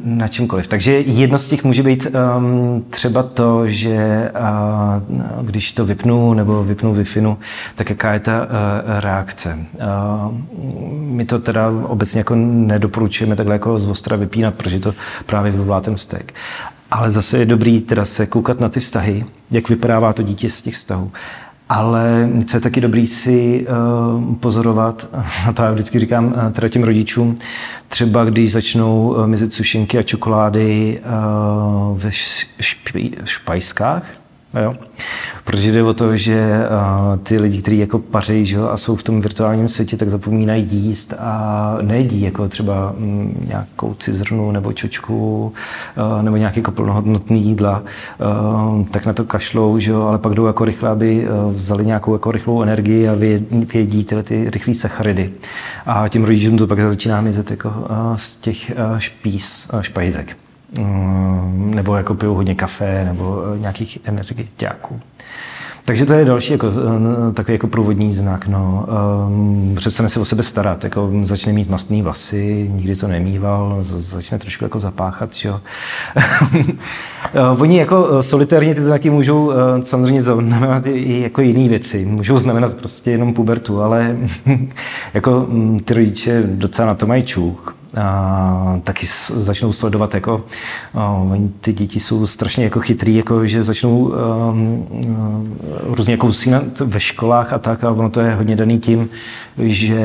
na 0.04 0.28
čemkoliv. 0.28 0.68
Takže 0.68 0.92
jedno 0.92 1.38
z 1.38 1.48
těch 1.48 1.64
může 1.64 1.84
být 1.84 2.08
um, 2.38 2.86
třeba 2.90 3.24
to, 3.24 3.68
že 3.68 4.32
když 5.42 5.72
to 5.72 5.86
vypnu 5.86 6.34
nebo 6.34 6.64
vypnu 6.64 6.94
wi 6.94 7.06
tak 7.76 7.90
jaká 7.90 8.14
je 8.14 8.20
ta 8.20 8.42
uh, 8.42 8.48
reakce. 9.00 9.58
My 11.12 11.26
to 11.26 11.40
teda 11.40 11.70
obecně 11.84 12.20
jako 12.20 12.36
nedoporučujeme 12.36 13.36
takhle 13.36 13.56
jako 13.56 13.78
z 13.78 13.86
ostra 13.86 14.18
vypínat, 14.18 14.56
protože 14.56 14.80
to 14.80 14.94
právě 15.26 15.52
vyvolá 15.52 15.82
ten 15.82 15.96
vztek. 15.96 16.34
Ale 16.92 17.12
zase 17.12 17.38
je 17.38 17.46
dobrý 17.46 17.82
teda 17.82 18.06
se 18.06 18.26
koukat 18.26 18.60
na 18.60 18.70
ty 18.70 18.80
vztahy, 18.80 19.26
jak 19.52 19.70
vypadává 19.70 20.14
to 20.14 20.24
dítě 20.24 20.50
z 20.50 20.62
těch 20.62 20.74
vztahů. 20.74 21.12
Ale 21.70 22.30
co 22.46 22.58
je 22.58 22.62
taky 22.62 22.82
dobrý 22.82 23.08
si 23.08 23.68
uh, 23.68 24.36
pozorovat, 24.36 25.10
a 25.48 25.54
to 25.54 25.64
já 25.64 25.72
vždycky 25.72 26.00
říkám 26.00 26.26
uh, 26.26 26.52
teda 26.52 26.70
těm 26.70 26.84
rodičům, 26.84 27.36
třeba 27.88 28.26
když 28.26 28.52
začnou 28.52 29.10
uh, 29.10 29.28
mizet 29.28 29.54
sušenky 29.54 29.98
a 29.98 30.04
čokolády 30.04 31.02
ve 31.94 32.12
špajskách, 33.26 34.04
Jo? 34.64 34.76
Protože 35.44 35.72
jde 35.72 35.84
o 35.84 35.94
to, 35.94 36.18
že 36.18 36.68
ty 37.24 37.38
lidi, 37.38 37.62
kteří 37.62 37.78
jako 37.78 38.00
paří 38.00 38.46
že, 38.46 38.58
a 38.58 38.78
jsou 38.78 38.96
v 38.96 39.04
tom 39.04 39.22
virtuálním 39.22 39.70
světě, 39.70 39.98
tak 39.98 40.10
zapomínají 40.10 40.68
jíst 40.72 41.14
a 41.20 41.78
nejedí 41.82 42.22
jako 42.22 42.48
třeba 42.48 42.94
mm, 42.98 43.46
nějakou 43.48 43.94
cizrnu 43.94 44.52
nebo 44.52 44.74
čočku 44.74 45.54
nebo 46.22 46.38
nějaké 46.38 46.60
jako 46.60 46.72
plnohodnotné 46.72 47.38
jídla, 47.38 47.84
tak 48.92 49.06
na 49.06 49.14
to 49.14 49.24
kašlou, 49.24 49.80
že, 49.80 49.94
ale 49.94 50.18
pak 50.18 50.34
jdou 50.34 50.46
jako 50.46 50.66
rychle, 50.66 50.90
aby 50.90 51.28
vzali 51.52 51.86
nějakou 51.86 52.14
jako 52.14 52.32
rychlou 52.32 52.62
energii 52.62 53.10
a 53.10 53.14
vědí 53.14 54.04
tyhle 54.06 54.24
ty 54.24 54.50
rychlé 54.50 54.74
sacharidy. 54.74 55.30
A 55.86 56.08
těm 56.08 56.24
rodičům 56.24 56.58
to 56.58 56.68
pak 56.68 56.80
začíná 56.80 57.22
mizet 57.22 57.52
jako 57.52 57.74
z 58.16 58.38
těch 58.38 58.72
uh, 59.74 59.82
špajzek. 59.82 60.38
Mm, 60.80 61.72
nebo 61.76 61.96
jako 61.96 62.16
piju 62.16 62.34
hodně 62.34 62.56
kafe 62.56 63.06
nebo 63.06 63.44
eh, 63.56 63.60
nějakých 63.60 64.00
energiáků. 64.04 65.00
Takže 65.86 66.06
to 66.06 66.14
je 66.14 66.26
další 66.26 66.52
jako, 66.52 66.68
eh, 66.68 67.34
takový 67.34 67.54
jako 67.54 67.68
průvodní 67.68 68.14
znak. 68.14 68.48
No. 68.48 68.88
Um, 69.28 69.76
přestane 69.76 70.10
se 70.10 70.20
o 70.20 70.26
sebe 70.26 70.44
starat, 70.44 70.84
jako 70.84 71.12
začne 71.22 71.54
mít 71.54 71.70
mastné 71.70 72.04
vlasy, 72.04 72.72
nikdy 72.74 72.96
to 72.96 73.08
nemýval, 73.08 73.80
začne 73.82 74.40
trošku 74.40 74.66
jako 74.66 74.80
zapáchat. 74.80 75.34
Že 75.34 75.50
jo. 75.50 75.62
Oni 77.60 77.80
jako 77.80 78.24
solitérně 78.24 78.76
ty 78.76 78.84
znaky 78.84 79.10
můžou 79.10 79.52
samozřejmě 79.82 80.24
znamenat 80.24 80.86
i 80.86 81.22
jako 81.22 81.42
jiné 81.42 81.70
věci. 81.70 82.06
Můžou 82.06 82.38
znamenat 82.38 82.74
prostě 82.74 83.12
jenom 83.12 83.34
pubertu, 83.34 83.82
ale 83.82 84.18
jako 85.14 85.46
mm, 85.50 85.80
ty 85.80 85.94
rodiče 85.94 86.44
docela 86.46 86.88
na 86.88 86.96
to 86.96 87.08
mají 87.08 87.24
čůch 87.24 87.76
a, 87.98 88.80
taky 88.84 89.06
začnou 89.34 89.74
sledovat, 89.74 90.14
jako 90.14 90.44
a, 90.96 91.24
ty 91.62 91.74
děti 91.74 92.00
jsou 92.00 92.28
strašně 92.28 92.64
jako 92.64 92.80
chytrý, 92.80 93.16
jako, 93.16 93.48
že 93.48 93.64
začnou 93.64 94.14
a, 94.14 94.18
a, 94.18 94.54
různě 95.84 96.14
jako 96.14 96.28
usínat 96.28 96.80
ve 96.80 97.00
školách 97.00 97.54
a 97.54 97.60
tak 97.60 97.84
a 97.84 97.92
ono 97.92 98.10
to 98.10 98.22
je 98.22 98.36
hodně 98.36 98.56
daný 98.56 98.80
tím, 98.80 99.10
že 99.58 100.02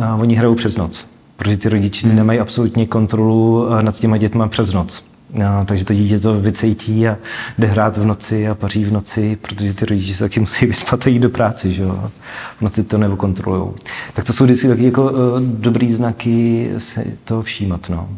a, 0.00 0.14
oni 0.14 0.34
hrajou 0.34 0.54
přes 0.54 0.76
noc, 0.76 1.06
protože 1.36 1.56
ty 1.56 1.68
rodiče 1.68 2.06
hmm. 2.06 2.16
nemají 2.16 2.40
absolutně 2.40 2.86
kontrolu 2.86 3.66
nad 3.82 3.96
těma 3.96 4.16
dětma 4.16 4.48
přes 4.48 4.72
noc. 4.72 5.07
No, 5.34 5.64
takže 5.64 5.84
to 5.84 5.94
dítě 5.94 6.18
to 6.18 6.40
vycejtí 6.40 7.08
a 7.08 7.16
jde 7.58 7.66
hrát 7.66 7.96
v 7.96 8.04
noci 8.04 8.48
a 8.48 8.54
paří 8.54 8.84
v 8.84 8.92
noci, 8.92 9.38
protože 9.42 9.74
ty 9.74 9.86
rodiče 9.86 10.14
se 10.14 10.24
taky 10.24 10.40
musí 10.40 10.66
vyspat 10.66 11.06
a 11.06 11.10
jít 11.10 11.18
do 11.18 11.30
práce, 11.30 11.70
že 11.70 11.82
jo? 11.82 12.10
V 12.58 12.62
noci 12.62 12.84
to 12.84 12.98
nebo 12.98 13.16
kontrolují. 13.16 13.70
Tak 14.14 14.24
to 14.24 14.32
jsou 14.32 14.44
vždycky 14.44 14.68
taky 14.68 14.84
jako 14.84 15.04
uh, 15.04 15.40
dobrý 15.40 15.92
znaky 15.92 16.70
se 16.78 17.04
to 17.24 17.42
všímat, 17.42 17.88
no. 17.88 18.08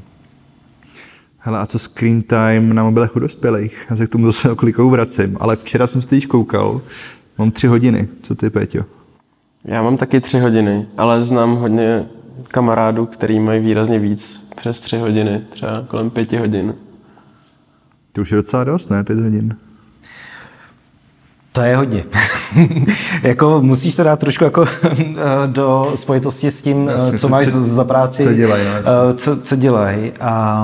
Hele, 1.39 1.59
a 1.59 1.67
co 1.67 1.79
screen 1.79 2.23
time 2.23 2.75
na 2.75 2.83
mobilech 2.83 3.17
u 3.17 3.19
dospělých? 3.19 3.87
Já 3.91 3.97
se 3.97 4.07
k 4.07 4.11
tomu 4.11 4.27
zase 4.27 4.51
oklikou 4.51 4.91
vracím, 4.91 5.37
ale 5.41 5.57
včera 5.57 5.87
jsem 5.87 6.03
se 6.03 6.21
koukal, 6.21 6.81
mám 7.39 7.51
tři 7.51 7.67
hodiny. 7.67 8.09
Co 8.23 8.35
ty, 8.35 8.51
Péťo? 8.51 8.85
Já 9.65 9.83
mám 9.83 9.97
taky 9.97 10.21
tři 10.21 10.39
hodiny, 10.39 10.87
ale 10.97 11.25
znám 11.25 11.57
hodně 11.57 12.07
kamarádů, 12.49 13.07
který 13.07 13.41
mají 13.41 13.61
výrazně 13.61 13.99
víc, 13.99 14.49
přes 14.57 14.81
tři 14.81 14.99
hodiny, 14.99 15.43
třeba 15.51 15.85
kolem 15.89 16.11
pěti 16.11 16.37
hodin. 16.37 16.75
To 18.13 18.21
už 18.21 18.31
je 18.31 18.37
docela 18.37 18.65
dost, 18.65 18.91
ne? 18.91 19.05
Pět 19.05 19.21
hodin. 19.21 19.57
To 21.53 21.61
je 21.61 21.77
hodně. 21.77 22.05
jako 23.23 23.63
musíš 23.63 23.97
to 23.97 24.05
dát 24.05 24.19
trošku 24.19 24.45
jako 24.45 24.65
do 25.47 25.93
spojitosti 25.95 26.51
s 26.51 26.63
tím, 26.63 26.89
Jasně, 26.89 27.19
co 27.19 27.29
máš 27.29 27.49
co, 27.49 27.61
za 27.61 27.85
práci. 27.85 28.23
Co 28.23 28.33
dělají. 28.33 28.65
No, 28.65 28.71
eh, 29.11 29.15
co, 29.15 29.37
co 29.37 29.57
dělají. 29.57 30.13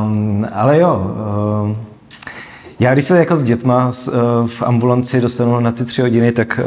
Um, 0.04 0.46
ale 0.52 0.78
jo, 0.78 1.16
um, 1.64 1.76
já 2.80 2.92
když 2.92 3.04
se 3.04 3.18
jako 3.18 3.36
s 3.36 3.44
dětma 3.44 3.92
eh, 4.08 4.10
v 4.46 4.62
ambulanci 4.62 5.20
dostanu 5.20 5.60
na 5.60 5.72
ty 5.72 5.84
tři 5.84 6.02
hodiny, 6.02 6.32
tak 6.32 6.60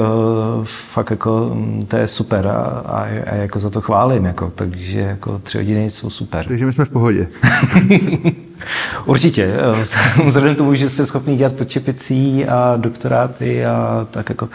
uh, 0.60 0.66
fakt 0.66 1.12
jako 1.12 1.52
mm, 1.54 1.86
to 1.88 1.98
je 1.98 2.08
super 2.08 2.48
a, 2.48 2.62
a, 2.86 3.02
a 3.32 3.36
jako 3.36 3.60
za 3.60 3.70
to 3.70 3.82
chválím. 3.82 4.26
Jako, 4.26 4.52
takže 4.56 5.00
jako 5.00 5.40
tři 5.40 5.58
hodiny 5.58 5.92
jsou 5.92 6.10
super. 6.10 6.46
Takže 6.46 6.66
my 6.66 6.74
jsme 6.74 6.86
v 6.86 6.90
pohodě. 6.90 7.28
Určitě. 9.06 9.44
Eh, 9.44 10.24
vzhledem 10.26 10.56
tomu, 10.56 10.76
že 10.76 10.90
jste 10.90 11.06
schopni 11.06 11.38
dělat 11.38 11.54
podčepicí 11.54 12.46
a 12.46 12.78
doktoráty 12.78 13.66
a 13.66 14.08
tak 14.12 14.30
jako 14.30 14.50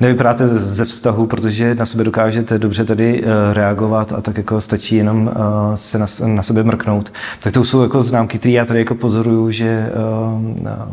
nevypadáte 0.00 0.48
ze 0.48 0.84
vztahu, 0.84 1.26
protože 1.26 1.74
na 1.74 1.86
sebe 1.86 2.04
dokážete 2.04 2.58
dobře 2.58 2.84
tady 2.84 3.24
eh, 3.24 3.54
reagovat 3.54 4.12
a 4.12 4.20
tak 4.20 4.36
jako 4.36 4.60
stačí 4.60 4.96
jenom 4.96 5.30
eh, 5.34 5.76
se 5.76 5.98
na, 5.98 6.06
na 6.26 6.42
sebe 6.42 6.62
mrknout. 6.62 7.12
Tak 7.40 7.52
to 7.52 7.64
jsou 7.64 7.82
jako 7.82 8.02
známky, 8.02 8.38
které 8.38 8.52
já 8.52 8.64
tady 8.64 8.78
jako 8.78 8.94
pozoruju, 8.94 9.50
že 9.50 9.90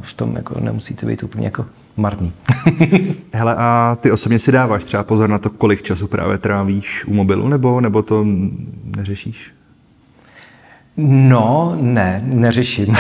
v 0.02 0.14
tom 0.14 0.36
jako 0.36 0.60
nemusíte 0.60 1.06
být 1.06 1.24
úplně 1.24 1.46
jako 1.46 1.66
marný. 1.98 2.34
Hele, 3.34 3.56
a 3.58 3.98
ty 4.02 4.12
osobně 4.12 4.40
si 4.40 4.52
dáváš 4.52 4.84
třeba 4.84 5.04
pozor 5.04 5.30
na 5.30 5.38
to, 5.38 5.50
kolik 5.50 5.82
času 5.82 6.08
právě 6.08 6.38
trávíš 6.38 7.06
u 7.06 7.14
mobilu, 7.14 7.48
nebo, 7.48 7.82
nebo 7.82 8.02
to 8.02 8.26
neřešíš? 8.96 9.52
No, 10.98 11.78
ne, 11.82 12.22
neřeším. 12.26 12.96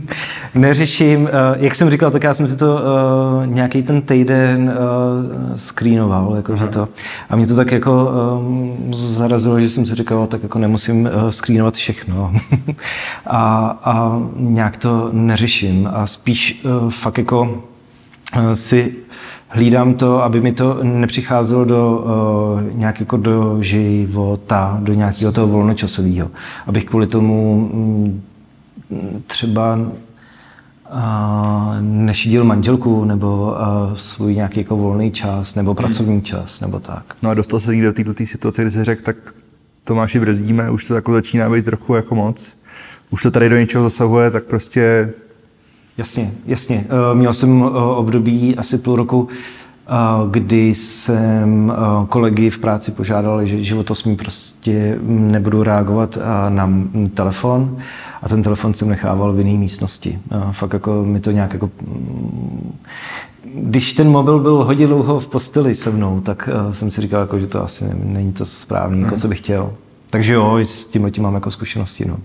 neřeším. 0.54 1.28
Eh, 1.28 1.56
jak 1.56 1.74
jsem 1.74 1.90
říkal, 1.90 2.10
tak 2.10 2.22
já 2.22 2.34
jsem 2.34 2.48
si 2.48 2.56
to 2.56 2.74
uh, 2.74 3.46
nějaký 3.46 3.82
ten 3.82 4.02
týden 4.02 4.72
uh, 4.72 5.56
screenoval, 5.56 6.36
jako, 6.36 6.56
že 6.56 6.66
to, 6.66 6.88
a 7.30 7.36
mě 7.36 7.46
to 7.46 7.56
tak 7.56 7.72
jako 7.72 8.10
um, 8.38 8.94
zarazilo, 8.94 9.60
že 9.60 9.68
jsem 9.68 9.86
si 9.86 9.94
říkal, 9.94 10.26
tak 10.26 10.42
jako 10.42 10.58
nemusím 10.58 11.04
uh, 11.04 11.30
screenovat 11.30 11.74
všechno. 11.74 12.32
a, 13.26 13.78
a 13.84 14.22
nějak 14.36 14.76
to 14.76 15.08
neřeším. 15.12 15.88
A 15.92 16.06
spíš 16.06 16.64
uh, 16.64 16.90
fakt 16.90 17.18
jako 17.18 17.42
uh, 17.42 18.52
si 18.52 18.94
hlídám 19.52 19.94
to, 19.94 20.22
aby 20.22 20.40
mi 20.40 20.52
to 20.52 20.78
nepřicházelo 20.82 21.64
do 21.64 22.04
uh, 22.04 22.78
nějak 22.78 23.00
jako 23.00 23.16
do 23.16 23.62
života, 23.62 24.78
do 24.80 24.94
nějakého 24.94 25.32
toho 25.32 25.46
volnočasového. 25.46 26.30
Abych 26.66 26.84
kvůli 26.84 27.06
tomu 27.06 27.70
um, 27.72 28.22
třeba 29.26 29.76
uh, 29.76 29.86
nešidil 31.80 32.44
manželku 32.44 33.04
nebo 33.04 33.56
uh, 33.88 33.94
svůj 33.94 34.34
nějaký 34.34 34.60
jako 34.60 34.76
volný 34.76 35.10
čas 35.10 35.54
nebo 35.54 35.74
pracovní 35.74 36.22
čas 36.22 36.60
nebo 36.60 36.80
tak. 36.80 37.04
No 37.22 37.30
a 37.30 37.34
dostal 37.34 37.60
se 37.60 37.70
někdy 37.74 37.86
do 37.86 37.92
této 37.92 38.26
situace, 38.26 38.62
kdy 38.62 38.70
se 38.70 38.84
řekl, 38.84 39.02
tak 39.02 39.16
Tomáši 39.84 40.20
brzdíme, 40.20 40.70
už 40.70 40.86
to 40.88 40.94
jako 40.94 41.12
začíná 41.12 41.50
být 41.50 41.64
trochu 41.64 41.94
jako 41.94 42.14
moc. 42.14 42.56
Už 43.10 43.22
to 43.22 43.30
tady 43.30 43.48
do 43.48 43.56
něčeho 43.56 43.84
zasahuje, 43.84 44.30
tak 44.30 44.44
prostě 44.44 45.12
Jasně, 46.02 46.32
jasně. 46.46 46.84
Eh, 46.88 47.14
měl 47.14 47.34
jsem 47.34 47.62
eh, 47.62 47.78
období 47.78 48.56
asi 48.56 48.78
půl 48.78 48.96
roku, 48.96 49.28
eh, 49.28 49.90
kdy 50.30 50.74
jsem 50.74 51.72
kolegy 52.08 52.50
v 52.50 52.58
práci 52.58 52.90
požádal, 52.90 53.46
že 53.46 53.64
životosmí 53.64 54.16
prostě 54.16 54.98
nebudu 55.06 55.62
reagovat 55.62 56.18
na 56.48 56.70
telefon 57.14 57.78
a 58.22 58.28
ten 58.28 58.42
telefon 58.42 58.74
jsem 58.74 58.88
nechával 58.88 59.32
v 59.32 59.38
jiné 59.38 59.58
místnosti. 59.58 60.18
Fakt 60.50 60.72
jako 60.72 61.04
mi 61.04 61.20
to 61.20 61.30
nějak 61.30 61.52
jako 61.52 61.70
mm, 61.82 62.78
když 63.54 63.92
ten 63.92 64.10
mobil 64.10 64.38
byl 64.38 64.64
hodně 64.64 64.86
dlouho 64.86 65.20
v 65.20 65.26
posteli 65.26 65.74
se 65.74 65.90
mnou, 65.90 66.20
tak 66.20 66.48
jsem 66.70 66.90
si 66.90 67.00
říkal, 67.00 67.20
jako, 67.20 67.38
že 67.38 67.46
to 67.46 67.64
asi 67.64 67.84
není 68.04 68.32
to 68.32 68.44
správné, 68.44 68.98
jako 69.00 69.16
co 69.16 69.28
bych 69.28 69.38
chtěl. 69.38 69.72
Takže 70.10 70.32
jo, 70.32 70.58
s 70.62 70.86
tím 70.86 71.10
mám 71.20 71.34
jako 71.34 71.50
zkušenosti. 71.50 72.04
No. 72.08 72.18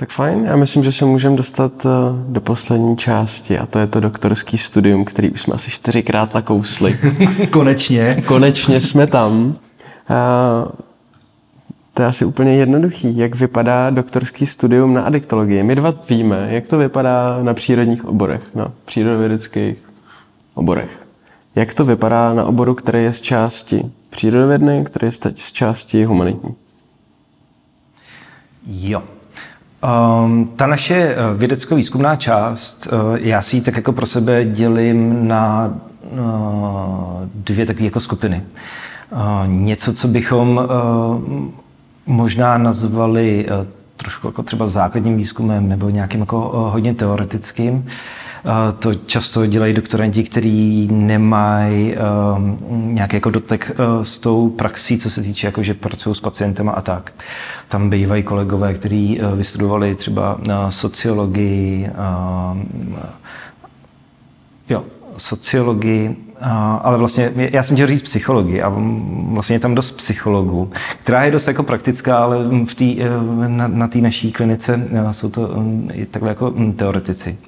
Tak 0.00 0.10
fajn, 0.10 0.44
já 0.44 0.56
myslím, 0.56 0.84
že 0.84 0.92
se 0.92 1.04
můžeme 1.04 1.36
dostat 1.36 1.86
eh, 1.86 1.88
do 2.28 2.40
poslední 2.40 2.96
části 2.96 3.58
a 3.58 3.66
to 3.66 3.78
je 3.78 3.86
to 3.86 4.00
doktorský 4.00 4.58
studium, 4.58 5.04
který 5.04 5.30
už 5.30 5.40
jsme 5.40 5.54
asi 5.54 5.70
čtyřikrát 5.70 6.34
nakousli. 6.34 6.98
Konečně. 7.50 8.22
Konečně 8.26 8.80
jsme 8.80 9.06
tam. 9.06 9.54
Eh, 10.10 10.68
To 11.94 12.02
je 12.02 12.08
asi 12.08 12.24
úplně 12.24 12.54
jednoduchý. 12.56 13.16
Jak 13.18 13.34
vypadá 13.34 13.90
doktorský 13.90 14.46
studium 14.46 14.94
na 14.94 15.02
adiktologii? 15.02 15.62
My 15.62 15.74
dva 15.74 15.94
víme, 16.08 16.48
jak 16.50 16.68
to 16.68 16.78
vypadá 16.78 17.38
na 17.42 17.54
přírodních 17.54 18.04
oborech, 18.04 18.42
na 18.54 18.72
přírodovědeckých 18.84 19.84
oborech. 20.54 21.06
Jak 21.54 21.74
to 21.74 21.84
vypadá 21.84 22.34
na 22.34 22.44
oboru, 22.44 22.74
který 22.74 23.04
je 23.04 23.12
z 23.12 23.20
části 23.20 23.82
přírodovědný, 24.10 24.84
který 24.84 25.06
je 25.06 25.32
z 25.34 25.52
části 25.52 26.04
humanitní? 26.04 26.54
Jo. 28.66 29.02
Um, 29.82 30.50
ta 30.56 30.66
naše 30.66 30.94
eh, 30.94 31.16
vědecko-výzkumná 31.34 32.16
část, 32.16 32.88
uh, 32.92 33.16
já 33.20 33.42
si 33.42 33.56
ji 33.56 33.62
tak 33.62 33.76
jako 33.76 33.92
pro 33.92 34.06
sebe 34.06 34.44
dělím 34.44 35.28
na 35.28 35.74
uh, 36.12 36.18
dvě 37.34 37.66
takové 37.66 37.84
jako 37.84 38.00
skupiny. 38.00 38.42
Uh, 39.12 39.18
něco, 39.46 39.94
co 39.94 40.08
bychom 40.08 40.56
uh, 40.56 41.44
možná 42.06 42.58
nazvali 42.58 43.46
trošku 43.96 44.26
jako 44.26 44.42
třeba 44.42 44.66
základním 44.66 45.16
výzkumem 45.16 45.68
nebo 45.68 45.90
nějakým 45.90 46.20
jako 46.20 46.38
hodně 46.72 46.94
teoretickým. 46.94 47.86
To 48.78 48.94
často 48.94 49.46
dělají 49.46 49.74
doktorandi, 49.74 50.22
kteří 50.22 50.88
nemají 50.92 51.94
um, 51.96 52.58
nějaký 52.94 53.16
jako 53.16 53.30
dotek 53.30 53.72
uh, 53.78 54.02
s 54.02 54.18
tou 54.18 54.48
praxí, 54.48 54.98
co 54.98 55.10
se 55.10 55.22
týče, 55.22 55.46
jako 55.46 55.62
že 55.62 55.74
pracují 55.74 56.14
s 56.14 56.20
pacientem 56.20 56.68
a 56.68 56.80
tak. 56.80 57.12
Tam 57.68 57.90
bývají 57.90 58.22
kolegové, 58.22 58.74
kteří 58.74 59.20
uh, 59.20 59.38
vystudovali 59.38 59.94
třeba 59.94 60.34
uh, 60.34 60.42
sociologii, 60.68 61.90
uh, 61.90 62.58
jo, 64.68 64.84
sociologii, 65.16 66.16
ale 66.82 66.98
vlastně 66.98 67.32
já 67.36 67.62
jsem 67.62 67.76
chtěl 67.76 67.86
říct 67.86 68.02
psychologii 68.02 68.62
a 68.62 68.72
vlastně 69.30 69.56
je 69.56 69.60
tam 69.60 69.74
dost 69.74 69.90
psychologů, 69.90 70.70
která 71.02 71.24
je 71.24 71.30
dost 71.30 71.46
jako 71.46 71.62
praktická, 71.62 72.18
ale 72.18 72.38
v 72.64 72.74
tý, 72.74 72.98
na, 73.46 73.68
na 73.68 73.88
té 73.88 73.98
naší 73.98 74.32
klinice 74.32 74.88
jsou 75.10 75.30
to 75.30 75.50
takhle 76.10 76.28
jako 76.28 76.54
teoretici. 76.76 77.38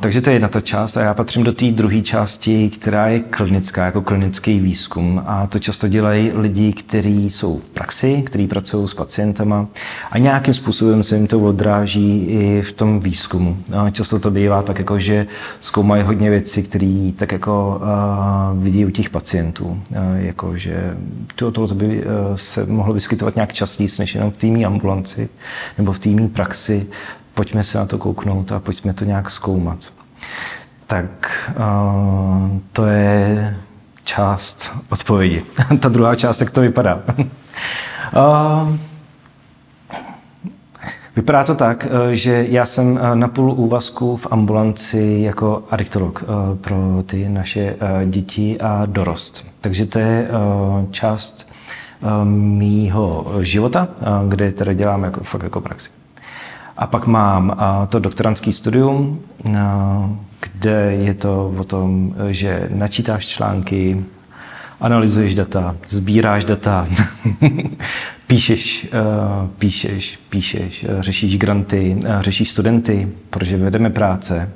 Takže 0.00 0.20
to 0.20 0.30
je 0.30 0.34
jedna 0.34 0.48
ta 0.48 0.60
část 0.60 0.96
a 0.96 1.02
já 1.02 1.14
patřím 1.14 1.44
do 1.44 1.52
té 1.52 1.70
druhé 1.70 2.00
části, 2.00 2.70
která 2.70 3.06
je 3.06 3.20
klinická, 3.20 3.84
jako 3.84 4.02
klinický 4.02 4.60
výzkum. 4.60 5.22
A 5.26 5.46
to 5.46 5.58
často 5.58 5.88
dělají 5.88 6.30
lidi, 6.34 6.72
kteří 6.72 7.30
jsou 7.30 7.58
v 7.58 7.68
praxi, 7.68 8.22
kteří 8.26 8.46
pracují 8.46 8.88
s 8.88 8.94
pacientama 8.94 9.66
a 10.10 10.18
nějakým 10.18 10.54
způsobem 10.54 11.02
se 11.02 11.16
jim 11.16 11.26
to 11.26 11.40
odráží 11.40 12.26
i 12.26 12.62
v 12.62 12.72
tom 12.72 13.00
výzkumu. 13.00 13.56
Uh, 13.74 13.88
často 13.90 14.18
to 14.18 14.30
bývá 14.30 14.62
tak, 14.62 14.78
jako, 14.78 14.98
že 14.98 15.26
zkoumají 15.60 16.02
hodně 16.02 16.30
věcí, 16.30 16.62
které 16.62 17.12
tak 17.16 17.32
jako 17.32 17.80
uh, 17.82 18.62
vidí 18.62 18.86
u 18.86 18.90
těch 18.90 19.10
pacientů. 19.10 19.66
Uh, 19.66 19.96
jako, 20.16 20.56
že 20.56 20.96
to, 21.34 21.50
to 21.50 21.66
by 21.66 22.04
uh, 22.04 22.04
se 22.34 22.66
mohlo 22.66 22.94
vyskytovat 22.94 23.34
nějak 23.34 23.52
častěji, 23.52 23.88
než 23.98 24.14
jenom 24.14 24.30
v 24.30 24.36
týmní 24.36 24.66
ambulanci 24.66 25.28
nebo 25.78 25.92
v 25.92 25.98
týmní 25.98 26.28
praxi 26.28 26.86
pojďme 27.40 27.64
se 27.64 27.78
na 27.78 27.86
to 27.86 27.98
kouknout 27.98 28.52
a 28.52 28.60
pojďme 28.60 28.94
to 28.94 29.04
nějak 29.04 29.30
zkoumat. 29.30 29.92
Tak 30.86 31.50
uh, 31.56 32.58
to 32.72 32.86
je 32.86 33.56
část 34.04 34.70
odpovědi. 34.88 35.44
Ta 35.80 35.88
druhá 35.88 36.14
část, 36.14 36.40
jak 36.40 36.50
to 36.50 36.60
vypadá. 36.60 37.02
uh, 37.18 38.76
Vypadá 41.16 41.44
to 41.44 41.54
tak, 41.54 41.86
že 42.12 42.46
já 42.48 42.66
jsem 42.66 43.00
na 43.14 43.28
půl 43.28 43.52
úvazku 43.52 44.16
v 44.16 44.26
ambulanci 44.30 45.18
jako 45.22 45.62
adiktolog 45.70 46.24
pro 46.60 47.02
ty 47.06 47.28
naše 47.28 47.76
děti 48.06 48.60
a 48.60 48.86
dorost. 48.86 49.46
Takže 49.60 49.86
to 49.86 49.98
je 49.98 50.28
část 50.90 51.48
mýho 52.24 53.32
života, 53.40 53.88
kde 54.28 54.52
teda 54.52 54.72
dělám 54.72 55.04
jako, 55.04 55.24
fakt 55.24 55.42
jako 55.42 55.60
praxi. 55.60 55.99
A 56.80 56.86
pak 56.86 57.06
mám 57.06 57.56
to 57.88 57.98
doktorantský 57.98 58.52
studium, 58.52 59.20
kde 60.40 60.96
je 61.00 61.14
to 61.14 61.54
o 61.58 61.64
tom, 61.64 62.14
že 62.30 62.68
načítáš 62.70 63.26
články, 63.26 64.04
analyzuješ 64.80 65.34
data, 65.34 65.76
sbíráš 65.86 66.44
data, 66.44 66.88
píšeš, 68.26 68.88
píšeš, 69.58 70.18
píšeš, 70.28 70.86
řešíš 71.00 71.38
granty, 71.38 72.00
řešíš 72.20 72.50
studenty, 72.50 73.08
protože 73.30 73.56
vedeme 73.56 73.90
práce, 73.90 74.52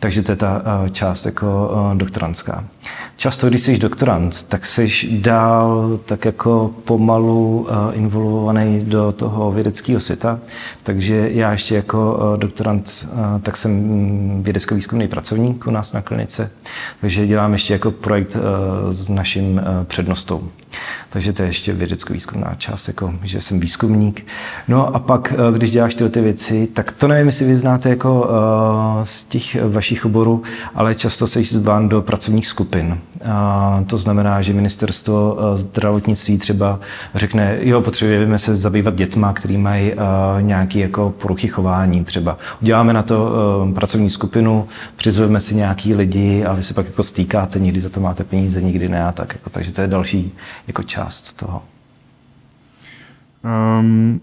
takže 0.00 0.22
to 0.22 0.32
je 0.32 0.36
ta 0.36 0.62
část 0.90 1.26
jako 1.26 1.70
doktorantská. 1.94 2.64
Často, 3.16 3.48
když 3.48 3.60
jsi 3.60 3.78
doktorant, 3.78 4.42
tak 4.42 4.66
jsi 4.66 4.88
dál 5.10 5.98
tak 6.06 6.24
jako 6.24 6.70
pomalu 6.84 7.68
eh, 7.70 7.94
involvovaný 7.94 8.84
do 8.84 9.12
toho 9.12 9.52
vědeckého 9.52 10.00
světa. 10.00 10.38
Takže 10.82 11.28
já 11.32 11.52
ještě 11.52 11.74
jako 11.74 12.18
doktorant, 12.36 13.08
tak 13.42 13.56
jsem 13.56 13.70
mm, 13.70 14.42
vědecko-výzkumný 14.44 15.08
pracovník 15.08 15.66
u 15.66 15.70
nás 15.70 15.92
na 15.92 16.02
klinice, 16.02 16.50
takže 17.00 17.26
dělám 17.26 17.52
ještě 17.52 17.72
jako 17.72 17.90
projekt 17.90 18.36
s 18.88 19.08
naším 19.08 19.60
přednostou. 19.84 20.48
Takže 21.10 21.32
to 21.32 21.42
je 21.42 21.48
ještě 21.48 21.72
vědecko-výzkumná 21.72 22.54
část, 22.58 22.88
jako, 22.88 23.14
že 23.22 23.40
jsem 23.40 23.60
výzkumník. 23.60 24.26
No 24.68 24.96
a 24.96 24.98
pak, 24.98 25.34
když 25.52 25.70
děláš 25.70 25.94
tyhle 25.94 26.10
ty 26.10 26.20
věci, 26.20 26.68
tak 26.74 26.92
to 26.92 27.08
nevím, 27.08 27.26
jestli 27.26 27.46
vy 27.46 27.56
znáte 27.56 27.88
jako 27.88 28.28
z 29.04 29.24
těch 29.24 29.64
vašich 29.64 30.04
oborů, 30.04 30.42
ale 30.74 30.94
často 30.94 31.26
se 31.26 31.42
zván 31.42 31.88
do 31.88 32.02
pracovních 32.02 32.46
skupin. 32.46 32.69
A 33.24 33.84
to 33.86 33.96
znamená, 33.96 34.42
že 34.42 34.52
ministerstvo 34.52 35.38
eh, 35.38 35.56
zdravotnictví 35.56 36.38
třeba 36.38 36.80
řekne, 37.14 37.58
jo, 37.60 37.80
potřebujeme 37.80 38.38
se 38.38 38.56
zabývat 38.56 38.94
dětma, 38.94 39.32
který 39.32 39.58
mají 39.58 39.92
uh, 39.92 39.98
nějaký 40.40 40.78
jako 40.78 41.14
poruchy 41.20 41.48
chování 41.48 42.04
třeba. 42.04 42.38
Uděláme 42.62 42.92
na 42.92 43.02
to 43.02 43.32
uh, 43.66 43.74
pracovní 43.74 44.10
skupinu, 44.10 44.68
přizveme 44.96 45.40
si 45.40 45.54
nějaký 45.54 45.94
lidi 45.94 46.44
a 46.44 46.52
vy 46.52 46.62
se 46.62 46.74
pak 46.74 46.86
jako 46.86 47.02
stýkáte, 47.02 47.58
někdy 47.58 47.80
za 47.80 47.88
to 47.88 48.00
máte 48.00 48.24
peníze, 48.24 48.62
nikdy 48.62 48.88
ne 48.88 49.04
a 49.04 49.12
tak. 49.12 49.32
Jako, 49.32 49.50
takže 49.50 49.72
to 49.72 49.80
je 49.80 49.86
další 49.88 50.32
jako 50.66 50.82
část 50.82 51.32
toho. 51.32 51.62
Um, 53.80 54.20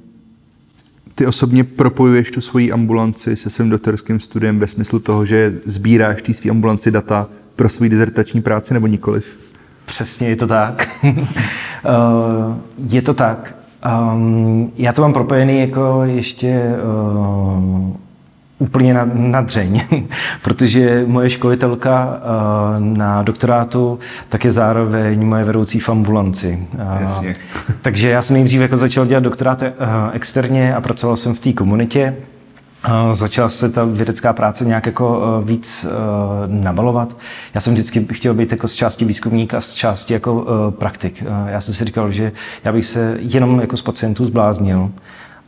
ty 1.16 1.26
osobně 1.26 1.64
propojuješ 1.64 2.32
tu 2.32 2.42
svoji 2.42 2.72
ambulanci 2.72 3.36
se 3.36 3.50
svým 3.50 3.70
doktorským 3.70 4.20
studiem 4.20 4.60
ve 4.60 4.68
smyslu 4.68 5.00
toho, 5.00 5.26
že 5.26 5.54
sbíráš 5.66 6.22
ty 6.22 6.34
svý 6.34 6.50
ambulanci 6.50 6.92
data 6.92 7.28
pro 7.58 7.70
svou 7.70 7.88
dizertační 7.88 8.42
práci 8.42 8.74
nebo 8.74 8.88
nikoliv? 8.88 9.40
Přesně 9.86 10.28
je 10.30 10.36
to 10.36 10.48
tak. 10.48 10.90
Eh, 11.86 12.62
je 12.90 13.02
to 13.02 13.14
tak. 13.14 13.56
Um, 14.14 14.72
já 14.76 14.94
to 14.94 15.02
mám 15.02 15.14
propojený 15.14 15.60
jako 15.60 16.02
ještě 16.06 16.72
uh, 17.54 17.96
úplně 18.60 18.94
na, 18.94 19.10
na 19.14 19.42
dřeň, 19.42 19.82
protože 20.42 21.04
moje 21.08 21.30
školitelka 21.30 22.08
uh, 22.08 22.98
na 22.98 23.24
doktorátu 23.24 24.00
tak 24.30 24.46
je 24.46 24.52
zároveň 24.52 25.26
moje 25.26 25.44
vedoucí 25.44 25.80
v 25.80 25.90
ambulanci. 25.90 26.68
Uh, 26.74 27.02
Jasně. 27.02 27.36
takže 27.82 28.10
já 28.10 28.22
jsem 28.22 28.34
nejdřív 28.34 28.62
jako 28.62 28.78
začal 28.78 29.06
dělat 29.06 29.24
doktorát 29.24 29.62
uh, 29.62 29.68
externě 30.12 30.76
a 30.76 30.82
pracoval 30.82 31.18
jsem 31.18 31.34
v 31.34 31.40
té 31.40 31.54
komunitě. 31.54 32.16
Začala 33.14 33.50
se 33.50 33.70
ta 33.70 33.86
vědecká 33.86 34.34
práce 34.34 34.66
nějak 34.66 34.86
jako 34.86 35.20
uh, 35.40 35.48
víc 35.48 35.86
uh, 35.86 35.92
nabalovat. 36.64 37.18
Já 37.54 37.62
jsem 37.62 37.74
vždycky 37.74 38.08
chtěl 38.12 38.34
být 38.34 38.52
jako 38.52 38.68
z 38.68 38.74
části 38.74 39.06
výzkumník 39.06 39.54
a 39.54 39.62
z 39.62 39.74
části 39.74 40.14
jako 40.14 40.34
uh, 40.34 40.72
praktik. 40.72 41.24
Já 41.48 41.62
jsem 41.62 41.74
si 41.74 41.86
říkal, 41.86 42.12
že 42.12 42.32
já 42.64 42.72
bych 42.72 42.86
se 42.86 43.18
jenom 43.20 43.60
jako 43.60 43.78
z 43.78 43.82
pacientů 43.82 44.26
zbláznil 44.26 44.92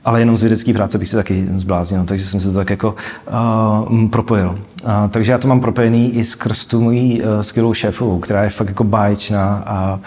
ale 0.06 0.20
jenom 0.20 0.38
z 0.38 0.42
vědecké 0.42 0.74
práce 0.74 0.98
bych 0.98 1.10
se 1.10 1.16
taky 1.16 1.48
zbláznil, 1.54 2.06
takže 2.06 2.26
jsem 2.26 2.40
se 2.40 2.48
to 2.48 2.54
tak 2.54 2.70
jako 2.70 2.96
propojil. 4.12 4.60
Takže 5.10 5.32
já 5.32 5.38
to 5.38 5.48
mám 5.48 5.60
propojený 5.60 6.16
i 6.16 6.24
skrz 6.24 6.66
tu 6.66 6.82
mojí 6.82 7.22
skvělou 7.42 7.74
šéfovou, 7.74 8.20
která 8.20 8.44
je 8.44 8.50
fakt 8.50 8.68
jako 8.68 8.84
báječná 8.84 9.64
a 9.66 10.00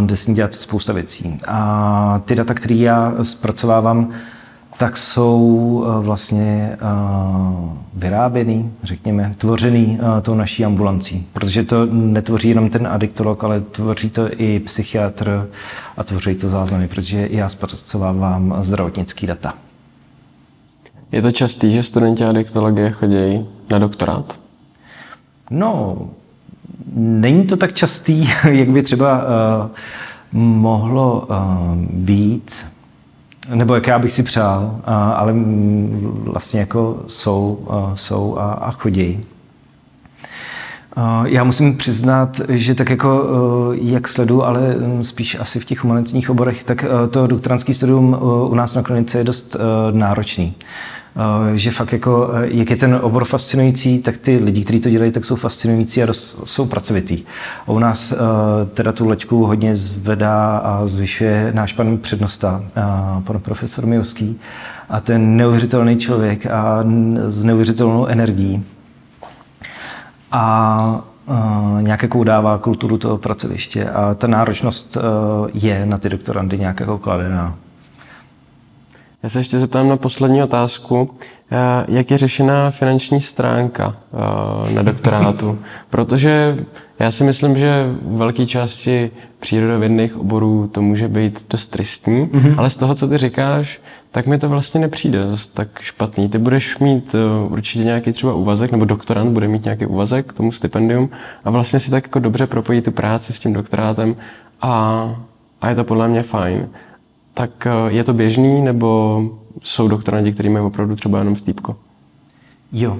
jde 0.00 0.16
s 0.16 0.26
ní 0.26 0.34
dělat 0.34 0.54
spousta 0.54 0.92
věcí. 0.92 1.36
A 1.48 2.20
ty 2.24 2.34
data, 2.34 2.54
které 2.54 2.74
já 2.74 3.12
zpracovávám, 3.22 4.08
tak 4.82 4.96
jsou 4.96 5.84
eh, 5.86 6.02
vlastně 6.04 6.72
eh, 6.72 6.78
vyráběný, 7.94 8.70
řekněme, 8.82 9.30
tvořený 9.38 9.98
eh, 10.00 10.20
tou 10.20 10.34
naší 10.34 10.64
ambulancí. 10.64 11.26
Protože 11.32 11.62
to 11.64 11.86
netvoří 11.86 12.48
jenom 12.48 12.70
ten 12.70 12.86
adiktolog, 12.86 13.44
ale 13.44 13.60
tvoří 13.60 14.10
to 14.10 14.28
i 14.32 14.60
psychiatr 14.60 15.48
a 15.96 16.04
tvoří 16.04 16.34
to 16.34 16.48
záznamy, 16.48 16.88
protože 16.88 17.28
já 17.30 17.48
zpracovávám 17.48 18.56
zdravotnický 18.60 19.26
data. 19.26 19.54
Je 21.12 21.22
to 21.22 21.32
častý, 21.32 21.72
že 21.72 21.82
studenti 21.82 22.24
adiktologie 22.24 22.90
chodí 22.90 23.46
na 23.70 23.78
doktorát? 23.78 24.38
No, 25.50 25.98
není 26.94 27.46
to 27.46 27.56
tak 27.56 27.72
častý, 27.72 28.30
jak 28.50 28.68
by 28.68 28.82
třeba 28.82 29.22
uh, 29.22 29.70
mohlo 30.42 31.26
uh, 31.30 31.36
být 31.90 32.52
nebo 33.48 33.74
jak 33.74 33.86
já 33.86 33.98
bych 33.98 34.12
si 34.12 34.22
přál, 34.22 34.80
ale 35.16 35.34
vlastně 36.24 36.60
jako 36.60 37.02
jsou, 37.06 37.68
jsou 37.94 38.38
a, 38.38 38.52
a 38.52 38.70
chodí. 38.70 39.24
Já 41.24 41.44
musím 41.44 41.76
přiznat, 41.76 42.40
že 42.48 42.74
tak 42.74 42.90
jako 42.90 43.24
jak 43.74 44.08
sledu, 44.08 44.44
ale 44.44 44.60
hm, 44.78 45.04
spíš 45.04 45.36
asi 45.40 45.60
v 45.60 45.64
těch 45.64 45.84
humanitních 45.84 46.30
oborech, 46.30 46.64
tak 46.64 46.84
to 47.10 47.26
doktorantský 47.26 47.74
studium 47.74 48.16
u 48.48 48.54
nás 48.54 48.74
na 48.74 48.82
klinice 48.82 49.18
je 49.18 49.24
dost 49.24 49.56
náročný. 49.92 50.54
Eh, 51.16 51.56
že 51.56 51.70
fakt 51.70 51.92
jako, 51.92 52.30
eh, 52.34 52.46
jak 52.46 52.70
je 52.70 52.76
ten 52.76 52.98
obor 53.02 53.24
fascinující, 53.24 53.98
tak 53.98 54.18
ty 54.18 54.36
lidi, 54.36 54.64
kteří 54.64 54.80
to 54.80 54.90
dělají, 54.90 55.12
tak 55.12 55.24
jsou 55.24 55.36
fascinující 55.36 56.02
a 56.02 56.06
dost, 56.06 56.40
jsou 56.44 56.66
pracovitý. 56.66 57.24
A 57.66 57.68
u 57.68 57.78
nás 57.78 58.12
eh, 58.12 58.16
teda 58.74 58.92
tu 58.92 59.08
lečku 59.08 59.46
hodně 59.46 59.76
zvedá 59.76 60.56
a 60.56 60.86
zvyšuje 60.86 61.50
náš 61.54 61.72
pan 61.72 61.98
přednosta, 61.98 62.64
pan 63.24 63.40
profesor 63.40 63.86
Mijovský. 63.86 64.40
A 64.88 65.00
ten 65.00 65.36
neuvěřitelný 65.36 65.96
člověk 65.96 66.46
a 66.46 66.84
s 67.26 67.44
neuvěřitelnou 67.44 68.06
energií. 68.06 68.64
A 70.32 71.04
nějak 71.80 72.02
jako 72.02 72.24
dává 72.24 72.58
kulturu 72.58 72.98
toho 72.98 73.18
pracoviště 73.18 73.90
a 73.90 74.14
ta 74.14 74.26
náročnost 74.26 74.96
je 75.54 75.86
na 75.86 75.98
ty 75.98 76.08
doktorandy 76.08 76.58
nějak 76.58 76.80
jako 76.80 76.98
kladená. 76.98 77.54
Já 79.22 79.28
se 79.28 79.40
ještě 79.40 79.58
zeptám 79.58 79.88
na 79.88 79.96
poslední 79.96 80.42
otázku. 80.42 81.10
Eh, 81.50 81.84
jak 81.88 82.10
je 82.10 82.18
řešená 82.18 82.70
finanční 82.70 83.20
stránka 83.20 83.96
eh, 84.68 84.74
na 84.74 84.82
doktorátu? 84.82 85.58
Protože 85.90 86.56
já 86.98 87.10
si 87.10 87.24
myslím, 87.24 87.58
že 87.58 87.86
v 88.02 88.16
velké 88.16 88.46
části 88.46 89.10
přírodovědných 89.40 90.16
oborů 90.16 90.70
to 90.72 90.82
může 90.82 91.08
být 91.08 91.46
dost 91.50 91.66
tristní, 91.66 92.26
mm-hmm. 92.26 92.54
ale 92.58 92.70
z 92.70 92.76
toho, 92.76 92.94
co 92.94 93.08
ty 93.08 93.18
říkáš, 93.18 93.80
tak 94.10 94.26
mi 94.26 94.38
to 94.38 94.48
vlastně 94.48 94.80
nepřijde 94.80 95.28
zase 95.28 95.54
tak 95.54 95.80
špatný. 95.80 96.28
Ty 96.28 96.38
budeš 96.38 96.78
mít 96.78 97.14
eh, 97.14 97.48
určitě 97.48 97.84
nějaký 97.84 98.12
třeba 98.12 98.34
úvazek, 98.34 98.72
nebo 98.72 98.84
doktorant 98.84 99.32
bude 99.32 99.48
mít 99.48 99.64
nějaký 99.64 99.86
úvazek 99.86 100.26
k 100.26 100.32
tomu 100.32 100.52
stipendium 100.52 101.10
a 101.44 101.50
vlastně 101.50 101.80
si 101.80 101.90
tak 101.90 102.04
jako 102.04 102.18
dobře 102.18 102.46
propojí 102.46 102.80
tu 102.80 102.90
práci 102.90 103.32
s 103.32 103.40
tím 103.40 103.52
doktorátem 103.52 104.16
a, 104.62 105.04
a 105.60 105.68
je 105.68 105.74
to 105.74 105.84
podle 105.84 106.08
mě 106.08 106.22
fajn 106.22 106.68
tak 107.34 107.66
eh, 107.66 107.70
je 107.88 108.04
to 108.04 108.12
běžný, 108.12 108.62
nebo 108.62 109.22
jsou 109.62 109.88
doktorandi, 109.88 110.32
kteří 110.32 110.48
mají 110.48 110.64
opravdu 110.64 110.96
třeba 110.96 111.18
jenom 111.18 111.36
stýpko? 111.36 111.76
Jo. 112.72 112.98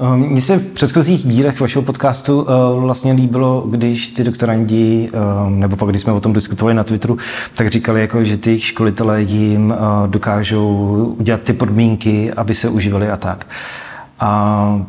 Eh, 0.00 0.16
mně 0.16 0.40
se 0.40 0.58
v 0.58 0.72
předchozích 0.72 1.26
dílech 1.26 1.60
vašeho 1.60 1.82
podcastu 1.82 2.46
eh, 2.48 2.80
vlastně 2.80 3.12
líbilo, 3.12 3.66
když 3.70 4.08
ty 4.08 4.24
doktorandi, 4.24 5.10
nebo 5.48 5.76
pak 5.76 5.88
když 5.88 6.02
jsme 6.02 6.12
o 6.12 6.20
tom 6.20 6.32
diskutovali 6.32 6.74
na 6.74 6.84
Twitteru, 6.84 7.18
tak 7.54 7.70
říkali, 7.70 8.00
jako, 8.00 8.24
že 8.24 8.36
ty 8.36 8.60
školitelé 8.60 9.22
jim 9.22 9.74
dokážou 10.06 11.14
udělat 11.18 11.42
ty 11.42 11.52
podmínky, 11.52 12.32
aby 12.32 12.54
se 12.54 12.68
uživili 12.68 13.10
a 13.10 13.16
tak. 13.16 13.46
A 14.20 14.86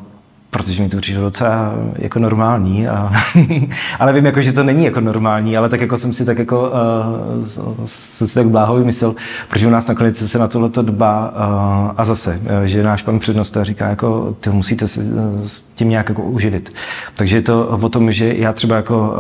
protože 0.53 0.83
mi 0.83 0.89
to 0.89 0.97
přijde 0.97 1.19
docela 1.19 1.73
jako 1.95 2.19
normální. 2.19 2.87
A, 2.87 3.11
ale 3.99 4.13
vím, 4.13 4.25
jako, 4.25 4.41
že 4.41 4.53
to 4.53 4.63
není 4.63 4.85
jako 4.85 5.01
normální, 5.01 5.57
ale 5.57 5.69
tak 5.69 5.81
jako 5.81 5.97
jsem 5.97 6.13
si 6.13 6.25
tak 6.25 6.39
jako, 6.39 6.71
uh, 6.71 7.85
jsem 7.85 8.27
si 8.27 8.35
tak 8.35 8.47
bláho 8.47 8.75
vymyslel, 8.75 9.15
protože 9.49 9.67
u 9.67 9.69
nás 9.69 9.87
nakonec 9.87 10.17
se 10.17 10.39
na 10.39 10.47
tohle 10.47 10.69
dbá 10.81 11.29
uh, 11.29 11.91
a 11.97 12.05
zase, 12.05 12.39
uh, 12.41 12.63
že 12.63 12.83
náš 12.83 13.03
pan 13.03 13.19
přednosta 13.19 13.63
říká, 13.63 13.89
jako, 13.89 14.35
ty 14.39 14.49
musíte 14.49 14.87
se 14.87 15.01
s 15.43 15.61
tím 15.61 15.89
nějak 15.89 16.09
jako 16.09 16.21
uživit. 16.21 16.73
Takže 17.15 17.37
je 17.37 17.41
to 17.41 17.67
o 17.67 17.89
tom, 17.89 18.11
že 18.11 18.33
já 18.37 18.53
třeba 18.53 18.75
jako 18.75 19.15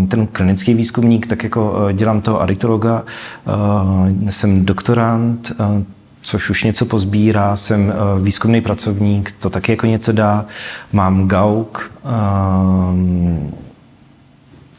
uh, 0.00 0.08
ten 0.08 0.26
klinický 0.26 0.74
výzkumník, 0.74 1.26
tak 1.26 1.44
jako 1.44 1.88
dělám 1.92 2.20
toho 2.20 2.40
adiktologa, 2.40 3.02
uh, 3.46 4.28
jsem 4.30 4.64
doktorant, 4.64 5.52
uh, 5.60 5.82
což 6.28 6.50
už 6.50 6.64
něco 6.64 6.86
pozbírá, 6.86 7.56
jsem 7.56 7.92
eh, 7.92 8.22
výzkumný 8.22 8.60
pracovník, 8.60 9.32
to 9.38 9.50
taky 9.50 9.72
jako 9.72 9.86
něco 9.86 10.12
dá, 10.12 10.44
mám 10.92 11.28
GAUK, 11.28 11.90
ehm, 12.04 13.52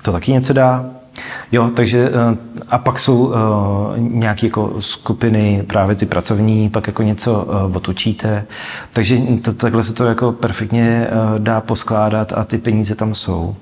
to 0.02 0.12
taky 0.12 0.32
něco 0.32 0.54
dá. 0.54 0.86
Jo, 1.52 1.70
takže 1.70 2.10
eh, 2.10 2.38
a 2.70 2.78
pak 2.78 3.00
jsou 3.00 3.34
eh, 3.34 4.00
nějaké 4.00 4.48
jako 4.48 4.76
skupiny, 4.80 5.64
právě 5.68 5.96
ty 5.96 6.06
pracovní, 6.06 6.70
pak 6.70 6.88
jako 6.88 7.04
něco 7.04 7.48
otočíte. 7.74 8.46
Takže 8.94 9.18
takhle 9.58 9.84
se 9.84 9.94
to 9.94 10.06
jako 10.06 10.32
perfektně 10.32 11.08
dá 11.38 11.62
poskládat 11.62 12.34
a 12.34 12.44
ty 12.44 12.58
peníze 12.58 12.96
tam 12.96 13.16
jsou. 13.16 13.56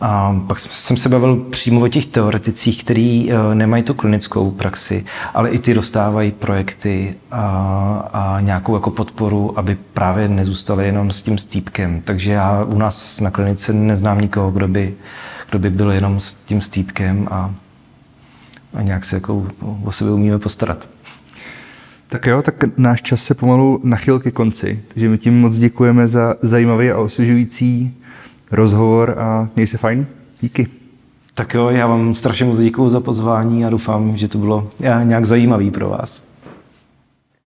A 0.00 0.40
pak 0.46 0.58
jsem 0.58 0.96
se 0.96 1.08
bavil 1.08 1.36
přímo 1.36 1.80
o 1.80 1.88
těch 1.88 2.06
teoreticích, 2.06 2.84
kteří 2.84 3.32
eh, 3.32 3.54
nemají 3.54 3.82
tu 3.82 3.94
klinickou 3.94 4.50
praxi, 4.50 5.04
ale 5.34 5.50
i 5.50 5.58
ty 5.58 5.74
dostávají 5.74 6.32
projekty 6.32 7.14
a, 7.30 8.10
a 8.12 8.40
nějakou 8.40 8.74
jako 8.74 8.90
podporu, 8.90 9.58
aby 9.58 9.76
právě 9.92 10.28
nezůstali 10.28 10.86
jenom 10.86 11.10
s 11.10 11.22
tím 11.22 11.38
stýpkem. 11.38 12.00
Takže 12.04 12.32
já 12.32 12.64
u 12.64 12.78
nás 12.78 13.20
na 13.20 13.30
klinice 13.30 13.72
neznám 13.72 14.20
nikoho, 14.20 14.50
kdo 14.50 14.68
by, 14.68 14.94
kdo 15.50 15.58
by 15.58 15.70
byl 15.70 15.90
jenom 15.90 16.20
s 16.20 16.34
tím 16.34 16.60
stýpkem 16.60 17.28
a, 17.30 17.54
a 18.74 18.82
nějak 18.82 19.04
se 19.04 19.16
jako 19.16 19.46
o 19.84 19.92
sebe 19.92 20.10
umíme 20.10 20.38
postarat. 20.38 20.88
Tak 22.08 22.26
jo, 22.26 22.42
tak 22.42 22.54
náš 22.78 23.02
čas 23.02 23.22
se 23.22 23.34
pomalu 23.34 23.80
nachyl 23.84 24.18
ke 24.18 24.30
konci, 24.30 24.82
takže 24.88 25.08
my 25.08 25.18
tím 25.18 25.40
moc 25.40 25.56
děkujeme 25.56 26.06
za 26.06 26.34
zajímavý 26.42 26.90
a 26.90 26.98
osvěžující 26.98 27.94
rozhovor 28.54 29.14
a 29.18 29.48
měj 29.56 29.66
se 29.66 29.78
fajn. 29.78 30.06
Díky. 30.40 30.66
Tak 31.34 31.54
jo, 31.54 31.68
já 31.68 31.86
vám 31.86 32.14
strašně 32.14 32.46
moc 32.46 32.58
děkuji 32.58 32.88
za 32.88 33.00
pozvání 33.00 33.64
a 33.64 33.70
doufám, 33.70 34.16
že 34.16 34.28
to 34.28 34.38
bylo 34.38 34.68
nějak 35.04 35.24
zajímavý 35.24 35.70
pro 35.70 35.88
vás. 35.88 36.22